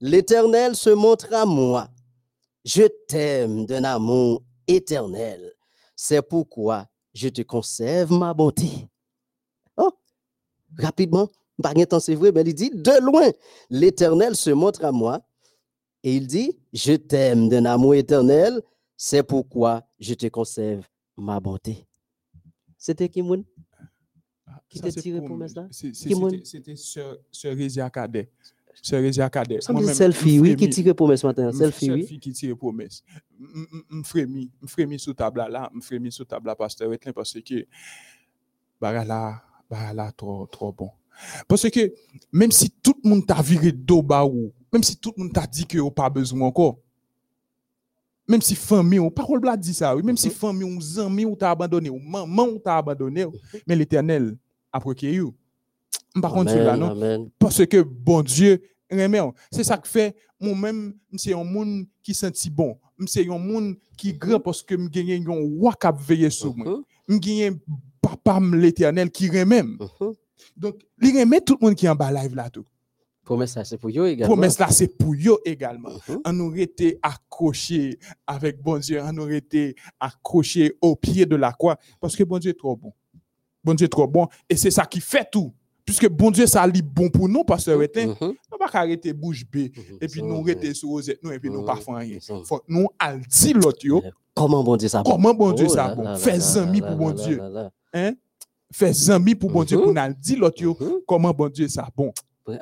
l'Éternel 0.00 0.74
se 0.74 0.90
montre 0.90 1.32
à 1.32 1.44
moi. 1.46 1.88
Je 2.64 2.82
t'aime 3.08 3.64
d'un 3.66 3.84
amour 3.84 4.42
éternel. 4.66 5.52
C'est 5.96 6.22
pourquoi 6.22 6.86
je 7.14 7.28
te 7.28 7.42
conserve 7.42 8.12
ma 8.12 8.34
bonté. 8.34 8.68
Oh, 9.76 9.90
rapidement, 10.78 11.28
pas 11.62 11.72
de 11.72 11.84
temps, 11.84 12.00
c'est 12.00 12.14
vrai, 12.14 12.30
mais 12.32 12.42
il 12.42 12.54
dit, 12.54 12.70
de 12.70 13.00
loin, 13.02 13.30
l'Éternel 13.70 14.36
se 14.36 14.50
montre 14.50 14.84
à 14.84 14.92
moi. 14.92 15.20
Et 16.04 16.16
il 16.16 16.26
dit, 16.26 16.56
je 16.72 16.92
t'aime 16.94 17.48
d'un 17.48 17.64
amour 17.64 17.94
éternel. 17.94 18.60
C'est 18.96 19.22
pourquoi 19.22 19.84
je 19.98 20.14
te 20.14 20.26
conserve 20.28 20.84
ma 21.16 21.38
bonté. 21.40 21.86
C'était 22.76 23.08
qui, 23.08 23.22
moun? 23.22 23.44
Ah, 24.46 24.60
Qui 24.68 24.78
ça, 24.78 24.90
t'a 24.92 25.00
tiré 25.00 25.18
pour- 25.20 25.38
Qui 25.38 26.14
moun? 26.14 26.40
c'était- 26.44 26.76
Sœur 26.76 27.18
Résia 27.56 27.90
Cadet. 27.90 28.30
Sœur 28.80 29.02
Résia 29.02 29.28
Cadet. 29.28 29.60
Ça 29.60 29.72
selfie, 29.94 30.38
oui, 30.38 30.54
qui 30.56 30.68
tire 30.70 30.94
promesse 30.94 31.24
matin. 31.24 31.50
Selfie, 31.52 31.90
oui. 31.90 32.00
Selfie 32.02 32.18
qui 32.20 32.32
tire 32.32 32.56
promesse. 32.56 33.02
M'frémis, 33.90 34.50
m'frémis 34.60 34.98
sous 35.00 35.14
table 35.14 35.44
là, 35.50 35.68
m'frémis 35.74 36.12
sous 36.12 36.24
table 36.24 36.46
là, 36.46 36.54
pasteur 36.54 36.88
Wetlin, 36.88 37.12
parce 37.12 37.32
que, 37.40 37.66
bah 38.80 39.04
là, 39.04 39.42
bah 39.68 39.92
là, 39.92 40.12
trop, 40.12 40.46
trop 40.46 40.72
bon. 40.72 40.90
Parce 41.46 41.68
que, 41.70 41.92
même 42.32 42.52
si 42.52 42.70
tout 42.70 42.94
le 43.02 43.10
monde 43.10 43.26
t'a 43.26 43.40
viré 43.42 43.72
ou, 44.24 44.52
même 44.72 44.82
si 44.82 44.96
tout 44.96 45.12
le 45.16 45.24
monde 45.24 45.32
t'a 45.32 45.46
dit 45.46 45.66
que 45.66 45.78
n'a 45.78 45.90
pas 45.90 46.10
besoin 46.10 46.46
encore, 46.46 46.78
même 48.28 48.42
si 48.42 48.54
famille, 48.54 48.98
ou 48.98 49.10
parole 49.10 49.40
bla 49.40 49.56
dit 49.56 49.72
ça, 49.74 49.96
oui, 49.96 50.02
même 50.02 50.16
si 50.16 50.28
Mhm. 50.28 50.34
famille 50.34 50.64
ou 50.64 51.00
amis 51.00 51.24
ou 51.24 51.34
t'a 51.34 51.50
abandonné, 51.50 51.88
ou 51.88 51.98
maman 51.98 52.44
ou 52.46 52.58
t'a 52.58 52.76
abandonné, 52.76 53.26
mais 53.66 53.74
l'éternel 53.74 54.36
a 54.72 54.78
procuré. 54.80 55.20
Par 56.20 56.32
contre, 56.32 56.54
là, 56.54 56.76
non? 56.76 56.90
Amen. 56.90 57.30
Parce 57.38 57.64
que 57.66 57.80
bon 57.82 58.22
Dieu. 58.22 58.62
C'est 59.50 59.64
ça 59.64 59.76
que 59.76 59.86
fait 59.86 60.16
moi-même, 60.40 60.94
c'est 61.16 61.34
un 61.34 61.44
monde 61.44 61.86
qui 62.02 62.14
senti 62.14 62.48
bon. 62.48 62.78
C'est 63.06 63.28
un 63.28 63.38
monde 63.38 63.76
qui 63.98 64.14
grand 64.14 64.40
parce 64.40 64.62
que 64.62 64.74
me 64.74 64.88
gagne 64.88 65.26
un 65.28 65.58
roi 65.58 65.74
qui 65.78 65.86
a 65.86 65.92
veillé 65.92 66.30
sur 66.30 66.56
moi. 66.56 66.66
Mhm, 66.66 66.82
Me 67.08 67.18
gagne 67.18 67.58
papa 68.00 68.40
l'éternel 68.40 69.10
qui 69.10 69.28
remet. 69.28 69.62
Mhm. 70.56 70.60
Donc, 70.62 70.80
il 71.02 71.18
remet 71.18 71.40
tout 71.40 71.56
le 71.60 71.66
monde 71.66 71.74
qui 71.74 71.86
est 71.86 71.88
en 71.88 71.94
bas 71.94 72.10
live 72.12 72.34
là 72.34 72.50
tout. 72.50 72.64
Promesse, 73.24 73.52
ça, 73.52 73.62
c'est 73.64 73.76
pour 73.76 73.90
eux 73.90 74.06
également. 74.06 74.34
Promesse 74.34 74.58
là, 74.58 74.68
c'est 74.70 74.96
pour 74.96 75.12
eux 75.12 75.38
également. 75.44 75.90
Mhm. 76.08 76.20
On 76.24 76.40
aurait 76.40 76.62
été 76.62 76.98
accroché 77.02 77.98
avec 78.26 78.62
bon 78.62 78.78
Dieu, 78.78 79.00
on 79.04 79.16
aurait 79.18 79.36
été 79.38 79.74
accroché 80.00 80.74
au 80.80 80.96
pied 80.96 81.26
de 81.26 81.36
la 81.36 81.52
croix 81.52 81.76
parce 82.00 82.16
que 82.16 82.24
bon 82.24 82.38
Dieu 82.38 82.50
est 82.52 82.58
trop 82.58 82.74
bon. 82.74 82.92
Bon 83.62 83.74
Dieu 83.74 83.84
est 83.84 83.90
trop 83.90 84.06
bon 84.06 84.28
et 84.48 84.56
c'est 84.56 84.70
ça 84.70 84.86
qui 84.86 85.00
fait 85.00 85.28
tout. 85.30 85.52
Puisque 85.84 86.08
bon 86.08 86.30
Dieu, 86.30 86.46
ça 86.46 86.66
lit 86.66 86.82
bon 86.82 87.08
pour 87.08 87.28
nous, 87.30 87.42
Wetin. 87.48 88.08
Mhm, 88.08 88.16
On 88.20 88.56
va 88.58 88.66
pas 88.70 88.78
arrêter 88.78 89.12
bouche 89.14 89.44
bée 89.50 89.72
mhm. 89.74 89.98
et 90.00 90.06
puis 90.08 90.20
Ça, 90.20 90.26
nous 90.26 90.42
rester 90.42 90.74
sur 90.74 90.88
nous 91.22 91.32
et 91.32 91.38
puis 91.38 91.50
nous 91.50 91.60
Mhm. 91.60 91.66
pas 91.66 91.76
faire 91.76 91.94
rien. 91.96 92.18
Ça. 92.20 92.34
Faut 92.44 92.58
que 92.58 92.64
nous 92.68 92.88
al 92.98 93.20
dit 93.20 93.52
l'autre 93.52 93.86
Comment 94.34 94.62
bon 94.62 94.76
Dieu 94.76 94.88
ça 94.88 95.02
bon? 95.02 95.10
comment 95.10 95.34
bon 95.34 95.52
Dieu 95.52 95.66
Oh 95.68 95.72
ça 95.74 95.88
là 95.88 95.94
bon? 95.94 96.02
là 96.02 96.16
Fais 96.16 96.38
là 96.38 96.62
amis 96.62 96.80
là 96.80 96.88
pour 96.88 96.96
bon 96.96 97.08
là 97.08 97.14
Dieu. 97.14 97.36
là 97.38 97.48
là. 97.48 97.70
Hein? 97.92 98.12
Fais 98.72 99.10
amis 99.10 99.34
pour 99.34 99.50
bon 99.50 99.64
Dieu 99.64 99.78
Mhm. 99.78 99.82
pour 99.84 99.94
nous 99.94 100.40
l'autre 100.40 100.62
yo, 100.62 100.76
Mhm. 100.78 101.00
comment 101.06 101.32
bon 101.32 101.48
Dieu 101.48 101.68
ça? 101.68 101.88
Bon. 101.96 102.12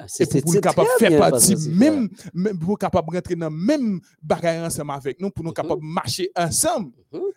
C'est- 0.09 0.43
pour 0.43 0.53
c'est 0.53 0.61
capable 0.61 0.89
faire 0.99 1.17
partie 1.17 1.55
même 1.69 2.09
même 2.35 2.59
pour 2.59 2.77
capable 2.77 3.15
rentrer 3.15 3.37
dans 3.37 3.51
même 3.51 4.01
bagaille 4.21 4.61
ensemble 4.61 4.91
avec 4.91 5.21
nous 5.21 5.31
pour 5.31 5.45
nous 5.45 5.51
Mhm. 5.51 5.55
capable 5.55 5.83
marcher 5.85 6.31
ensemble 6.37 6.91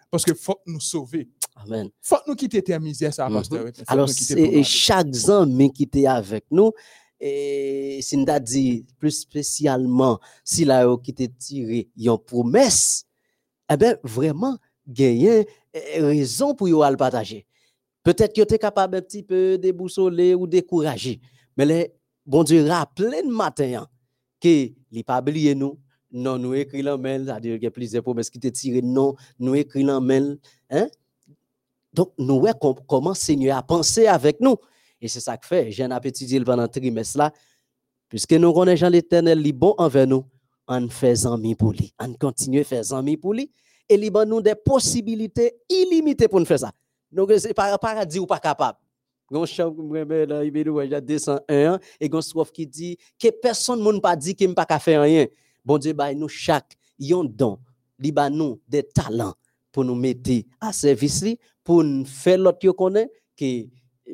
parce 0.10 0.24
que 0.26 0.34
faut 0.34 0.60
nous 0.66 0.80
sauver. 0.80 1.30
Amen. 1.56 1.90
Faut 2.02 2.16
que 2.18 2.30
nous 2.30 2.36
quitter 2.36 2.62
terre 2.64 2.80
misère 2.82 3.14
ça 3.14 3.30
pasteur. 3.30 3.66
Alors, 3.88 4.08
nous 4.08 4.58
nous. 4.58 4.64
chaque 4.64 5.08
ami 5.30 5.72
qui 5.72 5.84
était 5.84 6.08
avec 6.08 6.46
nous, 6.50 6.72
et 7.20 8.00
si 8.02 8.18
nous 8.18 8.26
dit 8.40 8.86
plus 8.98 9.12
spécialement, 9.12 10.20
si 10.44 10.66
là 10.66 10.88
qui 11.04 11.12
était 11.12 11.28
tiré 11.28 11.90
une 11.98 12.18
promesse, 12.18 13.04
eh 13.72 13.78
bien, 13.78 13.96
vraiment, 14.04 14.58
gagner 14.88 15.46
raison 15.98 16.56
pour 16.56 16.68
yo 16.68 16.84
le 16.90 16.98
partager. 16.98 17.46
Peut-être 18.04 18.36
que 18.36 18.42
tu 18.42 18.54
es 18.54 18.60
capable 18.60 18.98
un 18.98 19.02
petit 19.02 19.24
peu 19.24 19.58
déboussoler 19.58 20.34
ou 20.36 20.48
décourager, 20.48 21.20
mais 21.58 21.66
les, 21.66 21.94
bon 22.26 22.44
Dieu, 22.44 22.66
rappelez 22.66 23.22
le 23.22 23.32
matin 23.32 23.82
hein, 23.82 23.88
que 24.40 24.70
n'est 24.92 25.04
pas 25.04 25.20
oublié 25.20 25.54
nous. 25.56 25.78
Non, 26.12 26.40
nous 26.40 26.56
écrit 26.56 26.82
la 26.82 26.98
mail, 26.98 27.26
c'est-à-dire 27.26 27.56
qu'il 27.56 27.64
y 27.64 27.68
a 27.68 27.72
plusieurs 27.72 28.02
promesses 28.02 28.32
qui 28.32 28.40
te 28.40 28.48
tiré, 28.48 28.82
non, 28.82 29.16
nous 29.38 29.54
écrit 29.54 29.84
la 29.84 30.00
mail, 30.00 30.40
hein? 30.72 30.88
Donc, 31.94 32.14
nous 32.18 32.40
voyons 32.40 32.76
comment 32.88 33.14
Seigneur 33.14 33.58
a 33.58 33.64
pensé 33.64 34.08
avec 34.08 34.40
nous. 34.40 34.56
Et 35.02 35.08
c'est 35.08 35.20
ça 35.20 35.38
que 35.38 35.48
fait. 35.48 35.72
J'ai 35.72 35.84
un 35.84 35.92
appétit 35.92 36.40
pendant 36.42 36.64
le 36.64 36.68
trimestre 36.68 37.18
là. 37.18 37.32
Puisque 38.10 38.34
nous 38.34 38.54
connaissons 38.54 38.90
l'éternel, 38.90 39.42
il 39.46 39.54
bon 39.54 39.76
envers 39.78 40.08
nous, 40.08 40.26
en 40.68 40.88
faisant 40.90 41.38
mi 41.38 41.56
pour 41.56 41.74
lui. 41.74 41.94
On 42.00 42.14
continue 42.14 42.62
à 42.62 42.64
faire 42.64 42.94
amis 42.94 43.18
pour 43.18 43.34
lui. 43.34 43.52
Et 43.88 43.96
il 43.96 44.12
nous 44.28 44.42
des 44.42 44.56
possibilités 44.56 45.54
illimitées 45.70 46.28
pour 46.28 46.40
nous 46.40 46.46
faire 46.46 46.60
ça. 46.60 46.72
Donc, 47.12 47.32
c'est 47.38 47.54
pas 47.54 47.78
paradis 47.78 48.20
ou 48.20 48.26
pas 48.26 48.40
capable. 48.40 48.78
Gon 49.32 49.46
chant 49.46 49.76
là, 50.28 50.44
il 50.44 50.52
veut 50.52 51.02
201 51.02 51.80
et 52.00 52.10
gon 52.10 52.22
strophe 52.22 52.52
qui 52.52 52.66
dit 52.66 52.98
que 53.20 53.30
personne 53.30 53.84
ne 53.84 54.00
pas 54.00 54.16
dit 54.16 54.34
qu'il 54.34 54.54
pas 54.56 54.66
qu'à 54.66 54.80
faire 54.80 55.04
rien. 55.04 55.28
Bon 55.64 55.78
Dieu 55.78 55.94
bah 55.94 56.14
nous 56.14 56.28
chaque 56.28 56.76
yon 56.98 57.26
don, 57.26 57.60
li 58.00 58.12
ba 58.12 58.30
nous 58.30 58.60
des 58.68 58.84
talents 58.84 59.36
pour 59.72 59.84
nous 59.86 59.94
mettre 59.94 60.32
à 60.60 60.74
service 60.74 61.26
pour 61.64 61.84
nous 61.84 62.06
faire 62.06 62.40
l'autre 62.40 62.60
yo 62.64 62.74
connaît 62.74 63.12
que 63.38 63.68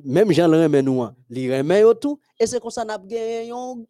même 0.03 0.33
Jean 0.33 0.49
le 0.49 0.63
remet 0.63 0.81
nous, 0.81 1.07
li 1.29 1.55
remet 1.55 1.83
tout 2.01 2.19
et 2.37 2.45
c'est 2.45 2.59
comme 2.59 2.71
ça 2.71 2.83
n'a 2.83 2.97
gagné 2.97 3.47
yon 3.47 3.85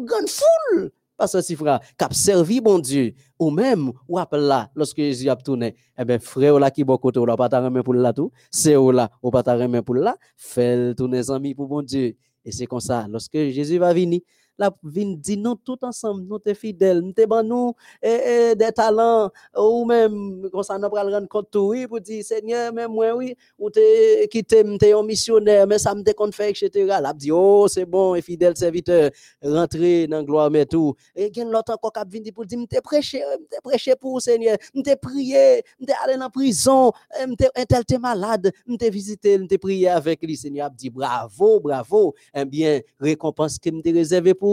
grande 0.00 0.28
foule 0.28 0.90
parce 1.16 1.32
que 1.32 1.40
si 1.40 1.56
frère, 1.56 1.80
cap 1.96 2.12
servi 2.12 2.60
bon 2.60 2.78
Dieu, 2.78 3.14
ou 3.38 3.50
même, 3.50 3.92
ou 4.08 4.18
appelle 4.18 4.42
là, 4.42 4.70
lorsque 4.74 4.98
Jésus 4.98 5.28
a 5.28 5.36
tourné, 5.36 5.74
eh 5.98 6.04
bien, 6.04 6.18
frère 6.18 6.58
là 6.58 6.70
qui 6.70 6.84
bon 6.84 6.96
côté, 6.96 7.18
ou 7.18 7.26
là, 7.26 7.36
pas 7.36 7.48
ta 7.48 7.70
pour 7.82 7.94
là 7.94 8.12
tout, 8.12 8.30
c'est 8.50 8.76
ou 8.76 8.90
là, 8.90 9.10
ou 9.22 9.30
pas 9.30 9.42
ta 9.42 9.56
pour 9.82 9.94
là, 9.94 10.16
fait 10.36 10.94
tourner 10.94 11.30
amis 11.30 11.54
pour 11.54 11.66
bon 11.66 11.82
Dieu. 11.82 12.16
Et 12.44 12.52
c'est 12.52 12.66
comme 12.66 12.80
ça, 12.80 13.06
lorsque 13.08 13.36
Jésus 13.36 13.78
va 13.78 13.92
venir, 13.92 14.20
la 14.58 14.70
vin 14.82 15.14
dit 15.16 15.36
nous 15.36 15.54
tout 15.54 15.78
ensemble, 15.82 16.22
nous 16.22 16.38
sommes 16.44 16.54
fidèles, 16.54 17.00
nous 17.00 17.12
sommes 17.16 17.46
nous 17.46 17.74
et, 18.02 18.54
des 18.54 18.72
talents, 18.72 19.30
ou 19.56 19.84
même, 19.84 20.48
comme 20.50 20.62
ça, 20.62 20.78
nous 20.78 20.96
allons 20.96 21.12
rendre 21.12 21.28
compte, 21.28 21.54
oui, 21.56 21.86
pour 21.86 22.00
dire, 22.00 22.24
Seigneur, 22.24 22.72
même 22.72 22.92
moi, 22.92 23.14
oui, 23.14 23.36
ou 23.58 23.70
t'es 23.70 24.28
quitté, 24.30 24.64
t'es 24.78 24.92
un 24.92 25.02
missionnaire, 25.02 25.66
mais 25.66 25.78
ça 25.78 25.94
me 25.94 26.02
déconne 26.02 26.30
etc. 26.38 26.70
La 27.00 27.12
dit, 27.12 27.30
oh, 27.30 27.66
c'est 27.68 27.84
bon, 27.84 28.14
et 28.14 28.22
fidèle 28.22 28.56
serviteur, 28.56 29.10
rentrer 29.42 30.06
dans 30.06 30.22
gloire, 30.22 30.50
mais 30.50 30.66
tout. 30.66 30.94
Et 31.14 31.30
il 31.34 31.44
l'autre 31.44 31.72
encore 31.72 31.92
qui 31.92 32.20
vient 32.20 32.32
pour 32.32 32.46
dire, 32.46 32.58
m'te 32.58 32.80
prêché, 32.82 33.22
m'te 33.40 33.60
prêché 33.62 33.94
pour 33.96 34.20
Seigneur, 34.20 34.56
m'te 34.74 34.96
prié, 34.96 35.62
m'te 35.80 35.92
allé 36.04 36.20
en 36.22 36.30
prison, 36.30 36.92
m'te, 37.26 37.44
tel 37.68 37.84
t'es 37.84 37.98
malade, 37.98 38.50
m'te 38.66 38.90
visité, 38.90 39.38
m'te 39.38 39.58
prié 39.58 39.88
avec 39.88 40.22
lui, 40.22 40.36
Seigneur, 40.36 40.70
dit, 40.70 40.90
bravo, 40.90 41.60
bravo, 41.60 42.14
eh 42.34 42.44
bien, 42.44 42.80
récompense 42.98 43.58
que 43.58 43.70
m'te 43.70 43.92
réservé 43.92 44.34
pour 44.34 44.45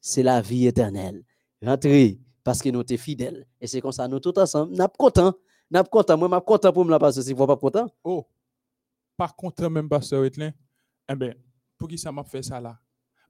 c'est 0.00 0.22
la 0.22 0.40
vie 0.40 0.66
éternelle. 0.66 1.22
Rentrez 1.62 2.18
parce 2.42 2.60
que 2.62 2.70
nous 2.70 2.82
sommes 2.86 2.98
fidèles. 2.98 3.46
Et 3.60 3.66
c'est 3.66 3.80
comme 3.80 3.92
ça, 3.92 4.08
nous 4.08 4.20
tous 4.20 4.38
ensemble, 4.38 4.72
nous 4.72 4.76
sommes 4.76 4.88
contents. 4.98 5.34
Nous 5.70 5.78
sommes 5.78 5.88
contents. 5.88 6.18
Moi, 6.18 6.28
je 6.30 6.34
suis 6.34 6.44
content 6.44 6.72
pour 6.72 6.84
me 6.84 6.90
la 6.90 6.98
passer 6.98 7.22
si 7.22 7.32
vous 7.32 7.46
pas 7.46 7.56
content. 7.56 7.86
Oh, 8.02 8.26
pas 9.16 9.28
content 9.28 9.70
même, 9.70 9.88
pasteur 9.88 10.22
Wetlin. 10.22 10.52
Eh 11.10 11.14
bien, 11.14 11.34
pour 11.76 11.88
qui 11.88 11.98
ça 11.98 12.10
m'a 12.10 12.24
fait 12.24 12.42
ça 12.42 12.60
là? 12.60 12.78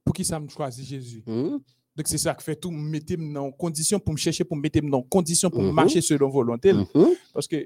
Pour 0.05 0.15
qui 0.15 0.25
ça 0.25 0.39
m'a 0.39 0.49
choisi 0.49 0.85
Jésus? 0.85 1.23
Hmm? 1.27 1.59
Donc, 1.97 2.07
c'est 2.07 2.19
ça 2.19 2.35
qui 2.35 2.45
fait 2.45 2.57
tout, 2.57 2.71
mettre 2.71 3.17
dans 3.17 3.51
condition 3.51 3.99
pour 3.99 4.13
me 4.13 4.19
chercher, 4.19 4.45
pour 4.45 4.57
me 4.57 4.63
mettre 4.63 4.81
dans 4.81 5.03
condition 5.03 5.51
pour 5.51 5.63
mm 5.63 5.73
marcher 5.73 6.01
selon 6.01 6.29
volonté. 6.29 6.73
Mhm. 6.73 6.87
Parce 7.35 7.49
que 7.49 7.57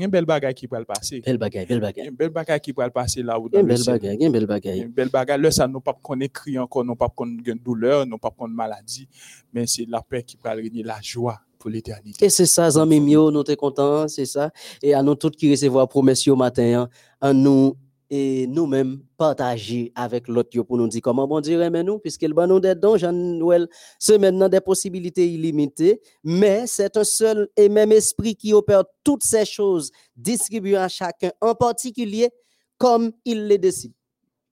il 0.00 0.02
y 0.02 0.04
a 0.04 0.06
une 0.06 0.10
belle 0.10 0.24
bagaille 0.24 0.54
qui 0.54 0.66
peut 0.66 0.78
le 0.78 0.84
passer. 0.84 1.20
Belle 1.20 1.38
bagaille, 1.38 1.66
belle 1.66 1.76
Il 1.78 1.80
y 1.80 1.84
a 1.84 1.88
bagaille. 1.88 2.08
une 2.08 2.14
belle 2.16 2.30
bagaille 2.30 2.60
qui 2.60 2.72
peut 2.72 2.84
le 2.84 2.90
passer 2.90 3.22
là 3.22 3.38
où 3.38 3.48
Il 3.48 3.54
y 3.54 3.56
a 3.56 3.60
une 3.60 3.66
le 3.68 3.74
belle 3.74 3.84
bagaille, 3.84 4.16
il 4.16 4.20
y 4.20 4.24
a 4.24 4.26
une 4.26 4.32
belle 4.32 4.42
Il 4.42 4.42
y 4.42 4.44
a 4.44 4.46
bagaille. 4.46 4.80
une 4.80 4.88
belle 4.92 5.08
bagaille. 5.10 5.40
Là, 5.42 5.50
ça, 5.50 5.68
nous 5.68 5.80
pas 5.80 5.92
qu'on 6.02 6.18
écrit 6.20 6.58
encore, 6.58 6.84
nous 6.84 6.96
pas 6.96 7.08
qu'on 7.08 7.26
une 7.26 7.42
douleur, 7.62 8.06
nous 8.06 8.18
pas 8.18 8.30
qu'on 8.30 8.48
maladie, 8.48 9.08
mais 9.52 9.66
c'est 9.66 9.86
la 9.88 10.00
paix 10.02 10.22
qui 10.22 10.36
peut 10.36 10.48
régner 10.50 10.82
la 10.82 10.98
joie 11.02 11.38
pour 11.58 11.68
l'éternité. 11.70 12.24
Et 12.24 12.30
c'est 12.30 12.46
ça, 12.46 12.70
Zami 12.70 13.00
Mio, 13.00 13.30
nous 13.30 13.44
sommes 13.44 13.56
contents, 13.56 14.08
c'est 14.08 14.24
ça. 14.24 14.50
Et 14.82 14.94
à 14.94 15.02
nous 15.02 15.14
tous 15.14 15.30
qui 15.30 15.50
recevons 15.50 15.78
la 15.80 15.86
promesse 15.86 16.26
au 16.28 16.36
matin, 16.36 16.82
hein, 16.82 16.88
à 17.20 17.32
nous 17.34 17.74
et 18.10 18.48
nous-mêmes 18.48 19.00
partager 19.16 19.92
avec 19.94 20.26
l'autre 20.26 20.60
pour 20.62 20.76
nous 20.76 20.88
dire 20.88 21.00
comment 21.00 21.28
bon 21.28 21.40
Dieu 21.40 21.60
aime 21.62 21.80
nous, 21.82 22.00
puisqu'il 22.00 22.34
va 22.34 22.46
nous 22.46 22.58
des 22.58 22.74
dons, 22.74 22.96
Jean-Noël, 22.96 23.68
c'est 23.98 24.18
maintenant 24.18 24.48
des 24.48 24.60
possibilités 24.60 25.28
illimitées, 25.32 26.00
mais 26.24 26.66
c'est 26.66 26.96
un 26.96 27.04
seul 27.04 27.48
et 27.56 27.68
même 27.68 27.92
esprit 27.92 28.34
qui 28.34 28.52
opère 28.52 28.82
toutes 29.04 29.22
ces 29.22 29.44
choses, 29.44 29.92
distribuant 30.16 30.82
à 30.82 30.88
chacun 30.88 31.30
en 31.40 31.54
particulier 31.54 32.30
comme 32.76 33.12
il 33.24 33.46
les 33.46 33.58
décide. 33.58 33.92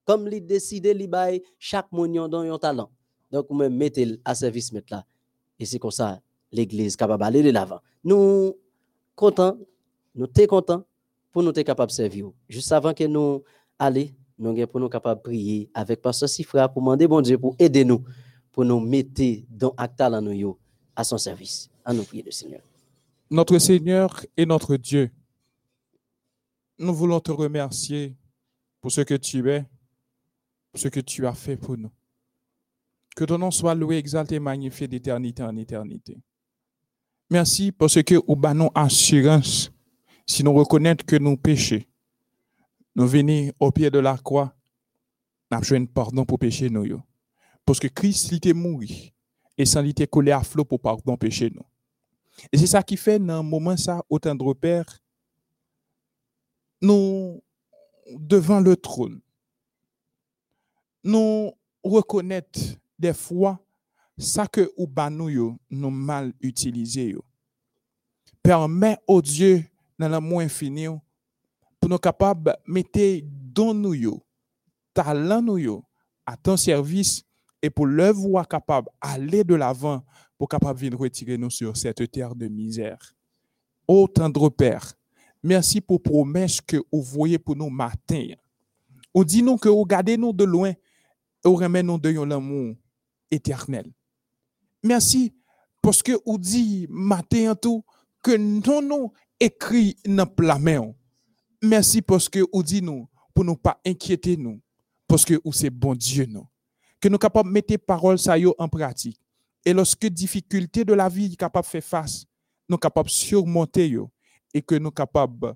Comme 0.05 0.29
il 0.29 0.47
décide, 0.47 0.87
il 0.87 1.09
bail 1.09 1.43
chaque 1.59 1.91
mounion 1.91 2.29
dans 2.29 2.41
un 2.41 2.59
talent. 2.59 2.91
Donc, 3.31 3.47
vous 3.51 3.57
me 3.57 3.69
mettez 3.69 4.19
à 4.25 4.35
service 4.35 4.73
mettre. 4.73 5.03
Et 5.59 5.67
c'est 5.67 5.79
comme 5.79 5.91
ça, 5.91 6.21
l'église 6.53 6.97
capable 6.97 7.25
d'aller 7.25 7.43
de 7.43 7.51
l'avant. 7.51 7.81
Nous, 8.05 8.55
contents, 9.15 9.59
nous 10.15 10.27
sommes 10.35 10.47
contents 10.47 10.85
pour 11.33 11.43
nous 11.43 11.51
être 11.51 11.62
capables 11.62 11.91
de 11.91 11.95
servir. 11.95 12.31
Juste 12.49 12.72
avant 12.72 12.95
que 12.95 13.05
nous 13.05 13.43
allions, 13.79 14.11
nous 14.39 14.57
sommes 14.57 14.66
pour 14.66 14.81
nous 14.81 14.89
capables 14.89 15.20
de 15.20 15.22
prier 15.22 15.70
avec 15.74 16.01
Pasteur 16.01 16.29
Sifra 16.29 16.68
pour 16.68 16.83
demander 16.83 17.09
bon 17.09 17.20
Dieu 17.20 17.39
pour 17.39 17.57
aider 17.59 17.85
nous, 17.85 18.05
pour 18.53 18.64
nous 18.64 18.81
mettre 18.81 19.22
dans 19.51 19.74
acte 19.76 19.99
dans 19.99 20.22
nous 20.22 20.57
à 20.95 21.05
son 21.05 21.18
service. 21.18 21.68
À 21.85 21.93
nous 21.93 22.05
prier 22.05 22.22
le 22.22 22.31
Seigneur. 22.31 22.61
Notre 23.31 23.59
Seigneur 23.59 24.24
et 24.37 24.47
notre 24.47 24.76
Dieu, 24.76 25.11
nous 26.79 26.95
voulons 26.95 27.20
te 27.20 27.33
remercier 27.33 28.16
pour 28.81 28.93
ce 28.93 29.01
que 29.01 29.14
tu 29.14 29.51
es, 29.51 29.64
pour 30.70 30.81
ce 30.81 30.89
que 30.89 31.01
tu 31.01 31.26
as 31.26 31.35
fait 31.35 31.57
pour 31.57 31.76
nous. 31.76 31.91
Que 33.16 33.24
ton 33.24 33.39
nom 33.39 33.51
soit 33.51 33.74
loué, 33.74 33.97
exalté, 33.97 34.39
magnifié 34.39 34.87
d'éternité 34.87 35.43
en 35.43 35.57
éternité. 35.57 36.18
Merci 37.31 37.72
parce 37.72 38.01
que 38.03 38.14
nous 38.14 38.49
avons 38.49 38.70
assurance 38.74 39.72
si 40.29 40.45
nous 40.45 40.53
reconnaissons 40.53 41.05
que 41.07 41.16
nous 41.16 41.37
péchons. 41.37 41.83
Nous 42.95 43.07
venons 43.09 43.51
au 43.59 43.72
pied 43.72 43.91
de 43.91 43.99
la 43.99 44.18
croix, 44.18 44.55
nous 45.51 45.59
avons 45.59 45.87
pardon 45.87 46.24
pour 46.24 46.39
pécher 46.39 46.68
nous. 46.68 47.01
Parce 47.64 47.81
que 47.81 47.89
Christ 47.89 48.29
il 48.31 48.37
était 48.37 48.53
mort 48.53 48.81
et 49.57 49.64
sans 49.64 49.83
il 49.83 49.91
était 49.91 50.07
collé 50.07 50.31
à 50.33 50.43
flot 50.43 50.64
pour 50.64 50.81
pardon 50.81 51.16
pécher 51.16 51.51
nous. 51.51 51.64
Et 52.53 52.59
c'est 52.59 52.66
ça 52.66 52.83
qui 52.83 52.97
fait 52.97 53.18
dans 53.18 53.41
un 53.41 53.43
moment 53.43 53.76
ça, 53.76 54.05
autant 54.09 54.35
de 54.35 54.43
repères, 54.43 54.99
nous, 56.81 57.43
devant 58.12 58.61
le 58.61 58.76
trône, 58.76 59.20
nous 61.03 61.53
reconnaître 61.83 62.61
des 62.99 63.14
fois 63.14 63.59
ça 64.16 64.47
que 64.47 64.72
nous 65.11 65.59
nous 65.70 65.91
mal 65.91 66.33
utilisé. 66.41 67.16
Permet 68.43 68.97
au 69.07 69.22
Dieu 69.22 69.64
dans 69.99 70.09
l'amour 70.09 70.41
infini 70.41 70.87
pour 71.81 71.91
nous 71.91 71.99
capables 71.99 72.57
de 72.67 72.73
mettre 72.73 73.27
dans 73.53 73.75
nous 73.75 74.23
talent 74.95 75.43
nous 75.43 75.85
à 76.27 76.37
ton 76.37 76.57
service 76.57 77.25
et 77.63 77.71
pour 77.71 77.87
l'œuvre 77.87 78.43
capable 78.45 78.89
aller 79.01 79.45
de 79.45 79.55
l'avant 79.55 80.05
pour 80.37 80.49
capable 80.49 80.79
venir 80.79 80.99
retirer 80.99 81.37
nous 81.37 81.51
sur 81.51 81.77
cette 81.77 82.11
terre 82.11 82.35
de 82.35 82.47
misère. 82.49 82.99
Ô 83.87 84.07
tendre 84.07 84.49
Père, 84.51 84.93
merci 85.43 85.81
pour 85.81 86.03
promesse 86.03 86.61
que 86.61 86.77
vous 86.93 87.03
voyez 87.03 87.39
pour 87.39 87.57
nous 87.57 87.71
matin. 87.71 88.29
Ou 89.15 89.25
dit 89.25 89.43
nous 89.43 89.57
que 89.57 89.69
vous 89.69 89.85
gardez 89.85 90.17
nous 90.17 90.33
de 90.33 90.45
loin 90.45 90.71
et 90.71 90.77
vous 91.45 91.57
remet 91.57 91.83
nous 91.83 91.99
de 91.99 92.11
l'amour 92.11 92.77
éternel. 93.31 93.91
Merci 94.83 95.35
parce 95.83 96.03
que 96.03 96.13
vous 96.27 96.39
dit 96.39 96.87
matin 96.91 97.55
tout 97.55 97.85
que 98.23 98.37
nous 98.37 98.83
nous 98.83 99.13
écrit 99.41 99.97
dans 100.05 100.28
la 100.39 100.59
main. 100.59 100.95
Merci 101.62 102.03
parce 102.03 102.28
que 102.28 102.41
vous 102.53 102.62
dit 102.62 102.82
nous 102.82 103.09
pour 103.34 103.45
nous 103.45 103.57
pas 103.57 103.80
inquiéter 103.86 104.36
nous 104.36 104.61
parce 105.07 105.24
que 105.24 105.41
vous 105.45 105.53
c'est 105.53 105.70
bon 105.70 105.95
Dieu 105.95 106.26
nous. 106.26 106.47
Que 107.01 107.09
nous 107.09 107.18
capables 107.18 107.49
de 107.49 107.53
mettre 107.53 107.76
paroles 107.78 108.18
ça 108.18 108.34
en 108.59 108.68
pratique. 108.68 109.20
Et 109.64 109.72
lorsque 109.72 110.07
difficulté 110.07 110.84
de 110.84 110.95
la 110.95 111.09
vie 111.09 111.36
capable 111.36 111.66
de 111.66 111.70
faire 111.70 111.84
face, 111.84 112.24
nous 112.68 112.76
capables 112.76 113.09
de 113.09 113.12
surmonter 113.14 113.97
et 114.55 114.62
que 114.62 114.74
nous 114.74 114.91
capables 114.91 115.55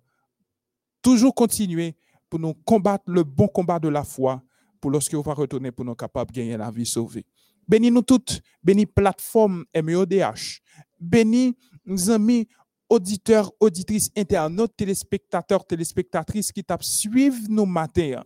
toujours 1.00 1.34
continuer 1.34 1.96
pour 2.30 2.40
nous 2.40 2.54
combattre 2.54 3.04
le 3.08 3.24
bon 3.24 3.48
combat 3.48 3.78
de 3.78 3.88
la 3.88 4.04
foi 4.04 4.42
pour 4.80 4.90
lorsque 4.90 5.14
on 5.14 5.20
va 5.20 5.34
retourner 5.34 5.70
pour 5.70 5.84
nous 5.84 5.94
capables 5.94 6.32
de 6.32 6.36
gagner 6.36 6.56
la 6.56 6.70
vie 6.70 6.86
sauvée. 6.86 7.26
Bénis 7.68 7.90
nous 7.90 8.02
toutes, 8.02 8.40
bénis 8.62 8.86
plateforme 8.86 9.64
MEODH, 9.74 10.60
bénis 10.98 11.56
nos 11.84 12.10
amis 12.10 12.48
auditeurs, 12.92 13.50
auditrices, 13.58 14.10
internautes, 14.14 14.76
téléspectateurs, 14.76 15.66
téléspectatrices 15.66 16.52
qui 16.52 16.62
suivre 16.82 17.38
nos 17.48 17.64
matins 17.64 18.22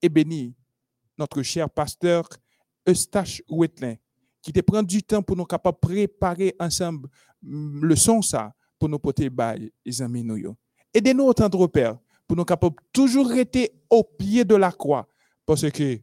et 0.00 0.08
bénis 0.08 0.54
notre 1.18 1.42
cher 1.42 1.68
pasteur 1.68 2.26
Eustache 2.88 3.42
Wetlin 3.50 3.96
qui 4.40 4.50
te 4.50 4.60
prend 4.60 4.82
du 4.82 5.02
temps 5.02 5.22
pour 5.22 5.36
nous 5.36 5.44
capables 5.44 5.78
préparer 5.78 6.56
ensemble 6.58 7.10
mm, 7.42 7.84
le 7.84 7.94
son 7.94 8.20
pour 8.78 8.88
nous 8.88 8.98
porter 8.98 9.28
bail 9.28 9.70
les 9.84 10.00
amis 10.00 10.24
nous. 10.24 10.56
Aidez-nous 10.94 11.24
autant 11.24 11.50
de 11.50 11.56
repères 11.56 11.98
pour 12.26 12.34
nous 12.34 12.46
capables 12.46 12.76
toujours 12.94 13.28
rester 13.28 13.72
au 13.90 14.02
pied 14.02 14.42
de 14.42 14.54
la 14.54 14.72
croix 14.72 15.06
parce 15.44 15.70
que 15.70 16.00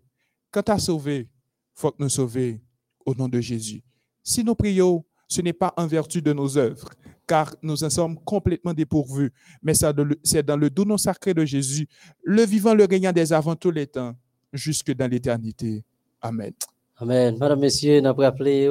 quand 0.52 0.62
tu 0.62 0.72
as 0.72 0.78
sauvé, 0.78 1.28
faut 1.74 1.90
que 1.92 2.04
nous 2.04 2.10
sauver 2.10 2.62
au 3.04 3.16
nom 3.16 3.28
de 3.28 3.42
Jésus. 3.42 3.84
Si 4.22 4.44
nous 4.44 4.54
prions, 4.54 5.04
ce 5.30 5.42
n'est 5.42 5.54
pas 5.54 5.74
en 5.78 5.86
vertu 5.88 6.22
de 6.22 6.34
nos 6.34 6.58
œuvres, 6.58 6.90
car 7.28 7.56
nous 7.62 7.84
en 7.84 7.90
sommes 7.90 8.18
complètement 8.26 8.74
dépourvus, 8.74 9.32
mais 9.62 9.76
le- 10.04 10.20
c'est 10.24 10.44
dans 10.46 10.58
le 10.58 10.70
doux 10.72 10.98
sacré 10.98 11.34
de 11.36 11.46
Jésus, 11.46 11.88
le 12.24 12.44
vivant, 12.44 12.74
le 12.74 12.86
régnant 12.86 13.12
des 13.14 13.32
avant 13.32 13.56
tous 13.56 13.70
les 13.72 13.86
temps, 13.86 14.16
jusque 14.52 14.92
dans 14.96 15.10
l'éternité. 15.10 15.84
Amen. 16.20 16.52
Amen. 16.98 17.38
Madame, 17.38 17.60
Messieurs, 17.60 18.02
nous 18.02 18.12
rappelé 18.14 18.68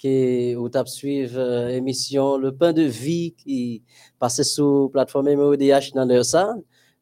que 0.00 0.54
vous 0.54 0.68
avez 0.74 0.88
suivi 0.90 1.34
l'émission 1.34 2.36
Le 2.36 2.52
pain 2.54 2.74
de 2.74 2.82
vie 2.82 3.32
qui 3.32 3.82
passait 4.18 4.44
sur 4.44 4.82
la 4.84 4.88
plateforme 4.90 5.30
MODH 5.34 5.92
dans 5.94 6.04
l'heure 6.04 6.24
ça. 6.24 6.54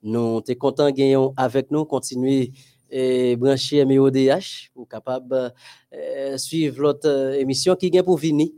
Nous 0.04 0.40
sommes 0.46 0.54
contents 0.56 0.92
de 0.92 1.32
avec 1.36 1.70
nous, 1.72 1.84
continuer 1.84 2.52
et 2.90 3.34
brancher 3.34 3.84
MODH 3.84 4.70
pour 4.72 4.86
capable 4.88 5.52
euh, 5.92 6.36
suivre 6.38 6.80
l'autre 6.82 7.08
euh, 7.08 7.32
émission 7.40 7.74
qui 7.74 7.90
vient 7.90 8.04
pour 8.04 8.16
venir. 8.18 8.48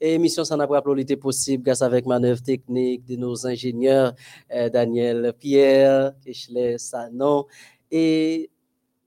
Et 0.00 0.14
émission 0.14 0.42
n'a 0.56 0.66
pas 0.66 0.82
été 0.98 1.16
possible 1.16 1.64
grâce 1.64 1.82
avec 1.82 2.06
manœuvre 2.06 2.42
technique 2.42 3.04
de 3.06 3.16
nos 3.16 3.46
ingénieurs 3.46 4.14
euh, 4.52 4.68
Daniel 4.68 5.32
Pierre, 5.38 6.12
Kechle 6.24 6.78
Sanon 6.78 7.46
et 7.90 8.50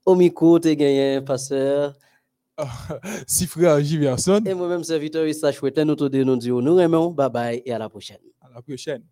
au 0.04 0.14
micro, 0.14 0.58
tu 0.58 0.74
gagné 0.74 1.20
pasteur 1.20 1.94
Si 3.26 3.46
frère 3.46 3.80
Giverson, 3.80 4.42
et 4.44 4.54
moi-même 4.54 4.84
serviteur 4.84 5.26
Issa 5.26 5.52
Chouetin, 5.52 5.84
nous 5.84 5.94
te 5.94 6.08
disons 6.08 6.60
nous 6.60 6.78
aimons, 6.78 7.10
bye 7.10 7.30
bye 7.30 7.62
et 7.64 7.72
à 7.72 7.78
la 7.78 7.88
prochaine. 7.88 8.18
à 8.40 8.48
la 8.54 8.62
prochaine. 8.62 9.02